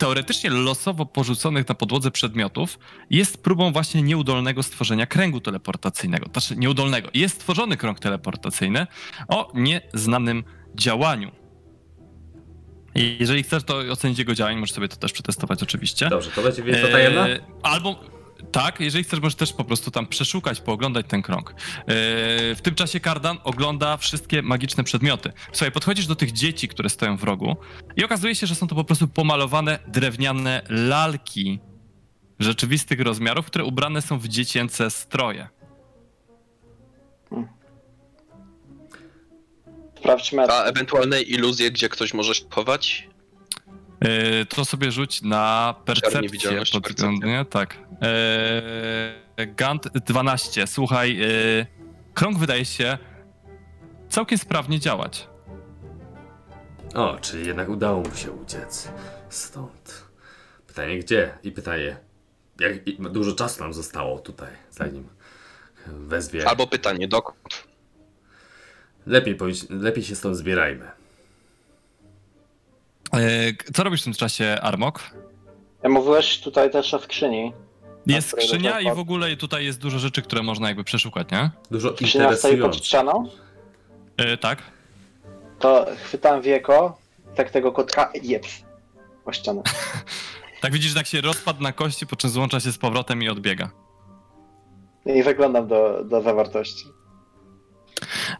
[0.00, 2.78] teoretycznie losowo porzuconych na podłodze przedmiotów
[3.10, 6.26] jest próbą właśnie nieudolnego stworzenia kręgu teleportacyjnego.
[6.32, 7.08] Znaczy nieudolnego.
[7.14, 8.86] Jest stworzony krąg teleportacyjny
[9.28, 10.44] o nieznanym
[10.74, 11.30] działaniu.
[12.94, 16.08] Jeżeli chcesz to ocenić jego działanie, możesz sobie to też przetestować oczywiście.
[16.08, 17.26] Dobrze, to będzie więc tajemna?
[17.62, 18.19] Albo
[18.52, 21.54] tak, jeżeli chcesz, możesz też po prostu tam przeszukać, pooglądać ten krąg.
[21.78, 25.32] Eee, w tym czasie Kardan ogląda wszystkie magiczne przedmioty.
[25.52, 27.56] Słuchaj, podchodzisz do tych dzieci, które stoją w rogu
[27.96, 31.58] i okazuje się, że są to po prostu pomalowane drewniane lalki
[32.38, 35.48] rzeczywistych rozmiarów, które ubrane są w dziecięce stroje.
[39.98, 40.42] Sprawdźmy.
[40.42, 43.08] A ewentualne iluzje, gdzie ktoś może się chować?
[44.00, 46.20] Eee, to sobie rzuć na percepcję.
[46.72, 47.08] pod percepcja.
[47.10, 47.78] względem- Tak.
[48.00, 50.66] Eee, Gant 12.
[50.66, 51.66] Słuchaj, eee,
[52.14, 52.98] krąg wydaje się
[54.08, 55.28] całkiem sprawnie działać.
[56.94, 58.88] O, czyli jednak udało mu się uciec
[59.28, 60.04] stąd.
[60.66, 61.38] Pytanie gdzie?
[61.42, 61.96] I pytanie,
[62.60, 65.08] jak i dużo czasu nam zostało tutaj, zanim
[65.86, 66.48] wezwie.
[66.48, 67.38] Albo pytanie, dokąd?
[69.06, 69.36] Lepiej,
[69.70, 70.90] lepiej się stąd zbierajmy.
[73.12, 75.02] Eee, Co robisz w tym czasie, Armok?
[75.82, 77.52] Ja mówiłeś tutaj też o skrzyni.
[78.14, 81.50] Jest skrzynia i w ogóle tutaj jest dużo rzeczy, które można jakby przeszukać, nie?
[81.70, 82.84] Dużo Skrzynia stoi pod interesujących.
[82.84, 83.28] ścianą.
[84.16, 84.62] E, tak.
[85.58, 86.98] To chwytam wieko,
[87.34, 88.62] tak tego kotka jeps.
[89.24, 89.62] O ścianę.
[90.60, 93.28] Tak widzisz, że tak się rozpadł na kości, po czym złącza się z powrotem i
[93.28, 93.70] odbiega.
[95.06, 96.84] I wyglądam do, do zawartości.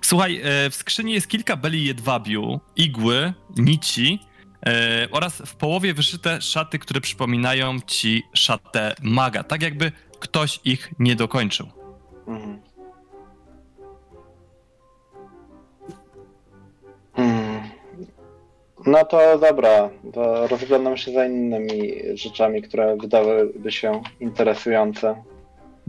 [0.03, 4.21] Słuchaj, e, w skrzyni jest kilka beli jedwabiu, igły, nici
[5.11, 9.45] oraz w połowie wyszyte szaty, które przypominają ci szatę maga.
[9.45, 11.67] Tak jakby ktoś ich nie dokończył.
[12.27, 12.61] Mhm.
[17.13, 17.61] Hmm.
[18.87, 25.23] No to dobra, to rozglądam się za innymi rzeczami, które wydałyby się interesujące.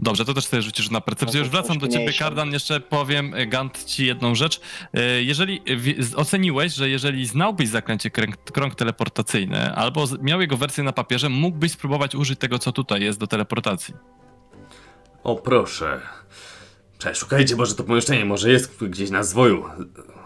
[0.02, 1.40] Dobrze, to też sobie rzucisz na percepcję.
[1.40, 2.12] No Już wracam do ciebie.
[2.12, 2.52] Kardan.
[2.52, 4.60] Jeszcze powiem, e, Gant, ci jedną rzecz.
[4.94, 5.62] E, Jeżeli
[6.16, 11.72] oceniłeś, że jeżeli znałbyś zaklęcie kręg, krąg teleportacyjny, albo miał jego wersję na papierze, mógłbyś
[11.72, 13.94] spróbować użyć tego, co tutaj jest do teleportacji.
[15.24, 16.00] O proszę.
[16.98, 19.64] Przeszukajcie może to pomieszczenie, może jest gdzieś na zwoju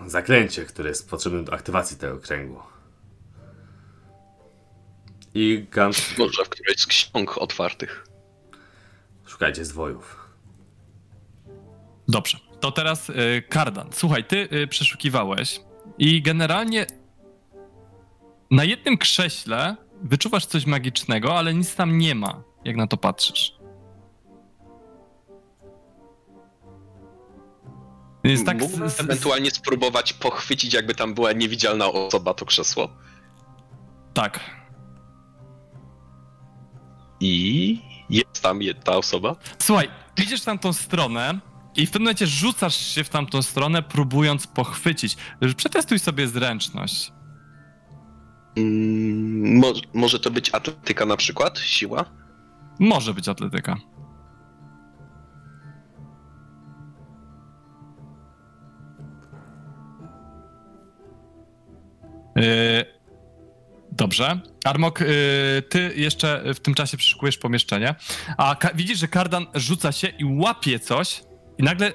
[0.06, 2.58] zaklęcie, które jest potrzebne do aktywacji tego kręgu.
[5.34, 8.05] I Gant, Może w którejś z ksiąg otwartych.
[9.36, 10.28] Szukajcie zwojów.
[12.08, 13.88] Dobrze, to teraz y, Kardan.
[13.92, 15.60] Słuchaj, ty y, przeszukiwałeś
[15.98, 16.86] i generalnie
[18.50, 23.56] na jednym krześle wyczuwasz coś magicznego, ale nic tam nie ma, jak na to patrzysz.
[28.24, 28.58] Jest tak.
[28.60, 32.88] Mógłbym s- ewentualnie spróbować pochwycić, jakby tam była niewidzialna osoba, to krzesło.
[34.14, 34.40] Tak.
[37.20, 37.80] I
[38.10, 39.36] jest tam je- ta osoba.
[39.58, 39.88] Słuchaj,
[40.22, 41.38] idziesz w tamtą stronę
[41.76, 45.16] i w tym momencie rzucasz się w tamtą stronę, próbując pochwycić.
[45.56, 47.12] Przetestuj sobie zręczność.
[48.56, 51.58] Mm, mo- może to być atletyka na przykład?
[51.58, 52.04] Siła?
[52.78, 53.76] Może być atletyka.
[62.36, 62.95] Yy,
[63.96, 64.40] Dobrze.
[64.64, 65.06] Armok, yy,
[65.68, 67.94] ty jeszcze w tym czasie przeszukujesz pomieszczenie,
[68.36, 71.22] a widzisz, że kardan rzuca się i łapie coś
[71.58, 71.92] i nagle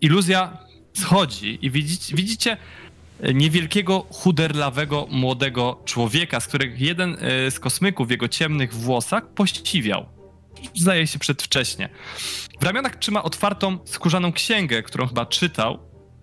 [0.00, 0.58] iluzja
[0.96, 2.56] schodzi i widzicie, widzicie
[3.20, 9.28] e, niewielkiego, chuderlawego, młodego człowieka, z których jeden e, z kosmyków w jego ciemnych włosach
[9.28, 10.06] pościwiał.
[10.74, 11.88] Zdaje się przedwcześnie.
[12.60, 15.78] W ramionach trzyma otwartą, skórzaną księgę, którą chyba czytał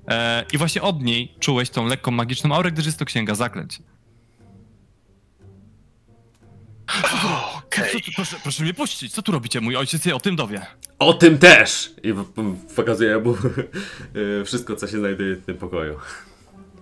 [0.08, 3.80] e, i właśnie od niej czułeś tą lekką magiczną aurę, gdyż jest to księga zaklęć.
[7.58, 8.02] Okej.
[8.06, 9.62] Co Proszę, proszę mnie puścić, co tu robicie?
[9.62, 10.66] Mój ojciec się o tym dowie.
[11.00, 11.92] O tym też!
[12.04, 13.36] I w- w- pokazuję mu
[14.42, 15.96] y, wszystko, co się znajduje w tym pokoju.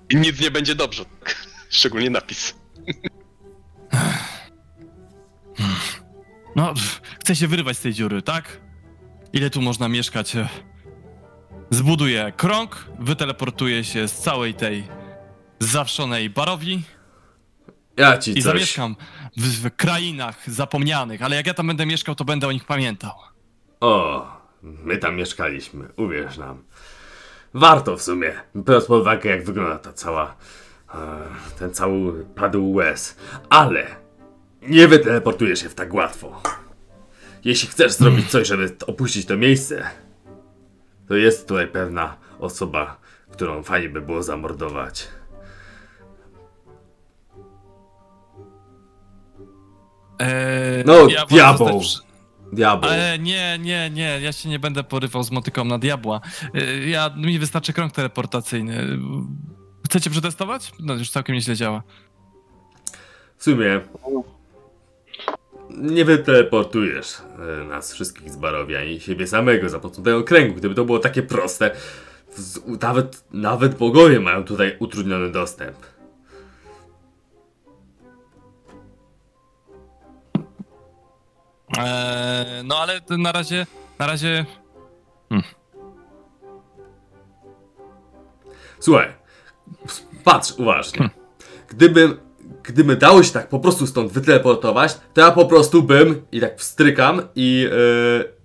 [0.10, 1.06] I nic nie będzie dobrze.
[1.70, 2.56] Szczególnie napis.
[6.56, 8.60] No, pff, chcę się wyrywać z tej dziury, tak?
[9.34, 10.36] Ile tu można mieszkać?
[10.36, 10.50] E,
[11.70, 14.88] Zbuduję krąg, wyteleportuję się z całej tej
[15.60, 16.84] zawszonej barowni
[17.98, 18.44] Ja ci i coś...
[18.44, 18.96] zamieszkam
[19.38, 23.12] w, w krainach zapomnianych, ale jak ja tam będę mieszkał, to będę o nich pamiętał.
[23.80, 24.28] O,
[24.62, 26.64] my tam mieszkaliśmy, uwierz nam.
[27.54, 30.36] Warto w sumie, biorąc pod uwagę jak wygląda ta cała,
[30.94, 30.98] e,
[31.60, 33.18] ten cały padł łez.
[33.50, 33.88] Ale
[34.62, 36.42] nie wyteleportujesz się w tak łatwo.
[37.44, 39.90] Jeśli chcesz zrobić coś, żeby opuścić to miejsce,
[41.08, 42.98] to jest tutaj pewna osoba,
[43.32, 45.08] którą fajnie by było zamordować.
[50.20, 51.82] Eee, No, wolę diabeł.
[52.54, 52.90] Diabeł.
[52.90, 56.22] Ale nie, nie, nie, ja się nie będę porywał z motyką na diabła.
[56.54, 59.00] Eee, Ja, mi wystarczy krąg teleportacyjny.
[59.86, 60.72] Chcecie przetestować?
[60.80, 61.84] No, już całkiem nieźle działa.
[63.38, 63.82] W sumie
[65.70, 67.18] nie wyteleportujesz
[67.62, 70.56] e, nas wszystkich z barowia i siebie samego za pomocą tego kręgu.
[70.56, 71.72] Gdyby to było takie proste,
[72.82, 75.78] nawet, nawet bogowie mają tutaj utrudniony dostęp.
[81.78, 83.66] Eee, no ale na razie,
[84.00, 84.46] na razie
[88.80, 89.08] Słuchaj,
[90.24, 91.10] patrz uważnie.
[91.68, 92.18] Gdyby,
[92.64, 96.60] gdyby dało się tak po prostu stąd wyteleportować, to ja po prostu bym i tak
[96.60, 97.68] wstrykam i.
[97.72, 98.38] Yy,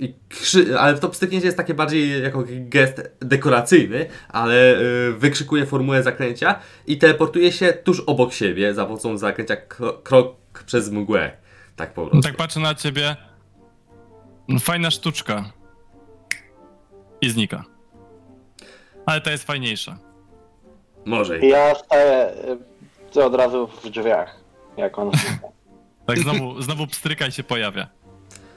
[0.00, 0.78] i krzy...
[0.78, 6.98] Ale to pstryknięcie jest takie bardziej jako gest dekoracyjny, ale yy, wykrzykuję formułę zaklęcia i
[6.98, 10.36] teleportuję się tuż obok siebie za pomocą zaklęcia kro- krok
[10.66, 11.36] przez mgłę.
[11.80, 12.28] Tak po prostu.
[12.28, 13.16] tak patrzę na ciebie.
[14.48, 15.44] No, Fajna sztuczka.
[17.20, 17.64] I znika.
[19.06, 19.98] Ale ta jest fajniejsza.
[21.04, 22.28] Może i Ja staję
[23.16, 24.36] y, od razu w drzwiach,
[24.76, 25.48] jak on znika.
[26.06, 27.88] Tak znowu, znowu pstryka i się pojawia.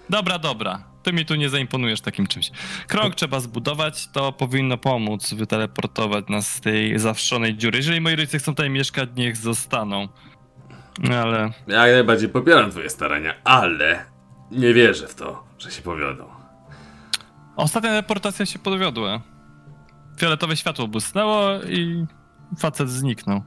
[0.09, 0.83] Dobra, dobra.
[1.03, 2.51] Ty mi tu nie zaimponujesz takim czymś.
[2.87, 7.77] Krąg trzeba zbudować, to powinno pomóc wyteleportować nas z tej zawszonej dziury.
[7.77, 10.07] Jeżeli moi rodzice chcą tutaj mieszkać, niech zostaną.
[10.99, 14.05] No Ale Ja najbardziej popieram twoje starania, ale
[14.51, 16.25] nie wierzę w to, że się powiodą.
[17.55, 19.21] ostatnia teleportacja się podwiodła.
[20.19, 22.05] Fioletowe światło błysnęło i
[22.59, 23.41] facet zniknął.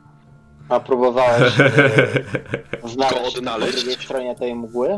[0.68, 1.70] A próbowałeś y,
[2.94, 3.76] znaleźć Go po odnaleźć?
[3.78, 4.88] drugiej stronie tej mgły?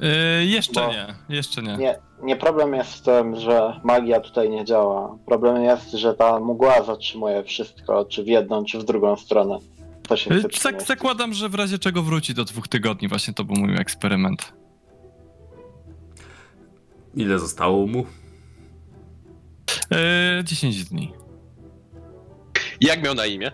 [0.00, 1.76] Yy, jeszcze Bo- nie, jeszcze nie.
[1.76, 5.16] Nie, nie problem jest w tym, że magia tutaj nie działa.
[5.26, 9.58] Problem jest, że ta mgła zatrzymuje wszystko, czy w jedną, czy w drugą stronę.
[10.12, 10.88] To się chce przemieścić.
[10.88, 13.08] zakładam, że w razie czego wróci do dwóch tygodni.
[13.08, 14.52] Właśnie to był mój eksperyment.
[17.14, 18.06] Ile zostało mu?
[20.38, 21.12] Yy, 10 dni.
[22.80, 23.52] Jak miał na imię?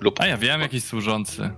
[0.00, 1.50] Lub A ja wiem, jakiś służący.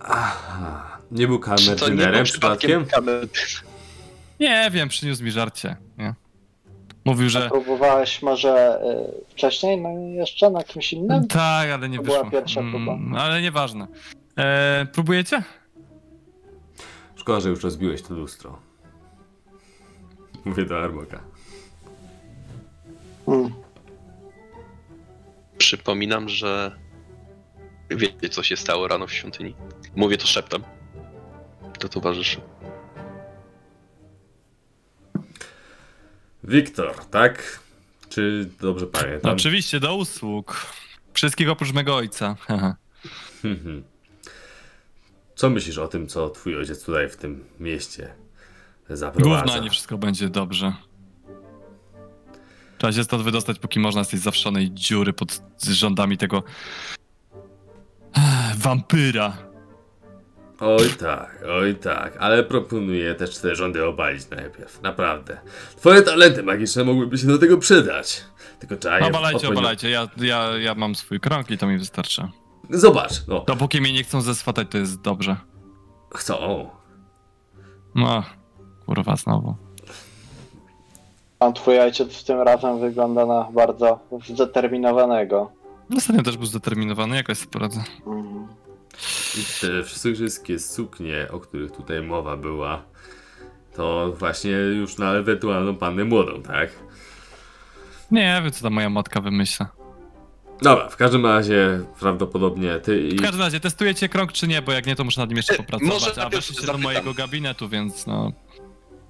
[0.00, 0.98] Aha.
[1.10, 2.86] Nie był kamerdynerem przypadkiem przypadkiem?
[2.86, 3.28] kamer...
[4.40, 5.76] Nie wiem, przyniósł mi żarcie.
[5.98, 6.14] Nie?
[7.08, 7.48] Mówił, że.
[7.48, 8.80] Próbowałeś może
[9.28, 11.26] y, wcześniej, no i jeszcze na kimś innym?
[11.28, 12.30] Tak, ale nie To była wyszło.
[12.30, 12.92] pierwsza próba.
[12.92, 13.86] Mm, ale nieważne.
[14.38, 15.42] E, próbujecie?
[17.16, 18.58] Szkoda, że już rozbiłeś to lustro.
[20.44, 21.20] Mówię do Armoka.
[23.26, 23.52] Hmm.
[25.58, 26.72] Przypominam, że
[27.90, 29.54] wiecie, co się stało rano w świątyni.
[29.96, 30.62] Mówię to szeptem.
[31.80, 32.40] Do towarzyszy.
[36.48, 37.60] Wiktor, tak?
[38.08, 39.32] Czy dobrze pamiętam?
[39.32, 40.66] Oczywiście, do usług.
[41.12, 42.36] Wszystkich oprócz mego ojca.
[45.36, 48.14] Co myślisz o tym, co twój ojciec tutaj w tym mieście
[48.90, 49.44] zaprowadza?
[49.44, 50.72] Gówno, nie wszystko będzie dobrze.
[52.78, 56.42] Trzeba się stąd wydostać, póki można z tej zawszonej dziury pod rządami tego
[58.16, 59.47] Ech, wampyra.
[60.60, 65.38] Oj tak, oj tak, ale proponuję też te rządy obalić najpierw, naprawdę.
[65.76, 68.24] Twoje talenty magiczne mogłyby się do tego przydać.
[68.58, 69.90] Tylko trzeba je Obalajcie, odpowiednio- obalajcie.
[69.90, 72.28] Ja, ja, ja mam swój krąg i to mi wystarczy.
[72.70, 75.36] Zobacz, no, Dopóki mnie nie chcą zeswatać, to jest dobrze.
[76.14, 76.70] chcą.
[77.94, 78.22] No,
[78.86, 79.54] kurwa, znowu.
[81.40, 85.52] A twój ojciec tym razem wygląda na bardzo zdeterminowanego.
[85.96, 87.84] Ostatnio też był zdeterminowany, jakoś sobie poradzę.
[89.38, 92.82] I te wszystkie suknie, o których tutaj mowa była,
[93.76, 96.70] to właśnie już na ewentualną pannę młodą, tak?
[98.10, 99.68] Nie wiem, co ta moja matka wymyśla.
[100.62, 103.16] Dobra, w każdym razie prawdopodobnie ty i...
[103.16, 105.54] W każdym razie, testujecie krąg czy nie, bo jak nie, to muszę nad nim jeszcze
[105.54, 105.94] E, popracować.
[105.94, 106.82] może A najpierw weszliście do zapytam.
[106.82, 108.32] mojego gabinetu, więc no...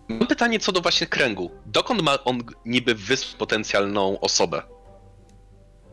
[0.09, 1.51] Mam pytanie co do właśnie kręgu.
[1.67, 4.63] Dokąd ma on niby wysłać potencjalną osobę?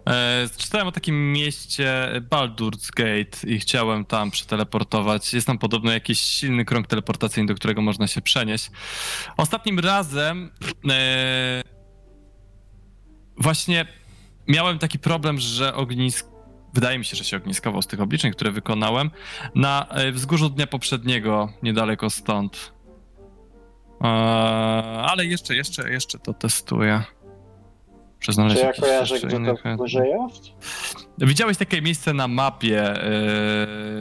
[0.07, 5.33] E, czytałem o takim mieście Baldur's Gate i chciałem tam przeteleportować.
[5.33, 8.71] Jest tam podobno jakiś silny krąg teleportacyjny, do którego można się przenieść.
[9.37, 10.51] Ostatnim razem
[10.89, 11.61] e,
[13.37, 13.85] właśnie
[14.47, 16.27] miałem taki problem, że ognisk...
[16.73, 19.11] Wydaje mi się, że się ogniskował z tych obliczeń, które wykonałem,
[19.55, 22.73] na e, wzgórzu dnia poprzedniego, niedaleko stąd.
[24.01, 24.05] E,
[25.03, 27.03] ale jeszcze, jeszcze, jeszcze to testuję.
[28.25, 30.43] Muszę znaleźć Czy ja kojarzę, gdzie inny to górze jest?
[31.17, 32.93] Widziałeś takie miejsce na mapie.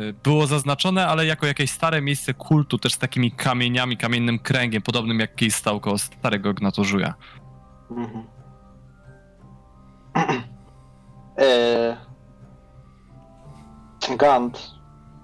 [0.07, 4.83] yy, Było zaznaczone, ale jako jakieś stare miejsce kultu, też z takimi kamieniami, kamiennym kręgiem,
[4.83, 7.15] podobnym jak jakiś stał koło starego gnatożuja.
[7.91, 8.25] Mhm.
[11.39, 11.97] e...
[14.19, 14.71] Gant,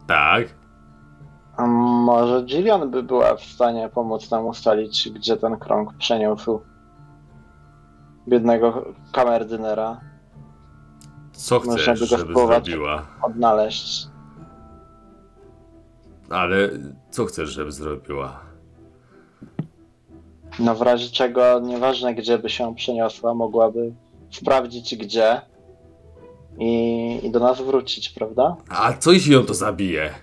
[0.09, 0.55] Tak.
[1.57, 6.61] a może Jillian by była w stanie pomóc nam ustalić, gdzie ten krąg przeniósł
[8.29, 10.01] biednego kamerdynera,
[11.33, 12.65] Co Można chcesz, by go żeby spróbować.
[12.67, 13.07] zrobiła?
[13.23, 14.09] odnaleźć.
[16.31, 16.69] Ale
[17.11, 18.41] co chcesz, żeby zrobiła?
[20.59, 23.93] No w razie czego, nieważne gdzie by się przeniosła, mogłaby
[24.31, 25.41] sprawdzić gdzie
[26.59, 28.57] i, i do nas wrócić, prawda?
[28.69, 30.15] A co jeśli ją to zabije?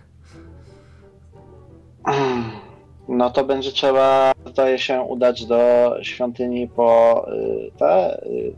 [3.07, 8.53] No to będzie trzeba, zdaje się, udać do świątyni po y, te y,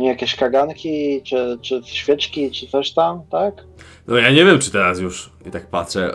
[0.00, 3.54] jakieś kaganki, czy, czy świeczki, czy coś tam, tak?
[4.06, 6.14] No ja nie wiem, czy teraz już i tak patrzę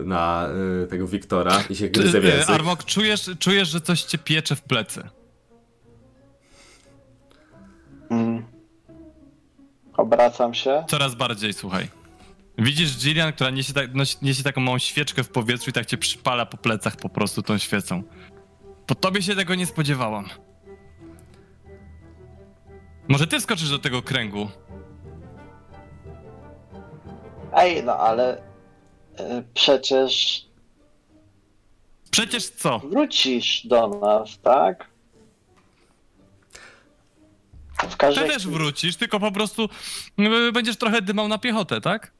[0.00, 0.48] y, na
[0.84, 2.50] y, tego Wiktora i się gryzę w język.
[2.50, 5.02] Armok, czujesz, czujesz, że coś cię piecze w plecy.
[8.10, 8.44] Mm.
[9.96, 10.84] Obracam się.
[10.88, 12.01] Coraz bardziej, słuchaj.
[12.58, 13.90] Widzisz Jillian, która niesie, tak,
[14.22, 17.58] niesie taką małą świeczkę w powietrzu i tak cię przypala po plecach po prostu tą
[17.58, 18.02] świecą.
[18.86, 20.28] Po tobie się tego nie spodziewałam.
[23.08, 24.48] Może ty wskoczysz do tego kręgu?
[27.54, 28.42] Ej, no ale y,
[29.54, 30.42] przecież
[32.10, 32.78] Przecież co?
[32.78, 34.86] wrócisz do nas, tak?
[37.78, 39.68] W Ty każdej też wrócisz, tylko po prostu
[40.48, 42.12] y, będziesz trochę dymał na piechotę, tak?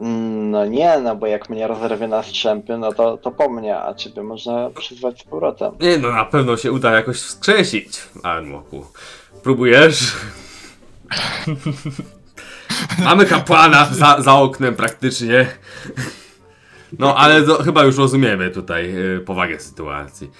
[0.00, 3.94] No nie, no bo jak mnie rozerwie na strzępy, no to, to po mnie, a
[3.94, 5.72] ciebie można przyzwać z powrotem.
[5.80, 8.86] Nie no, na pewno się uda jakoś wskrzesić, Armoku.
[9.42, 10.16] Próbujesz?
[13.04, 15.46] Mamy kapłana za, za oknem praktycznie.
[16.98, 20.30] No, ale to, chyba już rozumiemy tutaj y, powagę sytuacji.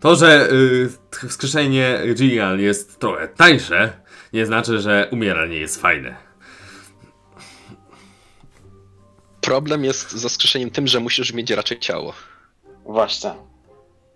[0.00, 0.88] To, że y,
[1.28, 3.92] wskrzeszenie Gillian jest trochę tańsze,
[4.32, 6.27] nie znaczy, że umieranie jest fajne.
[9.48, 12.12] Problem jest z zaskrzeszeniem tym, że musisz mieć raczej ciało.
[12.84, 13.30] Właśnie.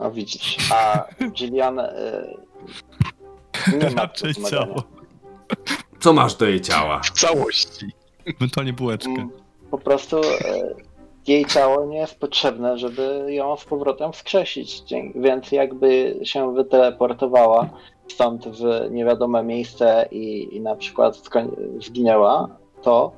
[0.00, 0.56] No widzisz.
[0.72, 1.84] A Gillian y,
[3.82, 4.82] nie ma Raczej ciało.
[6.00, 7.00] Co masz do jej ciała?
[7.00, 7.86] W całości.
[8.26, 9.10] Ewentualnie bułeczkę.
[9.10, 9.30] Mm,
[9.70, 10.24] Po prostu y,
[11.26, 14.80] jej ciało nie jest potrzebne, żeby ją z powrotem wskrzesić.
[14.80, 17.70] Dzięki- Więc jakby się wyteleportowała
[18.08, 22.48] stąd w niewiadome miejsce i, i na przykład skoń- zginęła,
[22.82, 23.12] to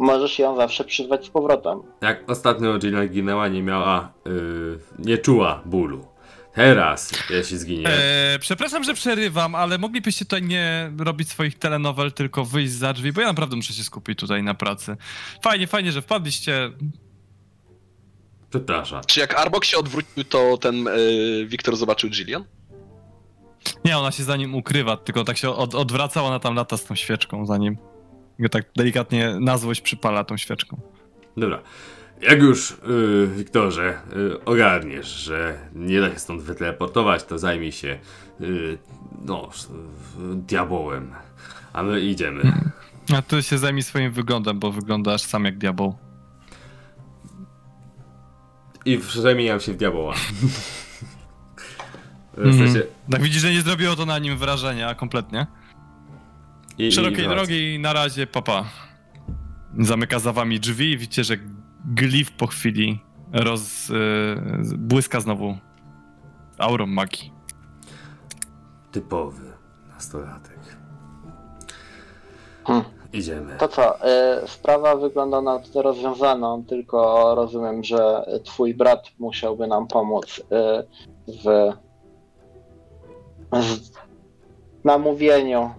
[0.00, 1.78] możesz ją zawsze przyzwać z powrotem.
[2.00, 6.06] Jak ostatnio Gillian ginęła, nie miała, y, nie czuła bólu.
[6.54, 12.44] Teraz, jeśli zginie, E, przepraszam, że przerywam, ale moglibyście tutaj nie robić swoich telenowel, tylko
[12.44, 14.96] wyjść za drzwi, bo ja naprawdę muszę się skupić tutaj na pracy.
[15.42, 16.70] Fajnie, fajnie, że wpadliście.
[18.50, 19.00] przepraszam.
[19.06, 22.44] Czy jak Arbok się odwrócił, to ten y, Wiktor zobaczył Jillian?
[23.84, 26.84] Nie, ona się za nim ukrywa, tylko tak się od, odwraca, ona tam lata z
[26.84, 27.89] tą świeczką za nim.
[28.40, 30.80] Go tak delikatnie na złość przypala tą świeczką.
[31.36, 31.60] Dobra.
[32.22, 37.98] Jak już, y, Wiktorze, y, ogarniesz, że nie da się stąd wyteleportować, to zajmij się,
[38.40, 38.78] y,
[39.24, 39.50] no,
[40.34, 41.12] diabołem.
[41.72, 42.52] A my idziemy.
[43.16, 45.94] A ty się zajmij swoim wyglądem, bo wyglądasz sam jak diabeł.
[48.84, 50.14] I przemieniam się w diaboła.
[52.34, 52.58] w Mhm.
[52.72, 55.46] sensie, Tak widzisz, że nie zrobiło to na nim wrażenia kompletnie.
[56.80, 57.36] I, i Szerokiej wracam.
[57.36, 58.64] drogi na razie, papa.
[59.78, 61.36] Zamyka za wami drzwi i widzicie, że
[61.84, 63.00] glif po chwili
[63.32, 63.94] roz, y,
[64.78, 65.56] błyska znowu
[66.58, 67.32] aurą magii.
[68.92, 69.42] typowy
[69.88, 70.58] nastolatek.
[72.64, 72.84] Hmm.
[73.12, 73.56] Idziemy.
[73.58, 73.96] To co,
[74.44, 80.42] y, sprawa wygląda na tyle rozwiązaną, tylko rozumiem, że twój brat musiałby nam pomóc y,
[81.44, 81.72] w,
[83.62, 83.90] w
[84.84, 85.70] namówieniu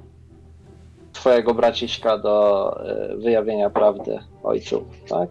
[1.14, 2.76] twojego braciszka do
[3.14, 5.30] y, wyjawienia prawdy ojcu, tak?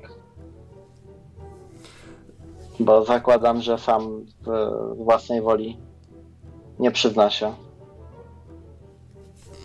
[2.81, 4.52] Bo zakładam, że sam w
[4.97, 5.78] własnej woli
[6.78, 7.55] nie przyzna się.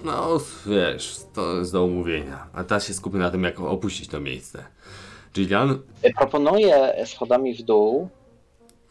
[0.06, 2.48] No, wiesz, to jest do omówienia.
[2.54, 4.66] A teraz się skupmy na tym, jak opuścić to miejsce.
[5.34, 5.80] Gillian,
[6.18, 8.10] Proponuję schodami w dół.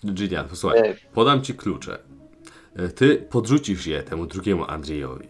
[0.05, 1.99] Gillian, posłuchaj, y, podam ci klucze.
[2.77, 5.29] E, Ty podrzucisz je temu drugiemu Andrzejowi.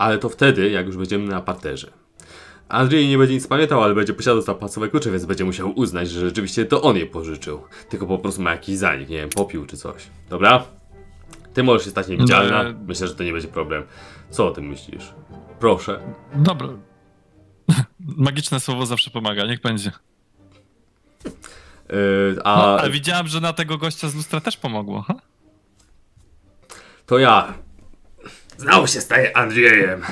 [0.00, 1.90] Ale to wtedy, jak już będziemy na parterze.
[2.68, 6.20] Andrzej nie będzie nic pamiętał, ale będzie posiadał zapłacowe klucze, więc będzie musiał uznać, że
[6.20, 7.62] rzeczywiście to on je pożyczył.
[7.88, 10.06] Tylko po prostu ma jakiś zanik, nie wiem, popił czy coś.
[10.30, 10.64] Dobra?
[11.54, 12.62] Ty możesz się stać niewidzialna.
[12.62, 13.82] No, Myślę, że to nie będzie problem.
[14.30, 15.12] Co o tym myślisz?
[15.58, 16.00] Proszę.
[16.34, 16.68] Dobra.
[18.00, 19.92] Magiczne słowo zawsze pomaga, niech będzie.
[21.24, 25.02] Yy, No, a ale widziałem, że na tego gościa z lustra też pomogło.
[25.02, 25.14] Ha?
[27.06, 27.54] to ja.
[28.60, 30.02] Znowu się staję Andrzejem.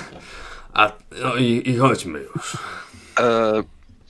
[0.72, 0.92] A,
[1.22, 2.56] no i, i chodźmy już.
[3.20, 3.62] E,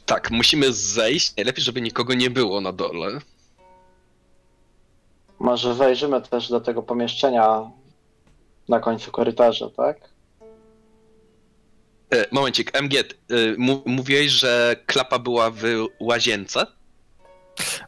[0.07, 1.37] tak, musimy zejść.
[1.37, 3.19] Najlepiej, żeby nikogo nie było na dole.
[5.39, 7.71] Może zajrzymy też do tego pomieszczenia
[8.69, 9.97] na końcu korytarza, tak?
[12.11, 13.05] E, momencik, MG, e,
[13.87, 15.63] mówiłeś, że klapa była w
[16.01, 16.67] łazience?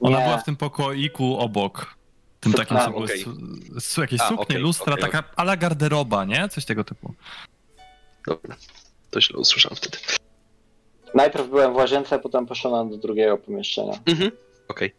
[0.00, 0.24] Ona Nie.
[0.24, 1.99] była w tym pokoiku obok.
[2.40, 3.36] Tym takim, co były su,
[3.80, 6.48] su, jakieś A, suknie, okej, lustra, okej, taka ala garderoba, nie?
[6.48, 7.14] Coś tego typu.
[8.26, 8.56] Dobra,
[9.10, 9.98] to źle usłyszałem wtedy.
[11.14, 13.92] Najpierw byłem w łazience, potem poszedłem do drugiego pomieszczenia.
[14.06, 14.30] Mhm,
[14.68, 14.94] okej.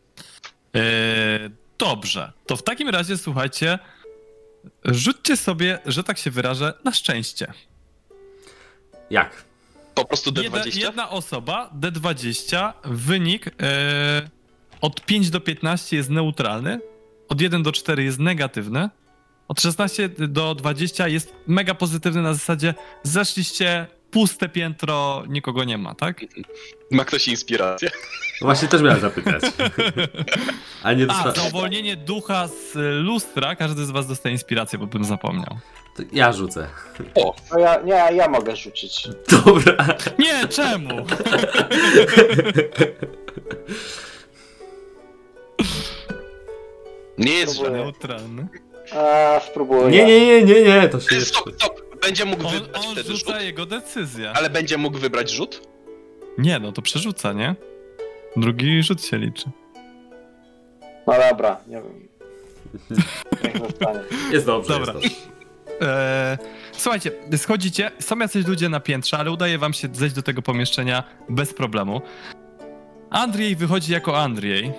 [0.74, 0.82] Eee,
[1.78, 3.80] dobrze, to w takim razie słuchajcie,
[4.86, 7.54] rzućcie sobie, że tak się wyrażę, na szczęście.
[9.10, 9.44] Jak?
[9.96, 10.42] Po prostu D20?
[10.44, 13.52] Jedna, jedna osoba, D20, wynik e,
[14.82, 16.80] od 5 do 15 jest neutralny,
[17.32, 18.90] od 1 do 4 jest negatywny,
[19.48, 25.96] od 16 do 20 jest mega pozytywny na zasadzie zeszliście puste piętro, nikogo nie ma,
[25.96, 26.22] tak?
[26.92, 27.90] Ma ktoś inspirację?
[28.42, 29.44] No właśnie też miałem zapytać.
[30.84, 32.74] A nie A, za uwolnienie ducha z
[33.06, 35.58] lustra, każdy z was dostaje inspirację, bo bym zapomniał.
[35.98, 36.68] To Ja rzucę.
[37.52, 39.08] No ja, nie, ja mogę rzucić.
[39.32, 39.88] Dobra.
[40.20, 40.90] Nie, czemu?
[47.18, 47.70] Nie jest Próbuję.
[47.76, 47.84] źle.
[47.84, 48.48] Neutralny.
[48.96, 49.88] A, spróbuję.
[49.90, 51.82] Nie, nie, nie, nie, nie, to się Stop, stop.
[52.02, 53.18] Będzie mógł On, wybrać on wtedy rzut?
[53.20, 54.32] rzuca jego decyzję.
[54.36, 55.62] Ale będzie mógł wybrać rzut?
[56.38, 57.56] Nie, no to przerzuca, nie?
[58.38, 59.46] Drugi rzut się liczy.
[61.08, 62.08] No dobra, nie wiem.
[63.44, 64.00] Niech zostanie.
[64.34, 64.74] Jest dobrze.
[64.74, 64.94] Dobra.
[64.94, 65.32] Jest dobrze.
[65.82, 66.38] Eee,
[66.72, 71.04] słuchajcie, schodzicie, są jacyś ludzie na piętrze, ale udaje wam się zejść do tego pomieszczenia
[71.30, 72.02] bez problemu.
[73.10, 74.72] Andrzej wychodzi jako Andrzej.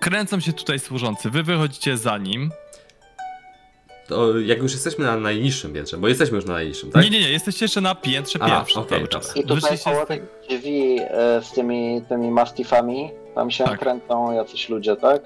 [0.00, 2.50] Kręcą się tutaj służący, wy wychodzicie za nim.
[4.08, 7.04] To jak już jesteśmy na najniższym piętrze, bo jesteśmy już na najniższym, tak?
[7.04, 9.36] Nie, nie, nie, jesteście jeszcze na piętrze A, pierwszym okej, cały czas.
[9.36, 13.80] I tutaj Wyszliście koło tych drzwi e, z tymi, tymi mastifami, tam się Tak.
[13.80, 15.22] kręcą jacyś ludzie, tak?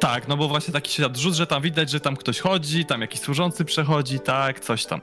[0.00, 3.00] Tak, no bo właśnie taki ślad rzut, że tam widać, że tam ktoś chodzi, tam
[3.00, 5.00] jakiś służący przechodzi, tak, coś tam.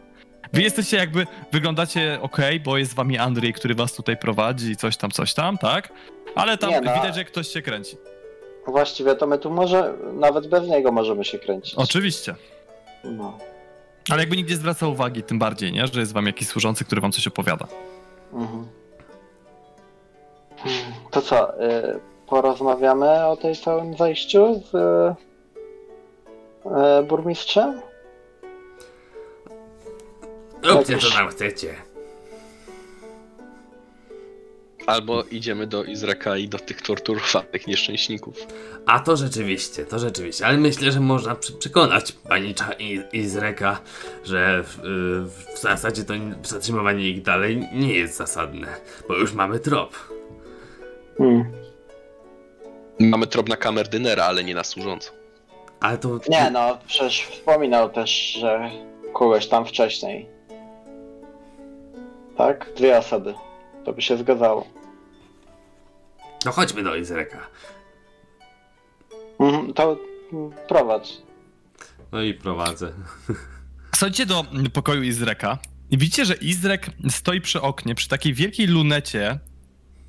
[0.54, 4.98] Wy jesteście jakby, wyglądacie ok, bo jest z wami Andrzej, który was tutaj prowadzi, coś
[4.98, 5.94] tam, coś tam, tak?
[6.36, 6.94] Ale tam Nie, no.
[6.96, 7.98] widać, że ktoś się kręci.
[8.72, 11.76] Właściwie to my tu może, nawet bez niego możemy się kręcić.
[11.76, 12.36] Oczywiście.
[13.04, 13.38] No.
[14.10, 15.88] Ale jakby nikt nie zwraca uwagi, tym bardziej, nie?
[15.88, 17.68] Że jest wam jakiś służący, który wam coś opowiada.
[18.34, 18.68] Mhm.
[21.12, 24.76] To co, y, porozmawiamy o tej całym zajściu z
[26.66, 27.82] y, burmistrzem?
[30.64, 31.76] Róbcie co tam chcecie.
[34.88, 38.48] Albo idziemy do Izraka i do tych torturowanych nieszczęśników.
[38.86, 43.80] A to rzeczywiście, to rzeczywiście, ale myślę, że można przy, przekonać panicza i, i Zreka,
[44.24, 48.68] że w, y, w zasadzie to nie- zatrzymywanie ich dalej nie jest zasadne,
[49.08, 49.96] bo już mamy trop.
[51.18, 51.52] Hmm.
[53.00, 55.12] Mamy trop na kamerdynera, ale nie na służącą.
[55.80, 56.20] Ale to...
[56.30, 58.72] Nie no, przecież wspominał też, że
[59.14, 60.30] kogoś tam wcześniej.
[62.38, 62.70] Tak?
[62.76, 63.34] Dwie osoby.
[63.86, 64.68] To by się zgadzało.
[66.46, 67.48] No chodźmy do Izreka.
[69.40, 69.98] Mhm, to
[70.68, 71.18] prowadź.
[72.12, 72.92] No i prowadzę.
[73.96, 75.58] Schodzicie do pokoju Izreka
[75.90, 79.40] i widzicie, że Izrek stoi przy oknie, przy takiej wielkiej lunecie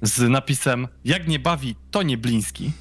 [0.03, 2.73] z napisem Jak nie bawi, to nie bliński.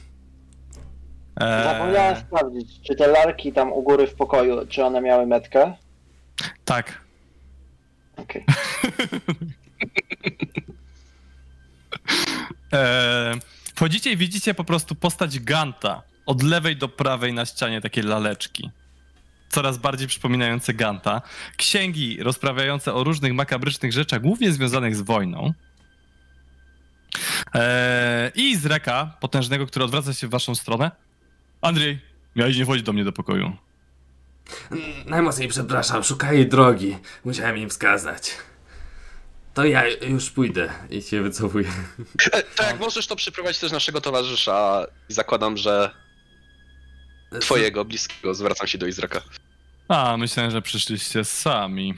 [1.37, 5.73] Eee, Zapomniałem sprawdzić, czy te lalki tam u góry w pokoju, czy one miały metkę?
[6.65, 7.01] Tak.
[8.17, 8.45] Okej.
[12.73, 13.35] E,
[13.75, 16.01] wchodzicie i widzicie po prostu postać Ganta.
[16.25, 18.69] Od lewej do prawej na ścianie takie laleczki.
[19.49, 21.21] Coraz bardziej przypominające Ganta.
[21.57, 25.53] Księgi rozprawiające o różnych makabrycznych rzeczach, głównie związanych z wojną.
[27.55, 30.91] E, I z reka potężnego, który odwraca się w waszą stronę.
[31.61, 32.01] Andrzej,
[32.35, 33.55] miałeś nie wchodzić do mnie do pokoju.
[35.05, 36.97] Najmocniej przepraszam, szukali drogi.
[37.25, 38.31] Musiałem im wskazać.
[39.59, 41.69] To ja już pójdę i się wycofuję.
[42.31, 45.91] E, to jak możesz, to przyprowadź też naszego towarzysza i zakładam, że
[47.39, 49.21] twojego bliskiego, zwracam się do Izraka.
[49.87, 51.93] A, myślałem, że przyszliście sami.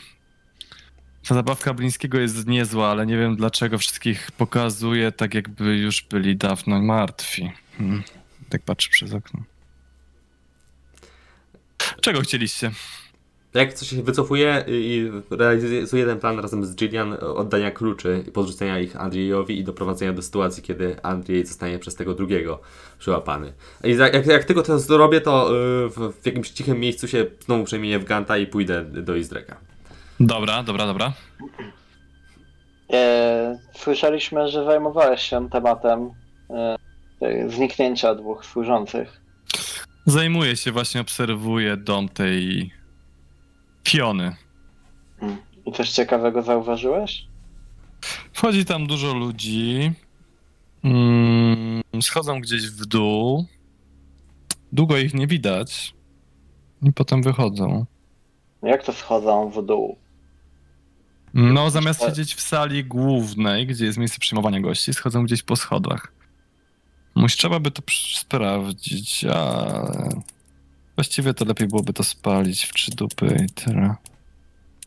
[1.28, 6.38] Ta zabawka Blińskiego jest niezła, ale nie wiem dlaczego wszystkich pokazuje tak, jakby już byli
[6.38, 7.52] dawno martwi.
[7.78, 8.04] Hmm.
[8.50, 9.44] Tak patrzę przez okno.
[12.02, 12.72] Czego chcieliście?
[13.54, 18.80] Jak coś się wycofuje i realizuje ten plan razem z Jillian oddania kluczy i podrzucenia
[18.80, 22.60] ich Andrzejowi i doprowadzenia do sytuacji, kiedy Andrzej zostanie przez tego drugiego
[23.00, 23.54] przyłapany.
[23.84, 27.64] I jak, jak tylko to zrobię, to y, w, w jakimś cichym miejscu się znowu
[27.64, 29.58] przemienię w Ganta i pójdę do Izreka.
[30.20, 31.14] Dobra, dobra, dobra.
[32.94, 36.10] E, słyszeliśmy, że zajmowałeś się tematem
[36.50, 39.22] e, zniknięcia dwóch służących.
[40.06, 42.72] Zajmuję się, właśnie obserwuję dom tej
[43.88, 44.36] Fiony.
[45.22, 45.38] Mm.
[45.66, 47.28] I coś ciekawego zauważyłeś?
[48.34, 49.92] Wchodzi tam dużo ludzi.
[50.84, 53.46] Mm, schodzą gdzieś w dół.
[54.72, 55.94] Długo ich nie widać.
[56.82, 57.86] I potem wychodzą.
[58.64, 59.98] Jak to schodzą w dół?
[61.34, 66.14] No, zamiast siedzieć w sali głównej, gdzie jest miejsce przyjmowania gości, schodzą gdzieś po schodach.
[67.16, 67.82] Muś, trzeba by to
[68.16, 70.10] sprawdzić, ale
[71.02, 73.96] właściwie to lepiej byłoby to spalić w trzy dupy i tyle.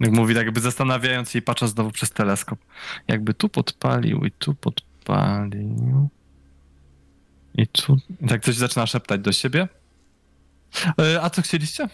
[0.01, 2.59] Jak mówi, tak jakby zastanawiając się i patrząc znowu przez teleskop.
[3.09, 6.09] Jakby tu podpalił i tu podpalił.
[7.55, 7.97] I tu.
[8.21, 9.69] I tak coś zaczyna szeptać do siebie.
[11.01, 11.89] E, A co chcieliście?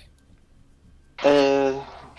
[1.24, 1.72] E,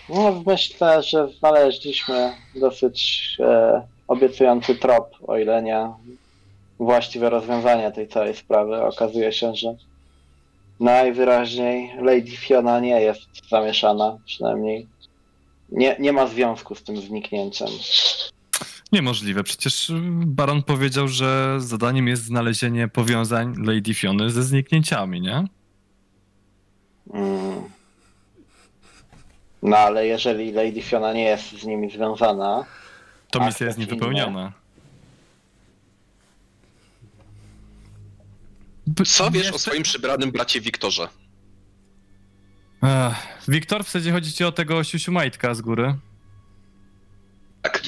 [0.10, 5.90] no, myślę, że znaleźliśmy dosyć e, obiecujący trop, o ile nie
[6.80, 8.82] właściwe rozwiązanie tej całej sprawy.
[8.84, 9.76] Okazuje się, że
[10.82, 14.88] najwyraźniej Lady Fiona nie jest zamieszana, przynajmniej
[15.72, 17.68] nie, nie ma związku z tym zniknięciem.
[18.92, 19.44] Niemożliwe.
[19.44, 25.44] Przecież Baron powiedział, że zadaniem jest znalezienie powiązań Lady Fiony ze zniknięciami, nie?
[27.14, 27.62] Mm.
[29.64, 32.66] No ale jeżeli Lady Fiona nie jest z nimi związana,
[33.32, 34.61] To misja jest niewypełniona.
[39.08, 41.08] Co wiesz jeszcze- o swoim przybranym bracie Wiktorze?
[42.84, 43.16] Ech,
[43.48, 45.96] Wiktor, w zasadzie chodzi ci o tego siusiu majtka z góry?
[47.62, 47.82] Tak.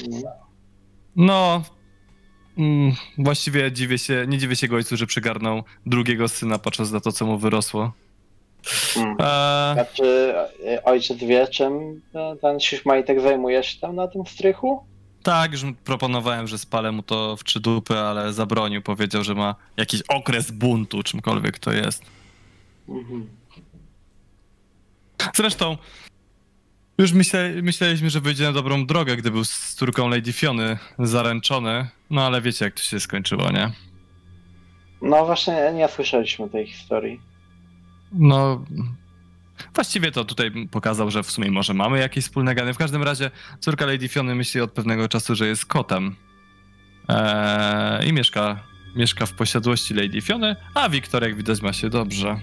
[1.15, 1.63] No,
[2.57, 6.99] mm, właściwie dziwię się, nie dziwię się go ojcu, że przygarnął drugiego syna, patrząc na
[6.99, 7.93] to, co mu wyrosło.
[8.97, 9.15] mm.
[9.19, 10.33] Eee, Znaczy,
[10.67, 12.01] e, ojciec wie, czym
[12.41, 14.85] ten siuśmajtek zajmuje się tam na tym strychu?
[15.23, 19.55] Tak, już proponowałem, że spalę mu to w trzy dupy, ale zabronił, powiedział, że ma
[19.77, 22.03] jakiś okres buntu, czymkolwiek to jest.
[22.89, 23.27] Mhm.
[25.35, 25.77] Zresztą,
[26.97, 31.87] już myśle, myśleliśmy, że wyjdzie na dobrą drogę, gdy był z córką Lady Fiony zaręczony,
[32.09, 33.71] no ale wiecie, jak to się skończyło, nie?
[35.01, 37.21] No właśnie, nie słyszeliśmy tej historii.
[38.11, 38.65] No,
[39.75, 42.73] właściwie to tutaj pokazał, że w sumie może mamy jakieś wspólne geny.
[42.73, 46.15] W każdym razie córka Lady Fiony myśli od pewnego czasu, że jest kotem
[47.07, 48.59] eee, i mieszka,
[48.95, 52.39] mieszka w posiadłości Lady Fiony, a Wiktor, jak widać, ma się dobrze.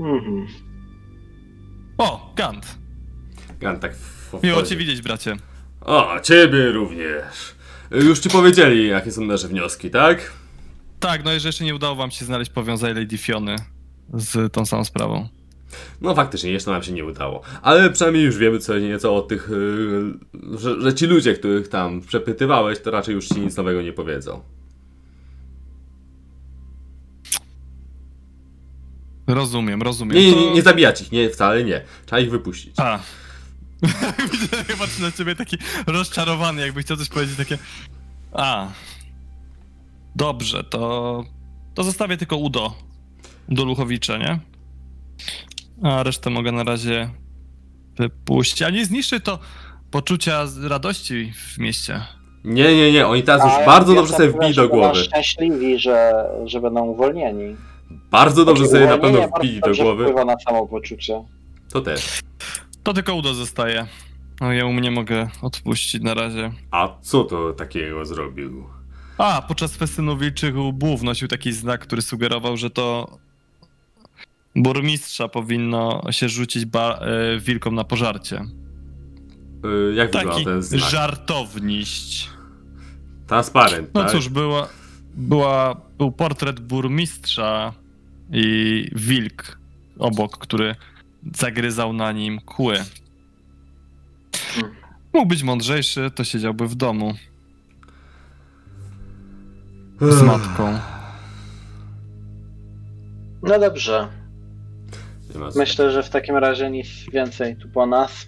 [0.00, 0.46] Mhm.
[1.98, 2.78] O, Gant!
[3.60, 5.36] Gant tak w, Miło cię widzieć, bracie.
[5.80, 7.54] O, ciebie również.
[7.90, 10.32] Już ci powiedzieli, jakie są nasze wnioski, tak?
[11.02, 13.56] Tak, no i że jeszcze nie udało wam się znaleźć powiązania Lady Fiony
[14.14, 15.28] z tą samą sprawą.
[16.00, 17.42] No faktycznie, jeszcze nam się nie udało.
[17.62, 19.50] Ale przynajmniej już wiemy co nieco o tych,
[20.42, 23.92] yy, że, że ci ludzie, których tam przepytywałeś, to raczej już ci nic nowego nie
[23.92, 24.42] powiedzą.
[29.26, 30.16] Rozumiem, rozumiem.
[30.16, 31.84] Nie, nie, nie, zabijać ich, nie, wcale nie.
[32.06, 32.74] Trzeba ich wypuścić.
[32.76, 32.98] A.
[34.32, 37.58] Widzę, chyba patrzę na ciebie taki rozczarowany, jakby chciał coś powiedzieć takie.
[38.32, 38.68] A.
[40.16, 41.24] Dobrze, to.
[41.74, 42.72] To zostawię tylko Udo.
[43.48, 44.38] Do Luchowicza, nie?
[45.82, 47.10] A resztę mogę na razie
[47.96, 48.62] wypuścić.
[48.62, 49.38] A nie zniszczy to
[49.90, 52.00] poczucia radości w mieście.
[52.44, 54.94] Nie, nie, nie, oni teraz już bardzo dobrze sobie wbili do będą głowy.
[55.04, 56.12] szczęśliwi, że,
[56.44, 57.56] że będą uwolnieni.
[58.10, 60.04] Bardzo dobrze Takie sobie na pewno wbili do głowy.
[60.04, 61.24] wpływa na samopoczucie.
[61.72, 62.20] To też.
[62.82, 63.86] To tylko Udo zostaje.
[64.40, 66.52] No ja mu nie mogę odpuścić na razie.
[66.70, 68.64] A co to takiego zrobił?
[69.22, 73.18] A, podczas festynu wilczych łbów nosił taki znak, który sugerował, że to
[74.56, 78.44] burmistrza powinno się rzucić ba- e, wilkom na pożarcie.
[79.90, 80.80] Y, jak wygląda Taki ten znak?
[80.80, 82.30] żartowniść.
[83.26, 84.12] Transparent, No tak?
[84.12, 84.68] cóż, była,
[85.14, 87.72] była, był portret burmistrza
[88.32, 89.58] i wilk
[89.98, 90.74] obok, który
[91.34, 92.74] zagryzał na nim kły.
[94.34, 94.74] Hmm.
[95.12, 97.14] Mógł być mądrzejszy, to siedziałby w domu
[100.10, 100.78] z matką.
[103.42, 104.08] No dobrze.
[105.56, 108.26] Myślę, że w takim razie nic więcej tu po nas.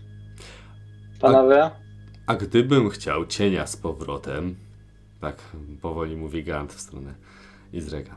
[1.21, 1.71] Panowie?
[2.27, 4.57] A gdybym chciał cienia z powrotem,
[5.21, 5.37] tak
[5.83, 7.15] powoli mówi Gant w stronę
[7.73, 8.17] Izreka.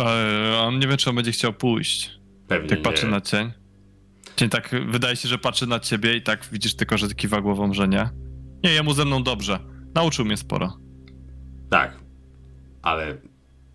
[0.00, 2.10] E, On nie wie, czy on będzie chciał pójść.
[2.48, 2.84] Pewnie Jak nie.
[2.84, 3.52] patrzy na cień.
[4.36, 7.74] Cień tak, wydaje się, że patrzy na ciebie i tak widzisz tylko, że kiwa głową,
[7.74, 8.08] że nie.
[8.64, 9.58] Nie, jemu ze mną dobrze.
[9.94, 10.78] Nauczył mnie sporo.
[11.74, 11.96] Tak,
[12.82, 13.16] ale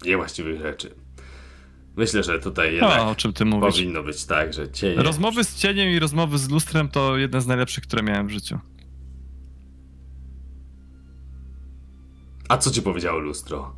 [0.05, 0.95] niewłaściwych rzeczy.
[1.97, 3.75] Myślę, że tutaj jednak O, o czym ty mówisz?
[3.75, 5.03] powinno być tak, że cienie...
[5.03, 8.59] Rozmowy z cieniem i rozmowy z lustrem to jedne z najlepszych, które miałem w życiu.
[12.49, 13.75] A co ci powiedziało lustro?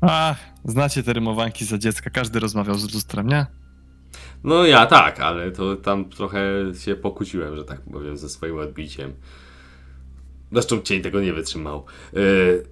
[0.00, 2.10] Ach, znacie te rymowanki za dziecka.
[2.10, 3.46] Każdy rozmawiał z lustrem, nie?
[4.44, 6.40] No ja tak, ale to tam trochę
[6.78, 9.12] się pokłóciłem, że tak powiem, ze swoim odbiciem.
[10.52, 11.84] Zresztą cień tego nie wytrzymał.
[12.12, 12.66] Yy,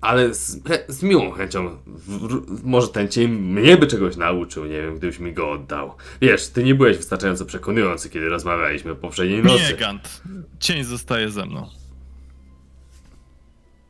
[0.00, 4.96] ale z, z miłą chęcią, w, może ten cień mnie by czegoś nauczył, nie wiem,
[4.98, 5.94] gdybyś mi go oddał.
[6.20, 9.64] Wiesz, ty nie byłeś wystarczająco przekonujący, kiedy rozmawialiśmy poprzedniej nocy.
[9.70, 10.22] Nie, Gant.
[10.60, 11.68] Cień zostaje ze mną.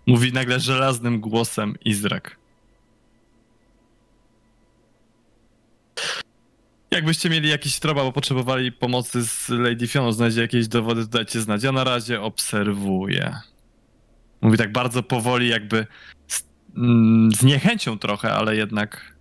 [0.06, 2.41] Mówi nagle żelaznym głosem Izrak.
[6.92, 11.40] Jakbyście mieli jakiś trop albo potrzebowali pomocy z Lady Fioną, znajdzie jakieś dowody, to dajcie
[11.40, 11.62] znać.
[11.62, 13.36] Ja na razie obserwuję.
[14.40, 15.86] Mówi tak bardzo powoli, jakby
[16.26, 16.44] z,
[16.76, 19.14] mm, z niechęcią trochę, ale jednak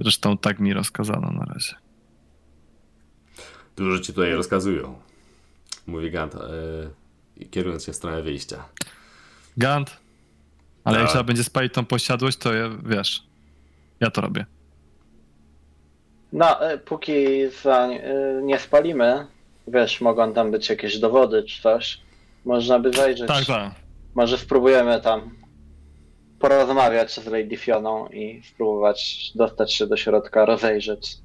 [0.00, 1.74] zresztą tak mi rozkazano na razie.
[3.76, 4.98] Dużo ci tutaj rozkazują.
[5.86, 6.34] Mówi Gant,
[7.36, 8.64] yy, kierując się w stronę wyjścia.
[9.56, 9.96] Gant.
[10.84, 11.10] Ale jak Tak.
[11.12, 13.22] trzeba będzie spalić tą posiadłość, to ja, wiesz,
[14.00, 14.46] ja to robię.
[16.32, 17.14] No, e, póki
[17.62, 19.26] za, e, nie spalimy,
[19.68, 22.00] wiesz, mogą tam być jakieś dowody czy coś.
[22.44, 23.28] Można by zajrzeć.
[23.28, 23.74] Tak, tak.
[24.14, 25.30] Może spróbujemy tam
[26.38, 31.18] porozmawiać z Lady Fioną i spróbować dostać się do środka, rozejrzeć.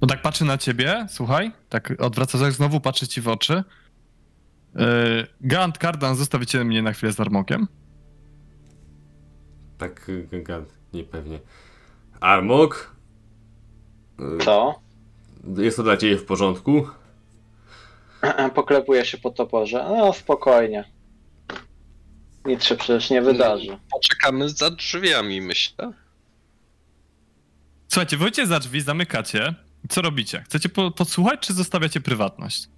[0.00, 3.64] No tak patrzy na ciebie, słuchaj, tak odwraca się, znowu patrzy ci w oczy.
[4.74, 4.84] Yy,
[5.40, 7.68] Gant, Kardan, zostawicie mnie na chwilę z Armokiem.
[9.78, 11.38] Tak, Gant, niepewnie.
[12.24, 12.96] Armok?
[14.44, 14.80] Co?
[15.56, 16.88] Jest to dla ciebie w porządku?
[18.54, 19.86] Poklepuje się po toporze.
[19.88, 20.84] No, spokojnie.
[22.44, 23.78] Nic się przecież nie wydarzy.
[23.92, 25.92] Poczekamy za drzwiami, myślę.
[27.88, 29.54] Słuchajcie, wyjdźcie za drzwi, zamykacie.
[29.88, 30.42] Co robicie?
[30.46, 32.68] Chcecie po podsłuchać, czy zostawiacie prywatność?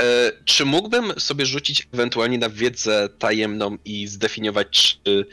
[0.00, 5.26] E, czy mógłbym sobie rzucić ewentualnie na wiedzę tajemną i zdefiniować, czy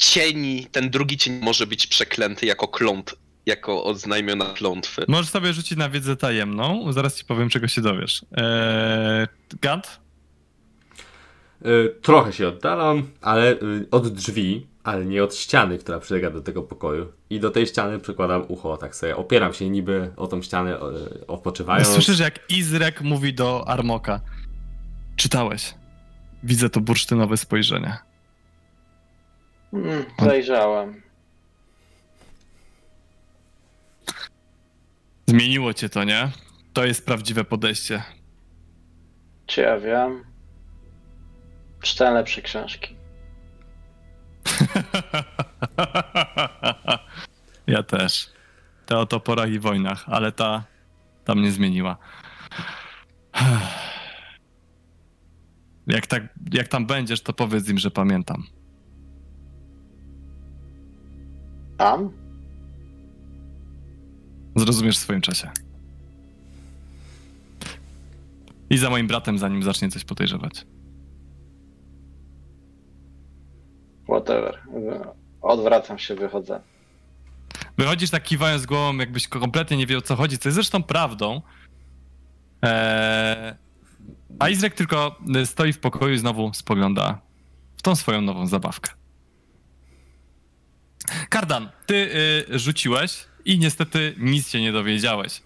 [0.00, 3.14] cień, ten drugi cień może być przeklęty jako kląt,
[3.46, 5.04] jako oznajmiona klątwy?
[5.08, 8.24] Możesz sobie rzucić na wiedzę tajemną, zaraz ci powiem, czego się dowiesz.
[8.32, 9.26] Eee,
[9.62, 10.00] Gant?
[11.66, 16.40] Y, Trochę się oddalam, ale y, od drzwi, ale nie od ściany, która przylega do
[16.40, 17.12] tego pokoju.
[17.30, 21.26] I do tej ściany przykładam ucho, tak sobie opieram się niby o tą ścianę, y,
[21.26, 21.88] odpoczywając.
[21.88, 24.20] Słyszysz, jak Izrek mówi do Armoka.
[25.16, 25.74] Czytałeś.
[26.42, 28.09] Widzę to bursztynowe spojrzenie.
[29.72, 31.02] Mm, zajrzałem.
[35.26, 36.30] Zmieniło cię to, nie?
[36.72, 38.02] To jest prawdziwe podejście.
[39.46, 40.24] Czy ja wiem?
[41.82, 42.96] Czytałem lepsze książki.
[47.66, 48.30] ja też.
[48.86, 50.64] Te o toporach i wojnach, ale ta,
[51.24, 51.96] ta mnie zmieniła.
[55.86, 56.22] Jak, tak,
[56.52, 58.46] jak tam będziesz, to powiedz im, że pamiętam.
[61.80, 62.10] Tam?
[64.56, 65.50] Zrozumiesz w swoim czasie.
[68.70, 70.66] I za moim bratem, zanim zacznie coś podejrzewać.
[74.04, 74.58] Whatever.
[75.42, 76.60] Odwracam się, wychodzę.
[77.78, 81.42] Wychodzisz tak kiwając głową, jakbyś kompletnie nie wie o co chodzi, co jest zresztą prawdą.
[82.62, 83.54] Eee,
[84.38, 87.20] a Izrek tylko y, stoi w pokoju i znowu spogląda
[87.76, 88.99] w tą swoją nową zabawkę.
[91.28, 91.94] Kardan, ty
[92.48, 95.42] y, rzuciłeś i niestety nic się nie dowiedziałeś.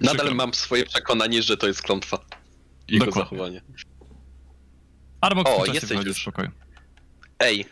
[0.00, 0.34] Nadal Przykro.
[0.34, 2.18] mam swoje przekonanie, że to jest klątwa.
[2.88, 3.30] Jego Dokładnie.
[3.30, 3.62] zachowanie.
[5.20, 6.22] Armok O, jesteś już.
[6.22, 6.50] z pokoju.
[7.38, 7.64] Ej,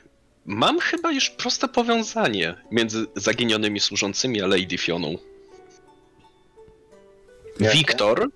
[0.47, 5.19] mam chyba już proste powiązanie między zaginionymi służącymi a Lady Fioną.
[7.61, 8.29] Wiktor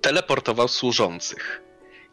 [0.00, 1.62] teleportował służących.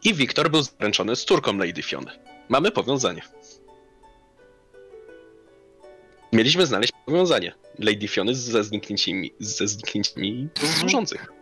[0.04, 2.10] I Wiktor był zaręczony z córką Lady Fiony.
[2.48, 3.22] Mamy powiązanie.
[6.32, 10.48] Mieliśmy znaleźć powiązanie Lady Fiony ze zniknięciami, ze zniknięciami
[10.78, 11.32] służących.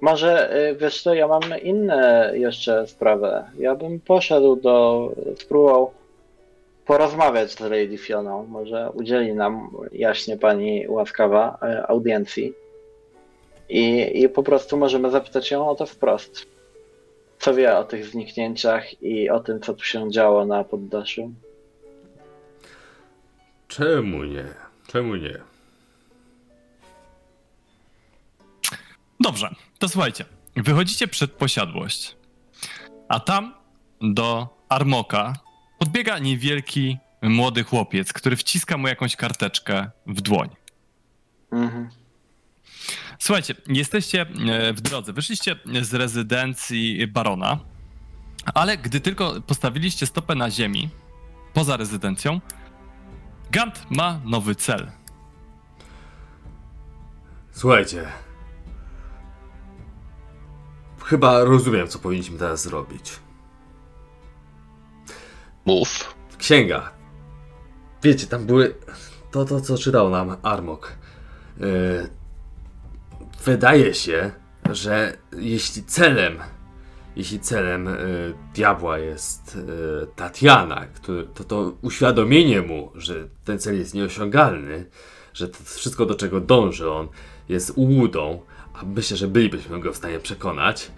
[0.00, 3.50] Może, y, wiesz co, ja mam inne jeszcze sprawę.
[3.58, 5.90] Ja bym poszedł do, spróbował
[6.86, 8.46] porozmawiać z Lady Fioną.
[8.46, 12.52] Może udzieli nam jaśnie pani łaskawa y, audiencji.
[13.68, 16.46] I, I po prostu możemy zapytać ją o to wprost.
[17.38, 21.30] Co wie o tych zniknięciach i o tym, co tu się działo na poddaszu?
[23.68, 24.44] Czemu nie?
[24.86, 25.38] Czemu nie?
[29.20, 30.24] Dobrze, to słuchajcie.
[30.56, 32.16] Wychodzicie przed posiadłość,
[33.08, 33.54] a tam
[34.00, 35.32] do Armoka
[35.78, 40.48] podbiega niewielki młody chłopiec, który wciska mu jakąś karteczkę w dłoń.
[41.52, 41.88] Mhm.
[43.18, 45.12] Słuchajcie, jesteście e, w drodze.
[45.12, 47.58] Wyszliście z rezydencji barona,
[48.54, 50.88] ale gdy tylko postawiliście stopę na ziemi,
[51.54, 52.40] poza rezydencją,
[53.50, 54.90] Gant ma nowy cel.
[57.50, 58.06] Słuchajcie.
[61.04, 63.20] Chyba rozumiem, co powinniśmy teraz zrobić.
[65.64, 66.14] Mów.
[66.38, 66.90] Księga.
[68.02, 68.74] Wiecie, tam były.
[69.30, 70.92] To, to co czytał nam Armok.
[71.60, 72.10] Yy,
[73.44, 74.30] wydaje się,
[74.70, 76.38] że jeśli celem.
[77.18, 83.14] Jeśli celem y, diabła jest y, Tatiana, który, to to uświadomienie mu, że
[83.44, 84.86] ten cel jest nieosiągalny,
[85.34, 87.08] że to wszystko do czego dąży on
[87.48, 88.40] jest ułudą,
[88.74, 90.90] a myślę, że bylibyśmy go w stanie przekonać,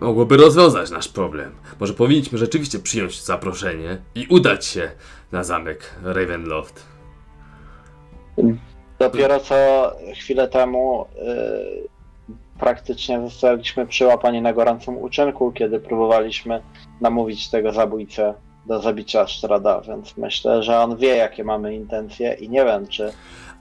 [0.00, 1.52] mogłoby rozwiązać nasz problem.
[1.80, 4.90] Może powinniśmy rzeczywiście przyjąć zaproszenie i udać się
[5.32, 6.86] na zamek Ravenloft.
[8.98, 9.54] Dopiero co
[10.14, 11.06] chwilę temu
[11.86, 11.91] y,
[12.62, 16.62] praktycznie zostaliśmy przyłapani na gorącym uczynku, kiedy próbowaliśmy
[17.00, 18.34] namówić tego zabójcę
[18.66, 23.12] do zabicia Strada, więc myślę, że on wie, jakie mamy intencje i nie wiem, czy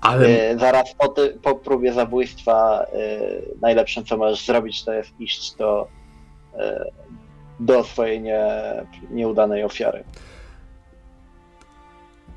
[0.02, 5.20] Ale y, zaraz po, ty, po próbie zabójstwa y, najlepszym, co możesz zrobić, to jest
[5.20, 5.88] iść do,
[6.54, 6.58] y,
[7.60, 8.46] do swojej nie,
[9.10, 10.04] nieudanej ofiary.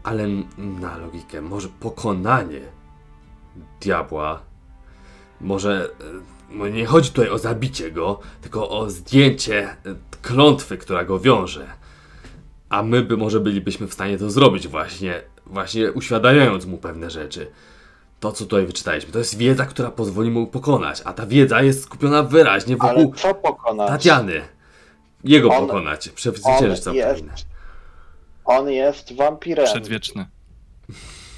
[0.02, 0.28] Ale
[0.58, 2.60] na logikę, może pokonanie
[3.80, 4.40] diabła,
[5.40, 9.76] może no nie chodzi tutaj o zabicie go, tylko o zdjęcie e,
[10.22, 11.66] klątwy, która go wiąże.
[12.68, 17.50] A my by może bylibyśmy w stanie to zrobić właśnie, właśnie uświadamiając mu pewne rzeczy.
[18.20, 21.82] To, co tutaj wyczytaliśmy, to jest wiedza, która pozwoli mu pokonać, a ta wiedza jest
[21.82, 23.88] skupiona wyraźnie Ale wokół co pokonać?
[23.88, 24.40] Tatiany.
[25.24, 27.32] Jego On- pokonać, przezwyciężyć on całą jest- krainę.
[28.44, 29.64] On jest wampirem.
[29.66, 30.26] Przedwieczny.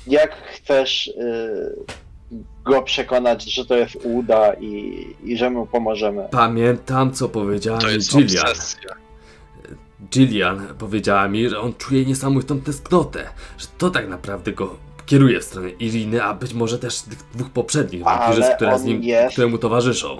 [0.06, 1.76] jak chcesz y,
[2.66, 6.28] go przekonać, że to jest uda i, i że mu pomożemy?
[6.30, 8.46] Pamiętam, co powiedziała To mi jest Gillian.
[8.48, 8.90] obsesja.
[10.10, 13.24] Gillian powiedziała mi, że on czuje niesamowitą tęsknotę,
[13.58, 14.76] że to tak naprawdę go
[15.06, 19.02] kieruje w stronę Iriny, a być może też tych dwóch poprzednich wampirzyc, które, z nim,
[19.02, 20.16] jest- które mu towarzyszą.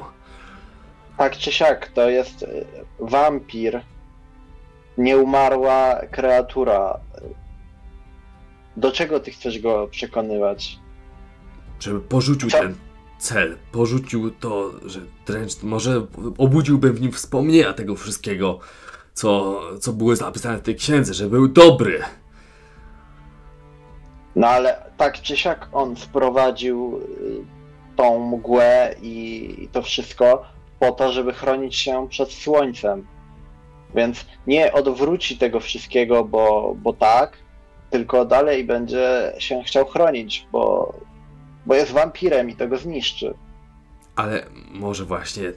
[1.19, 2.65] Tak czy siak, to jest y,
[2.99, 3.81] wampir,
[4.99, 7.01] nieumarła kreatura.
[8.77, 10.79] Do czego ty chcesz go przekonywać?
[11.81, 12.59] Żeby porzucił Co?
[12.59, 12.75] ten
[13.19, 16.07] cel, porzucił to, że dręcz, może
[16.39, 18.59] obudziłbym w nim wspomnienia tego wszystkiego,
[19.15, 22.03] co, co było zapisane w tej księdze, że był dobry.
[24.37, 30.43] No ale tak czy siak on sprowadził y, tą mgłę i, i to wszystko
[30.79, 33.07] po to, żeby chronić się przed słońcem.
[33.95, 37.39] Więc nie odwróci tego wszystkiego, bo, bo tak,
[37.91, 40.95] tylko dalej będzie się chciał chronić, bo,
[41.67, 43.35] bo jest wampirem i to go zniszczy.
[44.17, 45.53] Ale może właśnie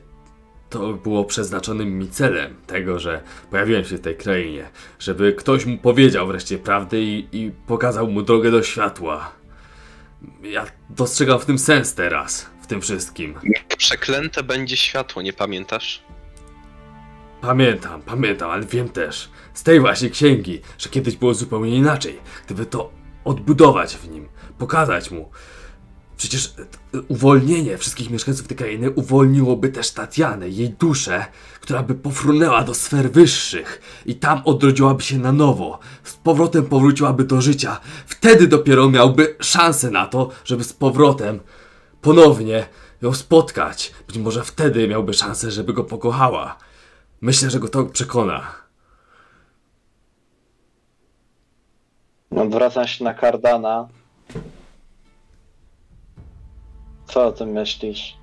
[0.70, 3.22] to było przeznaczonym mi celem tego, że
[3.52, 4.70] pojawiłem się w tej krainie,
[5.00, 9.32] żeby ktoś mu powiedział wreszcie prawdę i, i pokazał mu drogę do światła.
[10.44, 13.36] Ja dostrzegam w tym sens teraz, w tym wszystkim.
[13.78, 16.04] Przeklęte będzie światło, nie pamiętasz?
[17.42, 22.20] Pamiętam, pamiętam, ale wiem też z tej właśnie księgi, że kiedyś było zupełnie inaczej.
[22.46, 22.92] Gdyby to
[23.26, 25.32] odbudować w nim, pokazać mu
[26.20, 26.54] Przecież
[26.94, 31.26] e, uwolnienie wszystkich mieszkańców tej krainy uwolniłoby też Tatianę, jej duszę,
[31.62, 37.24] która by pofrunęła do sfer wyższych i tam odrodziłaby się na nowo, z powrotem powróciłaby
[37.24, 37.80] do życia.
[38.06, 41.40] Wtedy dopiero miałby szansę na to, żeby z powrotem
[42.02, 42.66] ponownie
[43.02, 43.94] ją spotkać.
[44.08, 46.58] Być może wtedy miałby szansę, żeby go pokochała.
[47.22, 48.48] Myślę, że go to przekona.
[52.32, 53.88] Odwracam się na Kardana.
[57.10, 58.18] Co o tym myślisz?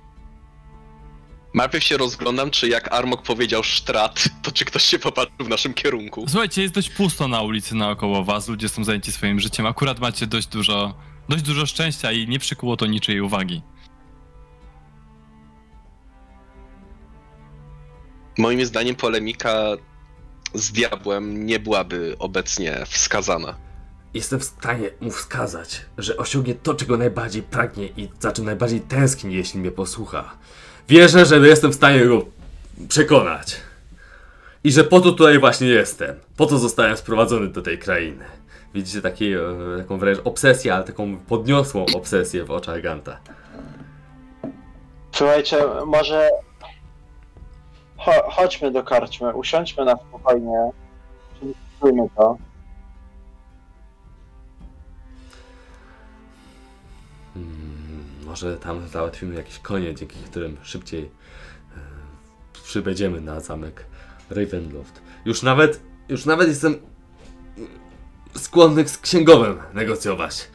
[1.53, 5.73] Najpierw się rozglądam, czy jak Armok powiedział sztrat, to czy ktoś się popatrzył w naszym
[5.73, 6.25] kierunku.
[6.27, 9.65] Słuchajcie, jest dość pusto na ulicy naokoło was, ludzie są zajęci swoim życiem.
[9.65, 10.93] Akurat macie dość dużo,
[11.29, 13.61] dość dużo szczęścia i nie przykuło to niczyjej uwagi.
[18.37, 19.63] Moim zdaniem polemika
[20.53, 23.66] z diabłem nie byłaby obecnie wskazana.
[24.17, 28.81] Jestem w stanie mu wskazać, że osiągnie to, czego najbardziej pragnie i za czym najbardziej
[28.81, 30.33] tęskni, jeśli mnie posłucha.
[30.89, 32.25] Wierzę, że jestem w stanie go
[32.89, 33.55] przekonać.
[34.63, 36.15] I że po to tutaj właśnie jestem.
[36.37, 38.25] Po to zostałem sprowadzony do tej krainy.
[38.73, 39.39] Widzicie taki, e,
[39.77, 43.17] taką wręcz obsesję, ale taką podniosłą obsesję w oczach Ganta.
[45.11, 46.29] Słuchajcie, może
[47.97, 50.71] Cho- chodźmy do karczmy, usiądźmy na spokojnie,
[51.75, 52.37] spróbujmy to.
[58.27, 61.09] Może tam załatwimy jakieś konie, dzięki którym szybciej e,
[62.63, 63.85] przybędziemy na zamek
[64.29, 65.01] Ravenloft.
[65.25, 66.75] Już nawet, już nawet jestem
[68.35, 70.47] skłonny z księgowym negocjować.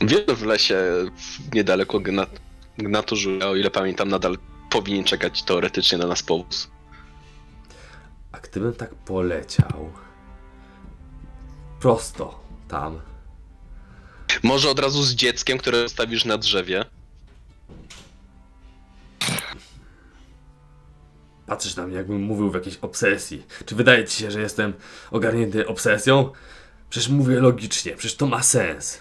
[0.00, 0.76] Wiele w lesie
[1.54, 2.26] niedaleko Gna-
[2.78, 4.38] Gnaturzu, o ile pamiętam, nadal
[4.70, 6.70] powinien czekać teoretycznie na nas powóz.
[8.32, 9.90] A gdybym tak poleciał
[11.80, 13.00] prosto tam,
[14.42, 16.84] Może od razu z dzieckiem, które zostawisz na drzewie.
[21.50, 23.46] patrzysz na mnie, jakbym mówił w jakiejś obsesji.
[23.66, 24.72] Czy wydaje ci się, że jestem
[25.10, 26.32] ogarnięty obsesją?
[26.90, 28.98] Przecież mówię logicznie, przecież to ma sens.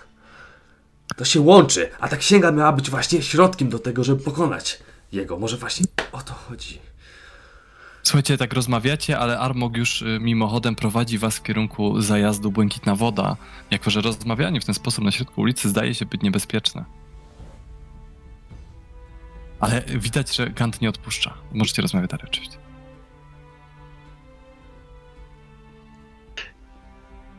[1.15, 4.79] To się łączy, a ta księga miała być właśnie środkiem do tego, żeby pokonać
[5.11, 5.39] jego.
[5.39, 6.79] Może właśnie o to chodzi.
[8.03, 13.37] Słuchajcie, tak rozmawiacie, ale Armog już y, mimochodem prowadzi was w kierunku zajazdu Błękitna Woda,
[13.71, 16.85] jako że rozmawianie w ten sposób na środku ulicy zdaje się być niebezpieczne.
[19.59, 21.33] Ale widać, że Gant nie odpuszcza.
[21.53, 22.57] Możecie rozmawiać dalej oczywiście.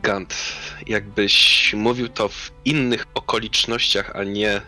[0.01, 0.35] Gant,
[0.87, 4.61] jakbyś mówił to w innych okolicznościach, a nie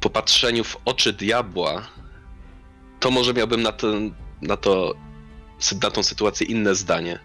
[0.00, 1.82] po patrzeniu w oczy diabła,
[3.00, 4.94] to może miałbym na, ten, na to
[5.82, 7.18] na tą sytuację inne zdanie.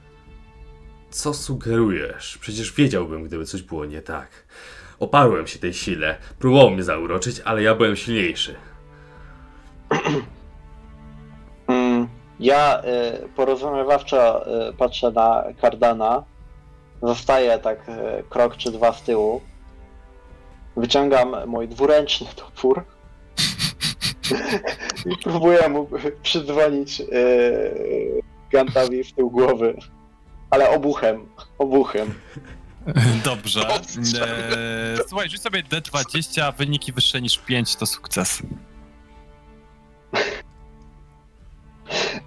[1.09, 2.37] Co sugerujesz?
[2.37, 4.29] Przecież wiedziałbym, gdyby coś było nie tak.
[4.99, 8.55] Oparłem się tej sile, próbował mnie zauroczyć, ale ja byłem silniejszy.
[11.67, 12.07] Mm,
[12.39, 16.23] Ja y, porozumiewawczo y, patrzę na Kardana.
[17.03, 19.41] Zostaję tak y, krok czy dwa z tyłu.
[20.77, 22.83] Wyciągam mój dwuręczny topór.
[25.05, 25.87] I próbuję mu
[26.23, 27.05] przydzwonić y,
[28.51, 29.77] Gantowi w tył głowy.
[30.49, 31.25] Ale obuchem.
[31.57, 32.13] Obuchem.
[33.25, 33.67] Dobrze.
[33.69, 38.41] Eee, słuchaj, rzuć sobie D20, wyniki wyższe niż 5 to sukces.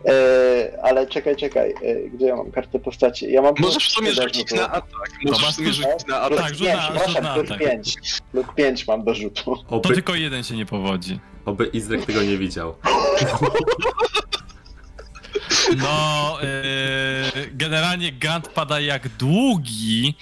[0.06, 1.70] E, ale czekaj, czekaj.
[1.82, 3.32] e, Gdzie ja mam kartę postaci?
[3.32, 5.10] Ja mam Możesz w sumie rzucić na atak.
[5.24, 6.48] Możesz w sumie rzucić na Plus atak.
[6.50, 7.58] Tak, rzut pięć, na- rzut na plus atak.
[7.58, 7.96] 5.
[8.32, 9.56] Plus 5 mam do rzutu.
[9.56, 11.18] To Oby, tylko jeden się nie powodzi.
[11.44, 12.74] oby Izrek tego nie widział.
[15.76, 20.14] No, eee, generalnie Gant pada jak długi,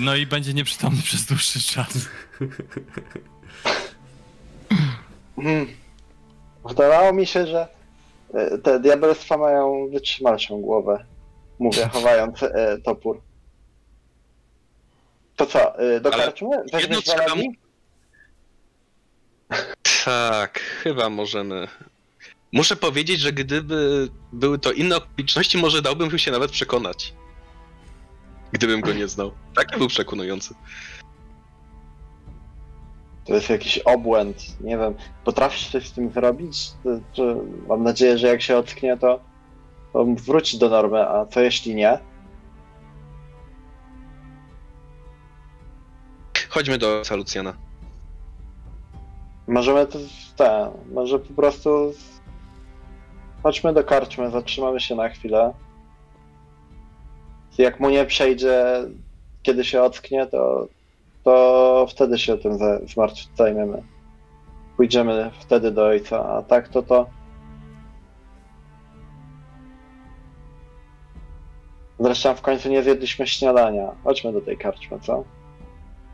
[0.00, 2.08] no i będzie nieprzytomny przez dłuższy czas.
[5.36, 5.66] Hmm.
[6.68, 7.68] Wydawało mi się, że e,
[8.62, 11.04] te diabelstwa mają wytrzymalszą głowę.
[11.58, 13.20] Mówię, chowając e, topór.
[15.36, 16.48] To co, e, do Ale karczmy?
[16.78, 17.58] jedno trzeba walami?
[20.04, 21.68] Tak, chyba możemy.
[22.52, 27.14] Muszę powiedzieć, że gdyby były to inne okoliczności, może dałbym się nawet przekonać.
[28.52, 29.32] Gdybym go nie znał.
[29.54, 30.54] Taki był przekonujący.
[33.30, 34.94] To jest jakiś obłęd, nie wiem.
[35.24, 36.70] Potrafisz coś z tym zrobić?
[37.68, 39.20] Mam nadzieję, że jak się ocknie, to,
[39.92, 41.98] to wróci do normy, a co jeśli nie?
[46.48, 47.56] Chodźmy do ojca Lucjana.
[49.46, 49.98] Możemy to,
[50.36, 51.92] te, może po prostu
[53.42, 55.54] chodźmy do karczmy, zatrzymamy się na chwilę.
[57.58, 58.64] Jak mu nie przejdzie
[59.42, 60.68] kiedy się ocknie, to,
[61.30, 63.82] to wtedy się tym za- zmartw zajmiemy.
[64.76, 67.10] Pójdziemy wtedy do ojca, a tak to to.
[72.00, 73.88] Zresztą w końcu nie zjedliśmy śniadania.
[74.04, 75.24] Chodźmy do tej karczmy, co?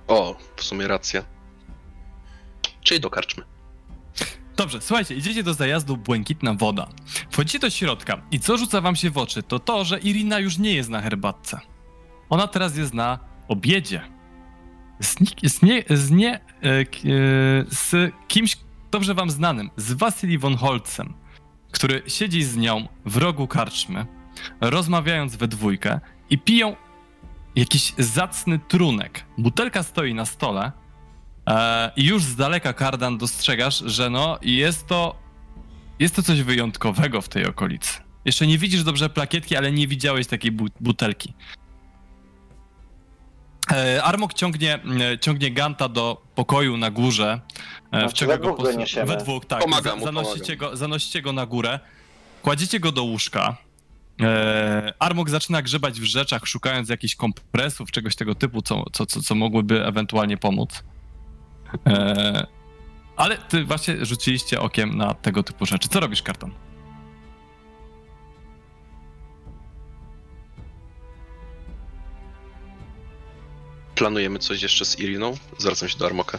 [0.08, 1.22] O, w sumie racja.
[2.82, 3.44] Czyli do karczmy.
[4.56, 6.86] Dobrze, słuchajcie, idziecie do zajazdu Błękitna Woda.
[7.30, 10.58] Wchodzicie do środka i co rzuca wam się w oczy, to to, że Irina już
[10.58, 11.60] nie jest na herbatce.
[12.30, 13.18] Ona teraz jest na
[13.48, 14.00] obiedzie.
[15.00, 15.16] Z,
[15.52, 16.84] z, nie, z, nie, e, e,
[17.68, 18.56] z kimś
[18.90, 21.14] dobrze wam znanym, z Wasyli von Holcem,
[21.72, 24.06] który siedzi z nią w rogu karczmy,
[24.60, 26.00] rozmawiając we dwójkę
[26.30, 26.76] i piją
[27.56, 29.24] jakiś zacny trunek.
[29.38, 30.72] Butelka stoi na stole,
[31.48, 35.16] E, I już z daleka Kardan dostrzegasz, że no jest to
[35.98, 38.00] jest to coś wyjątkowego w tej okolicy.
[38.24, 41.34] Jeszcze nie widzisz dobrze plakietki, ale nie widziałeś takiej bu- butelki.
[43.72, 44.78] E, Armok ciągnie,
[45.20, 47.40] ciągnie Ganta do pokoju na górze.
[47.92, 49.06] E, Znaczy, wciąga we dwóch go po- niesiemy.
[49.06, 49.60] We dwóch, tak.
[49.60, 51.80] Pomagam mu, zanosicie, go, zanosicie go na górę.
[52.42, 53.56] Kładziecie go do łóżka.
[54.22, 59.22] E, Armok zaczyna grzebać w rzeczach, szukając jakichś kompresów, czegoś tego typu, co, co, co,
[59.22, 60.82] co mogłyby ewentualnie pomóc.
[61.86, 62.46] E,
[63.16, 65.88] ale ty właśnie rzuciliście okiem na tego typu rzeczy.
[65.88, 66.50] Co robisz, Karton?
[73.96, 75.32] Planujemy coś jeszcze z Iriną?
[75.58, 76.38] Zwracam się do Armoka.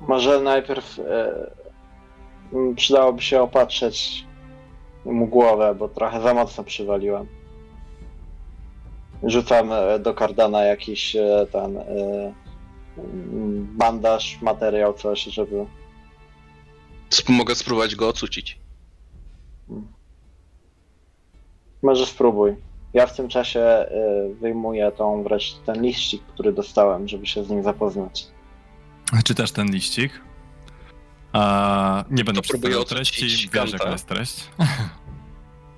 [0.00, 1.50] Może najpierw e,
[2.76, 4.24] przydałoby się opatrzeć
[5.04, 7.26] mu głowę, bo trochę za mocno przywaliłem.
[9.22, 11.84] Rzucam e, do kardana jakiś e, ten e,
[13.78, 15.66] bandaż, materiał, coś, żeby.
[17.18, 18.58] Sp- mogę spróbować go ocucić.
[21.82, 22.56] Może spróbuj.
[22.96, 23.88] Ja w tym czasie e,
[24.40, 28.26] wyjmuję tą wreszcie ten liścik, który dostałem, żeby się z nim zapoznać.
[29.24, 30.20] Czytasz ten liścik.
[31.32, 33.72] A, nie będę próbuję treści, wiesz Ganta.
[33.72, 34.44] jaka jest treść.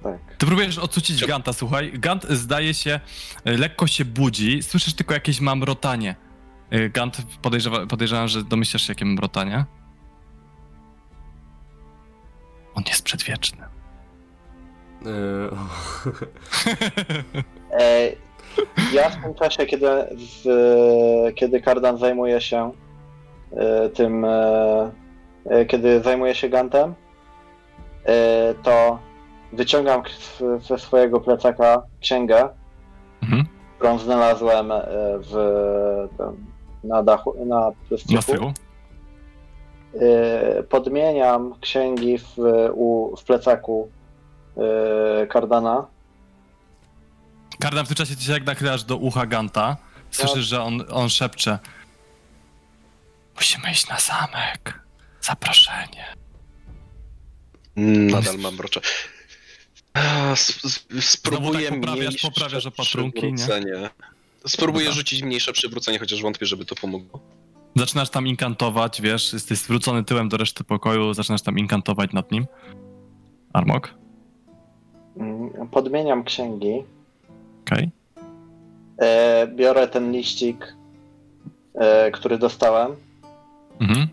[0.02, 0.36] Tak.
[0.38, 0.80] Ty próbujesz
[1.18, 1.92] Czy- Ganta, słuchaj.
[1.94, 3.00] Gant zdaje się,
[3.44, 6.16] e, lekko się budzi, słyszysz tylko jakieś mamrotanie.
[6.92, 9.64] Gant podejrzewa, podejrzewam, że domyślasz się jakie mamrotanie.
[12.74, 13.67] On jest przedwieczny.
[15.04, 15.50] Yy,
[17.80, 18.12] E,
[18.92, 19.86] ja w tym czasie, kiedy,
[20.44, 20.44] w,
[21.34, 22.72] kiedy Kardan zajmuje się
[23.56, 24.90] e, tym, e,
[25.46, 26.94] e, kiedy zajmuje się Gantem,
[28.04, 28.98] e, to
[29.52, 30.02] wyciągam
[30.60, 32.48] ze swojego plecaka księgę,
[33.22, 33.44] Mhm.
[33.76, 34.82] którą znalazłem e,
[35.18, 35.32] w,
[36.84, 38.52] na dachu, na Na.
[40.00, 42.38] E, Podmieniam księgi w,
[42.72, 43.88] u, w plecaku
[44.58, 45.86] e, Kardana.
[47.60, 49.76] Kardan w tym czasie ty się jak nakrywasz do ucha Ganta.
[50.10, 51.58] Słyszysz, że on, on szepcze.
[53.36, 54.80] Musimy iść na zamek.
[55.20, 56.04] Zaproszenie.
[57.76, 58.80] Nadal mam mrocze.
[59.94, 60.62] A, sp-
[61.00, 63.34] Spróbuję tak poprawiasz- mniejsze poprawiasz opatrunki, nie?
[63.34, 63.90] przywrócenie.
[64.46, 64.96] Spróbuję Dobra.
[64.98, 67.20] rzucić mniejsze przywrócenie, chociaż wątpię, żeby to pomogło.
[67.76, 72.46] Zaczynasz tam inkantować, wiesz, jesteś zwrócony tyłem do reszty pokoju, zaczynasz tam inkantować nad nim.
[73.52, 74.07] Armok, Mm,
[75.70, 76.84] Podmieniam księgi.
[77.64, 77.90] okej.
[78.98, 80.76] E, biorę ten liścik,
[81.74, 82.96] e, który dostałem.
[83.80, 84.08] Mhm.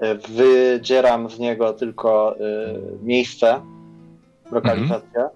[0.00, 2.34] E, wydzieram z niego tylko
[3.02, 3.60] miejsce,
[4.50, 5.28] lokalizację.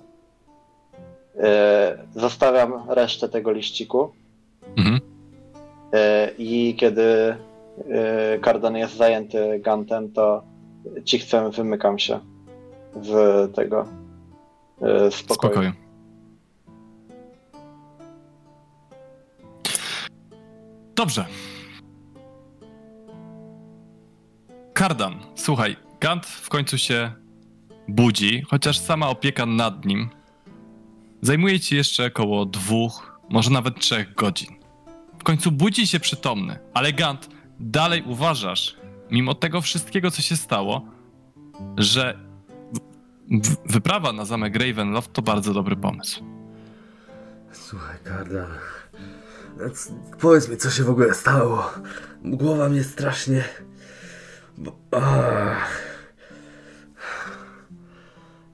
[1.39, 4.13] E, zostawiam resztę tego liściku.
[4.77, 5.01] Mhm.
[6.39, 7.37] I kiedy
[8.41, 10.43] Kardan jest zajęty gantem, to
[11.05, 12.21] cichcem wymykam się
[13.03, 13.87] z tego
[15.11, 15.53] spokoju.
[15.53, 15.73] Spokoju.
[20.95, 21.27] Dobrze.
[24.73, 27.13] Kardan, słuchaj, Gant w końcu się
[27.89, 30.11] budzi, chociaż sama opieka nad nim
[31.23, 34.49] zajmuje ci jeszcze około dwóch, może nawet trzech godzin.
[35.19, 37.29] W końcu budzi się przytomny, ale Gant,
[37.61, 38.77] dalej uważasz,
[39.11, 40.83] mimo tego wszystkiego, co się stało,
[41.77, 42.19] że
[43.67, 46.25] wyprawa na zamek Ravenloft to bardzo dobry pomysł.
[47.53, 48.51] Słuchaj, Kardan.
[50.21, 51.71] Powiedz mi, co się w ogóle stało.
[52.25, 53.45] Głowa mnie strasznie.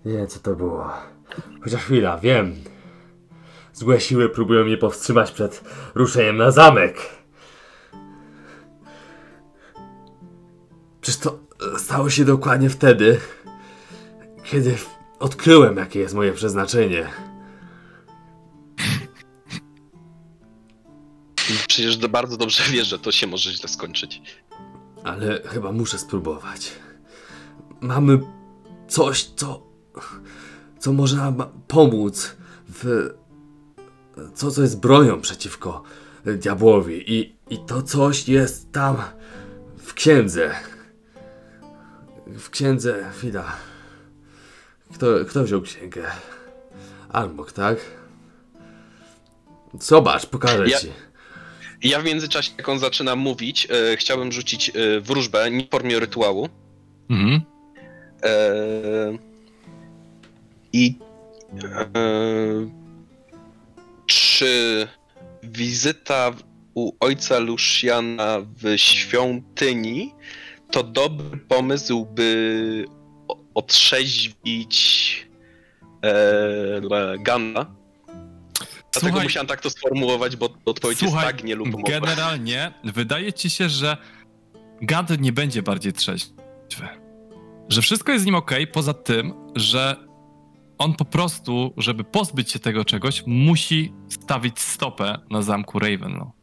[0.04, 0.90] Nie wiem, co to było.
[1.62, 2.54] Chociaż chwila, wiem.
[3.72, 5.64] Złe siły próbują mnie powstrzymać przed
[5.94, 6.98] ruszeniem na zamek.
[11.00, 11.38] Przecież to
[11.74, 13.20] e, stało się dokładnie wtedy,
[14.50, 14.76] kiedy
[15.18, 17.08] odkryłem, jakie jest moje przeznaczenie.
[21.68, 24.22] Przecież bardzo dobrze wiesz, że to się może źle skończyć.
[25.04, 26.72] Ale chyba muszę spróbować.
[27.80, 28.20] Mamy
[28.88, 29.62] coś, co.
[30.78, 32.36] co może nam pomóc
[32.68, 33.10] w.
[34.34, 35.82] co, co jest bronią przeciwko
[36.24, 37.14] diabłowi.
[37.14, 38.96] I, I to coś jest tam
[39.78, 40.54] w księdze.
[42.26, 43.10] W księdze.
[43.12, 43.67] Chwila.
[44.98, 46.04] Kto, kto wziął księgę?
[47.08, 47.78] Almok, tak?
[49.80, 50.92] Zobacz, pokażę Ja- ci.
[51.82, 56.00] Ja w międzyczasie, jak on zaczyna mówić, e, chciałbym rzucić e, wróżbę, nie w formie
[56.00, 56.48] rytuału.
[57.10, 57.40] Mhm.
[58.22, 58.30] E,
[60.72, 60.98] I
[61.62, 62.68] e,
[64.06, 64.86] czy
[65.42, 66.32] wizyta
[66.74, 70.14] u ojca Luciana w świątyni
[70.70, 72.84] to dobry pomysł, by
[73.58, 75.28] otrzeźwić
[76.04, 77.66] e, Ganda?
[78.92, 81.82] Dlatego Słuchaj- musiałem tak to sformułować, bo odpowiedź Słuchaj, jest tak, nie lub umowa.
[81.88, 83.96] Generalnie wydaje ci się, że
[84.82, 86.34] Gad nie będzie bardziej trzeźwy.
[87.68, 89.96] Że wszystko jest z nim ok, poza tym, że
[90.78, 96.37] on po prostu, żeby pozbyć się tego czegoś, musi stawić stopę na zamku Ravenlow.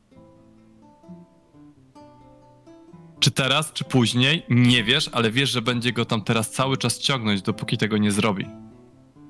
[3.25, 6.99] Czy teraz, czy później, nie wiesz, ale wiesz, że będzie go tam teraz cały czas
[6.99, 8.45] ciągnąć, dopóki tego nie zrobi.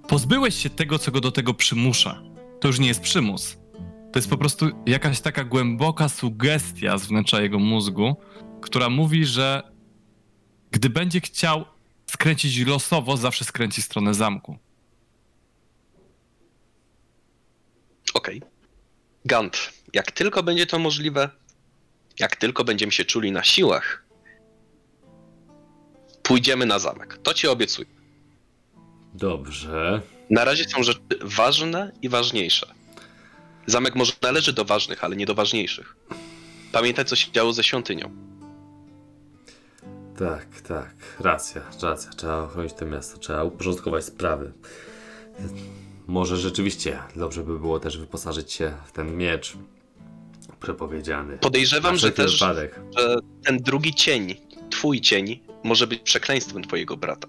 [0.07, 2.21] Pozbyłeś się tego, co go do tego przymusza.
[2.59, 3.57] To już nie jest przymus.
[4.11, 8.15] To jest po prostu jakaś taka głęboka sugestia z wnętrza jego mózgu,
[8.61, 9.63] która mówi, że
[10.71, 11.65] gdy będzie chciał
[12.05, 14.57] skręcić losowo, zawsze skręci w stronę zamku.
[18.13, 18.41] Okej.
[19.25, 21.29] Gant, jak tylko będzie to możliwe,
[22.19, 24.05] jak tylko będziemy się czuli na siłach,
[26.23, 27.17] pójdziemy na zamek.
[27.23, 27.87] To ci obiecuję.
[29.13, 30.01] Dobrze.
[30.29, 32.67] Na razie są rzeczy ważne i ważniejsze.
[33.65, 35.95] Zamek może należy do ważnych, ale nie do ważniejszych.
[36.71, 38.11] Pamiętaj, co się działo ze świątynią.
[40.19, 42.11] Tak, tak, racja, racja.
[42.11, 44.53] Trzeba ochronić to miasto, trzeba uporządkować sprawy.
[46.07, 49.57] Może rzeczywiście dobrze by było też wyposażyć się w ten miecz
[50.65, 51.37] przepowiedziany.
[51.37, 52.79] Podejrzewam, że też wypadek.
[52.97, 54.35] że ten drugi cień,
[54.69, 57.27] twój cień, może być przekleństwem twojego brata.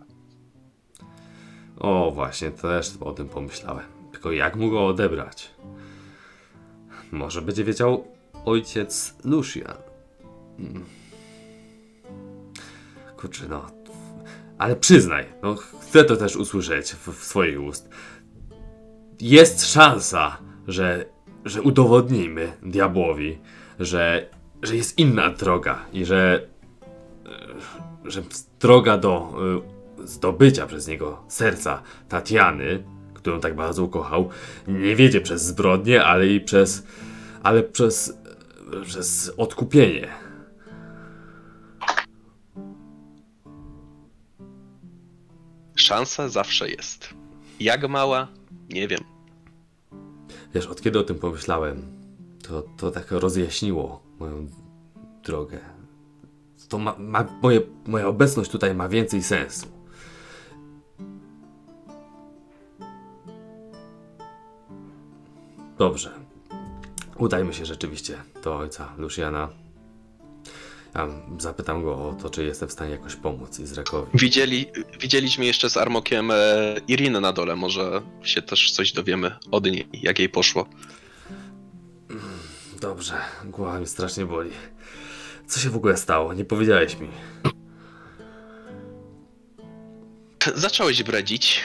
[1.78, 3.86] O, właśnie, też o tym pomyślałem.
[4.12, 5.50] Tylko jak mu go odebrać?
[7.12, 8.04] Może będzie wiedział
[8.44, 9.76] ojciec Lucian.
[10.56, 10.84] Hmm.
[13.16, 13.66] Kurczę, no.
[14.58, 17.88] Ale przyznaj, no chcę to też usłyszeć w, w swoich ust.
[19.20, 21.04] Jest szansa, że,
[21.46, 23.38] że udowodnimy diabłowi,
[23.80, 24.28] że,
[24.62, 26.46] że jest inna droga i że,
[27.26, 28.22] e, że
[28.60, 29.32] droga do
[30.02, 32.84] e, zdobycia przez niego serca Tatiany,
[33.14, 34.30] którą tak bardzo ukochał,
[34.68, 36.86] nie wiedzie przez zbrodnię, ale i przez,
[37.42, 38.18] ale przez,
[38.84, 40.08] przez odkupienie.
[45.76, 47.14] Szansa zawsze jest.
[47.60, 48.28] Jak mała?
[48.68, 49.15] Nie wiem.
[50.56, 51.82] Wiesz, od kiedy o tym pomyślałem,
[52.48, 54.46] to, to tak rozjaśniło moją
[55.24, 55.58] drogę.
[56.68, 59.66] To ma, ma, moje, moja obecność tutaj ma więcej sensu.
[65.78, 66.12] Dobrze.
[67.16, 69.48] Udajmy się rzeczywiście do ojca Luciana.
[71.38, 74.10] Zapytam go o to, czy jestem w stanie jakoś pomóc Izrakowi.
[74.14, 74.66] Widzieli,
[75.00, 76.34] widzieliśmy jeszcze z Armokiem e,
[76.88, 77.56] Irinę na dole.
[77.56, 80.66] Może się też coś dowiemy od niej, jak jej poszło.
[82.80, 84.50] Dobrze, głowa mi strasznie boli.
[85.46, 86.34] Co się w ogóle stało?
[86.34, 87.08] Nie powiedziałeś mi.
[90.54, 91.60] Zacząłeś bredzić,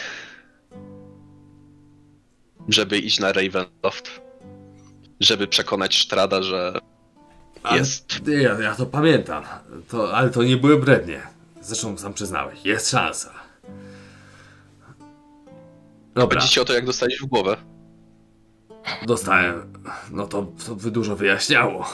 [2.69, 4.21] żeby iść na Ravenloft.
[5.19, 6.79] Żeby przekonać Strada, że
[7.71, 8.27] Jest.
[8.27, 9.43] Ja, ja to pamiętam,
[9.89, 11.21] to, ale to nie były brednie.
[11.61, 13.33] Zresztą sam przyznałeś, jest szansa.
[16.15, 17.57] Dobra, chodzi ci o to, jak dostałeś w głowę.
[19.07, 19.73] dostałem.
[20.11, 21.89] No to, to by dużo wyjaśniało.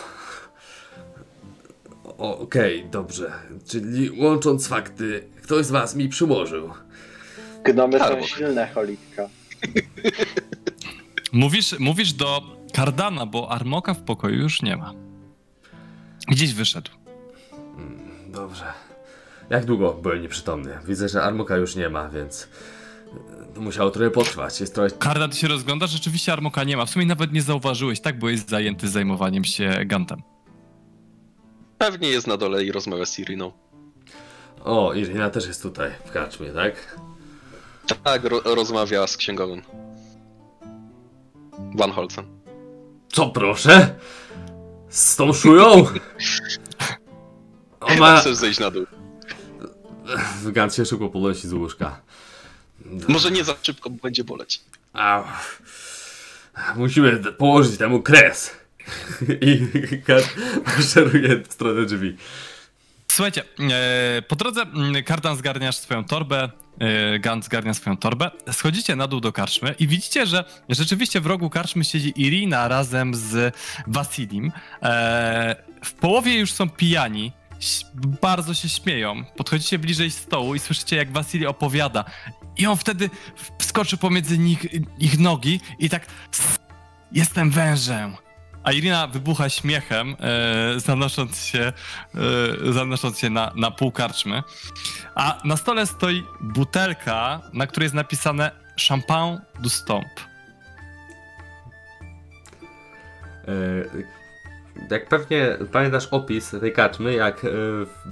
[2.18, 3.32] Okej, dobrze.
[3.68, 6.70] Czyli łącząc fakty, ktoś z was mi przyłożył.
[7.64, 8.28] Gnomy są Albo.
[8.28, 9.30] silne, cholitka.
[11.34, 12.42] Mówisz, mówisz do
[12.74, 14.94] Kardana, bo Armoka w pokoju już nie ma.
[16.28, 16.92] Gdzieś wyszedł.
[18.28, 18.74] Dobrze.
[19.50, 20.78] Jak długo byłem nieprzytomny?
[20.86, 22.48] Widzę, że Armoka już nie ma, więc
[23.42, 24.60] e, to musiało trochę potrwać.
[24.62, 26.86] Jest trochę Kardan, ty się rozgląda, rzeczywiście Armoka nie ma.
[26.86, 28.20] W sumie nawet nie zauważyłeś, tak?
[28.20, 30.22] Byłeś zajęty zajmowaniem się Gantem.
[31.78, 33.52] Pewnie jest na dole i rozmawia z Iriną.
[34.64, 37.00] O, Irina też jest tutaj, w karczmie, tak?
[38.04, 39.62] Tak, ro rozmawia z księgowym.
[41.76, 42.26] Van Holzen.
[43.12, 43.96] Co proszę?
[44.90, 45.86] Z tą szują?
[47.80, 48.20] On ma...
[48.20, 48.86] chcesz zejść na dół.
[50.46, 52.02] Gant się szybko podnosi z łóżka.
[53.08, 54.62] Może nie za szybko, bo będzie boleć.
[54.94, 55.24] Au.
[56.76, 58.52] Musimy położyć temu kres.
[59.42, 59.68] I
[60.06, 60.36] Gant
[60.66, 62.18] maszeruje w stronę drzwi.
[63.18, 68.96] Słuchajcie, e, po drodze mm, Kardan zgarniasz swoją torbę, e, Gant zgarnia swoją torbę, schodzicie
[68.96, 73.56] na dół do karczmy i widzicie, że rzeczywiście w rogu karczmy siedzi Irina razem z
[73.88, 74.52] Wasilim.
[74.84, 77.32] E, w połowie już są pijani,
[78.22, 79.24] bardzo się śmieją.
[79.38, 82.06] Podchodzicie bliżej stołu i słyszycie, jak Wasili opowiada.
[82.58, 83.10] I on wtedy
[83.60, 84.66] wskoczy pomiędzy nich,
[85.00, 86.06] ich nogi i tak
[87.12, 88.27] jestem wężem.
[88.68, 91.74] A Irina wybucha śmiechem, e, zanosząc się,
[92.70, 94.44] e, zanosząc się na, na pół karczmy.
[95.16, 98.52] A na stole stoi butelka, na której jest napisane
[98.88, 100.08] Champagne du Stomp.
[103.48, 103.52] E,
[104.92, 107.50] Jak pewnie pamiętasz opis tej kaczmy, jak e,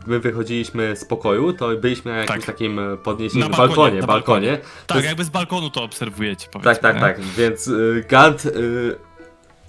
[0.08, 2.46] my wychodziliśmy z pokoju, to byliśmy na jakimś Tak.
[2.46, 4.02] takim e, podniesionym Na balkonie.
[4.02, 4.58] balkonie, balkonie.
[4.88, 6.74] Tak, jest- jakby z balkonu to obserwujecie, powiedzmy.
[6.74, 7.02] tak, tak, nie?
[7.02, 7.20] tak.
[7.22, 7.70] Więc
[8.10, 8.44] Gant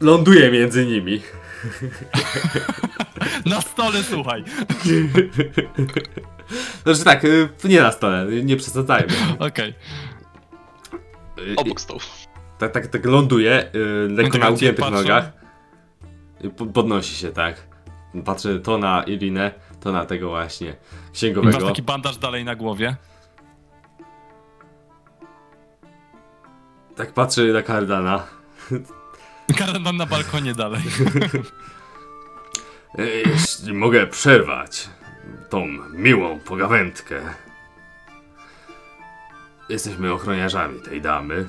[0.01, 1.23] ląduje między nimi.
[3.47, 4.45] Na stole, słuchaj.
[6.85, 9.13] Znaczy tak, y, nie na stole, nie przesadzajmy.
[9.39, 9.75] Okej.
[11.39, 12.01] Y, Obok stołu.
[12.59, 15.33] Tak, tak, tak ląduje, y, lekko na ugiętych nogach.
[16.45, 17.67] Y, po- Podnosi się, tak.
[18.25, 21.67] Patrzy to na Irinę, to na tego właśnie Masz księgowego.
[21.67, 22.97] taki bandaż dalej na głowie.
[26.97, 28.27] Tak patrzy na Kardana.
[29.55, 30.83] Kardan na balkonie dalej.
[32.99, 34.89] Y, Jeśli mogę przerwać
[35.51, 37.21] tą miłą pogawędkę.
[39.69, 41.49] Jesteśmy ochroniarzami tej damy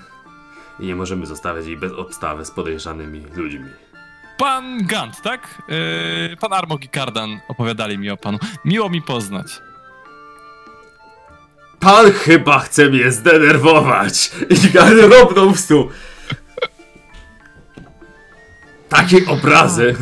[0.79, 3.69] i nie możemy zostawiać jej bez obstawy z podejrzanymi ludźmi.
[4.37, 5.61] Pan Gant, tak?
[6.29, 8.39] Yy, pan Armok i Kardan opowiadali mi o panu.
[8.65, 9.61] Miło mi poznać.
[11.79, 14.31] Pan chyba chce mnie zdenerwować!
[14.49, 15.89] I Gary robnął w stół.
[18.89, 19.95] Takie obrazy.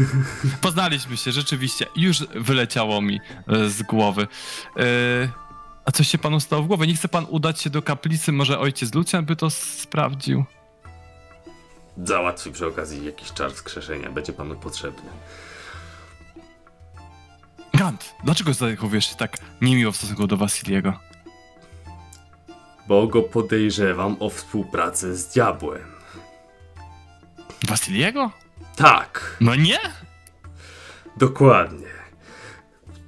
[0.61, 1.85] Poznaliśmy się, rzeczywiście.
[1.95, 4.27] Już wyleciało mi e, z głowy.
[4.77, 4.83] E,
[5.85, 6.88] a coś się panu stało w głowie?
[6.88, 8.31] Nie chce pan udać się do kaplicy?
[8.31, 10.45] Może ojciec Lucjan by to sprawdził?
[12.03, 15.09] Załatwi przy okazji jakiś czar wskrzeszenia, będzie panu potrzebny.
[17.73, 20.99] Gant, dlaczego zachowujesz się tak niemiło w stosunku do Wasiliego?
[22.88, 25.95] Bo go podejrzewam o współpracę z diabłem.
[27.67, 28.31] Wasiliego?
[28.75, 29.79] Tak, No nie?
[31.17, 31.87] dokładnie.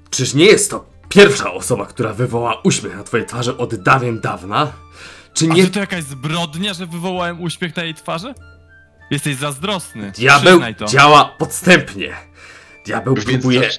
[0.09, 4.71] Czyż nie jest to pierwsza osoba, która wywoła uśmiech na twojej twarzy od dawien dawna?
[5.33, 8.33] Czy A nie czy to jakaś zbrodnia, że wywołałem uśmiech na jej twarzy?
[9.11, 10.11] Jesteś zazdrosny.
[10.11, 12.13] diabeł działa podstępnie?
[12.85, 13.69] Diabeł Więc próbuje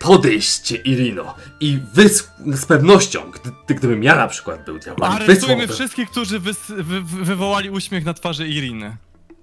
[0.00, 1.34] podejść cię, Irino.
[1.60, 2.32] I wy z,
[2.66, 7.24] pewnością, gdy, gdybym ja na przykład był diabłem, Aresztujmy wysłałbym- wszystkich, którzy wys- wy- wy-
[7.24, 8.96] wywołali uśmiech na twarzy Iriny.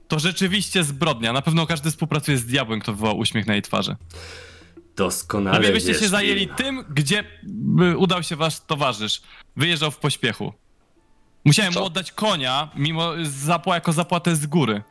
[0.07, 1.33] To rzeczywiście zbrodnia.
[1.33, 3.95] Na pewno każdy współpracuje z diabłem, kto wywołał uśmiech na jej twarzy.
[4.95, 7.23] Doskonale Lepiej byście wiesz, się zajęli tym, gdzie
[7.97, 9.21] udał się wasz towarzysz.
[9.55, 10.53] Wyjeżdżał w pośpiechu.
[11.45, 11.79] Musiałem Co?
[11.79, 14.83] mu oddać konia, mimo zapła jako zapłatę z góry.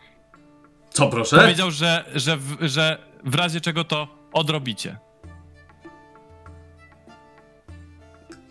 [0.90, 1.36] Co proszę?
[1.36, 4.98] Powiedział, że, że, w, że w razie czego to odrobicie.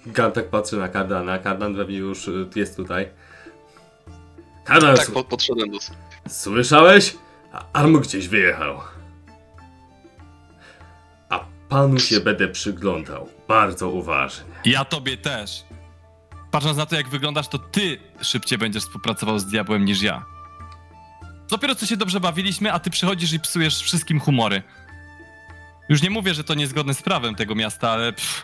[0.06, 1.38] Gantek patrzy na Kardana.
[1.40, 3.10] Kardan pewnie już y, jest tutaj.
[4.64, 5.78] Kardan, Tak, s- po, podszedłem do...
[6.28, 7.16] słyszałeś?
[7.54, 8.80] A- Armo gdzieś wyjechał.
[11.30, 14.46] A panu się będę przyglądał bardzo uważnie.
[14.66, 15.64] Ja tobie też.
[16.52, 20.26] Patrząc na to, jak wyglądasz, to ty szybciej będziesz współpracował z diabłem niż ja.
[21.50, 24.64] Dopiero co się dobrze bawiliśmy, a ty przychodzisz i psujesz wszystkim humory.
[25.90, 28.44] Już nie mówię, że to niezgodne z prawem tego miasta, ale pff,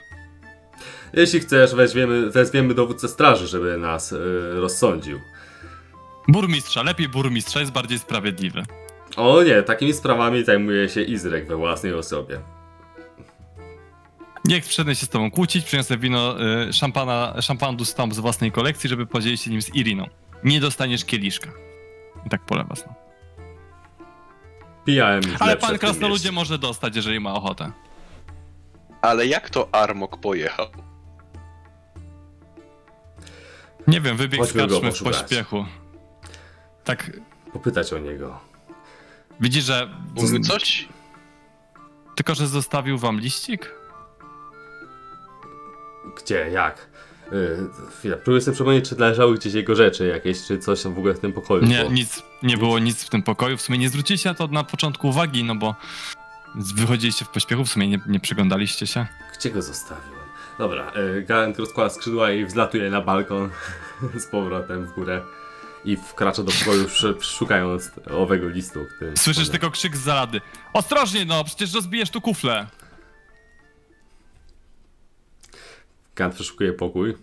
[1.13, 4.17] Jeśli chcesz, weźmiemy, wezwiemy dowódcę straży, żeby nas y,
[4.53, 5.19] rozsądził.
[6.27, 8.63] Burmistrza, lepiej burmistrza jest bardziej sprawiedliwy.
[9.17, 12.39] O nie, takimi sprawami zajmuje się Izrek we własnej osobie.
[14.45, 16.35] Nie chcę się z tobą kłócić, przyniosę wino,
[16.69, 20.05] y, szampana, szampan du stomp z własnej kolekcji, żeby podzielić się nim z Iriną.
[20.43, 21.49] Nie dostaniesz kieliszka.
[22.25, 22.83] I tak pole was.
[22.87, 22.93] No.
[24.85, 27.71] Pijałem już Ale lepsze pan tym krasnoludzie może dostać, jeżeli ma ochotę.
[29.01, 30.65] Ale jak to Armok pojechał?
[33.87, 35.21] Nie wiem, wybiegł z Chodźmy go karczmy w poszukać.
[35.21, 35.65] pośpiechu.
[36.89, 37.11] Tak,
[37.53, 38.39] Popytać o niego.
[39.39, 39.89] widzi, że...
[40.15, 40.87] Mówił coś?
[42.15, 43.75] Tylko, że zostawił wam liścik?
[46.17, 46.89] Gdzie, jak?
[48.03, 51.13] Yy, próbuję sobie przypomnieć, czy leżały gdzieś jego rzeczy jakieś, czy coś tam w ogóle
[51.13, 51.91] w tym pokoju Nie, było.
[51.91, 53.57] nic, nie było nic w tym pokoju.
[53.57, 55.75] W sumie nie zwróciliście na to na początku uwagi, no bo
[56.55, 59.07] wychodziliście w pośpiechu, w sumie nie, nie przyglądaliście się.
[59.39, 60.19] Gdzie go zostawiłem?
[60.57, 63.49] Dobra, y, Garant rozkłada skrzydła i wzlatuje na balkon
[64.23, 65.21] z powrotem w górę.
[65.85, 68.79] I wkracza do pokoju, sz- szukając owego listu.
[69.15, 70.41] Słyszysz tylko krzyk z zalady.
[70.73, 72.67] Ostrożnie no, przecież rozbijesz tu kufle.
[76.15, 77.15] Garant przeszukuje pokój.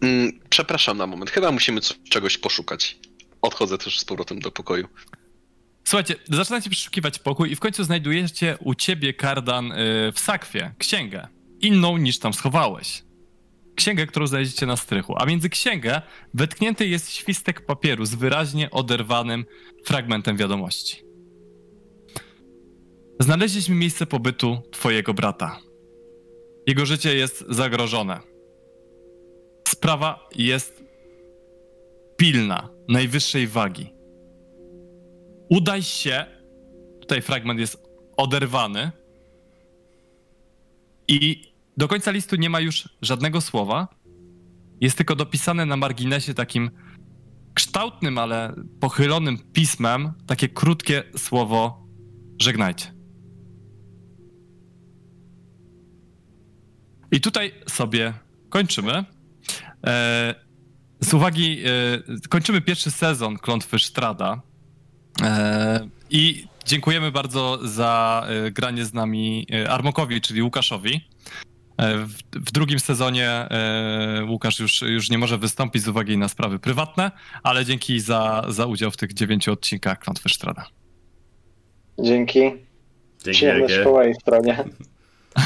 [0.00, 2.98] Mm, przepraszam na moment, chyba musimy czegoś poszukać.
[3.42, 4.88] Odchodzę też z powrotem do pokoju.
[5.84, 11.28] Słuchajcie, zaczynacie przeszukiwać pokój i w końcu znajdujecie u ciebie, Kardan, y, w sakwie księgę.
[11.60, 13.02] Inną niż tam schowałeś.
[13.74, 15.14] Księgę, którą znajdziecie na strychu.
[15.16, 16.02] A między księgę
[16.34, 19.44] wetknięty jest świstek papieru z wyraźnie oderwanym
[19.84, 21.02] fragmentem wiadomości.
[23.20, 25.58] Znaleźliśmy miejsce pobytu twojego brata.
[26.66, 28.20] Jego życie jest zagrożone.
[29.68, 30.84] Sprawa jest
[32.16, 33.94] pilna, najwyższej wagi
[35.48, 36.26] udaj się.
[37.00, 38.90] Tutaj fragment jest oderwany.
[41.08, 43.88] I do końca listu nie ma już żadnego słowa.
[44.80, 46.70] Jest tylko dopisane na marginesie takim
[47.54, 51.86] kształtnym, ale pochylonym pismem takie krótkie słowo
[52.38, 52.94] żegnajcie.
[57.10, 58.14] I tutaj sobie
[58.48, 59.04] kończymy.
[59.86, 60.34] E,
[61.00, 64.40] z uwagi, e, kończymy pierwszy sezon Klątwy Sztrada.
[65.22, 71.08] E, I dziękujemy bardzo za granie z nami Armokowi, czyli Łukaszowi.
[71.76, 76.28] E, W, w drugim sezonie e, Łukasz już, już nie może wystąpić z uwagi na
[76.28, 77.10] sprawy prywatne,
[77.42, 80.66] ale dzięki za, za udział w tych dziewięciu odcinkach Klątwy Sztrada.
[81.98, 82.40] Dzięki.
[82.40, 83.84] Dzięki Przyjemność wielkie.
[83.84, 84.64] po mojej stronie.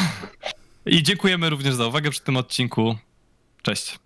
[0.87, 2.97] I dziękujemy również za uwagę przy tym odcinku.
[3.63, 3.99] Cześć.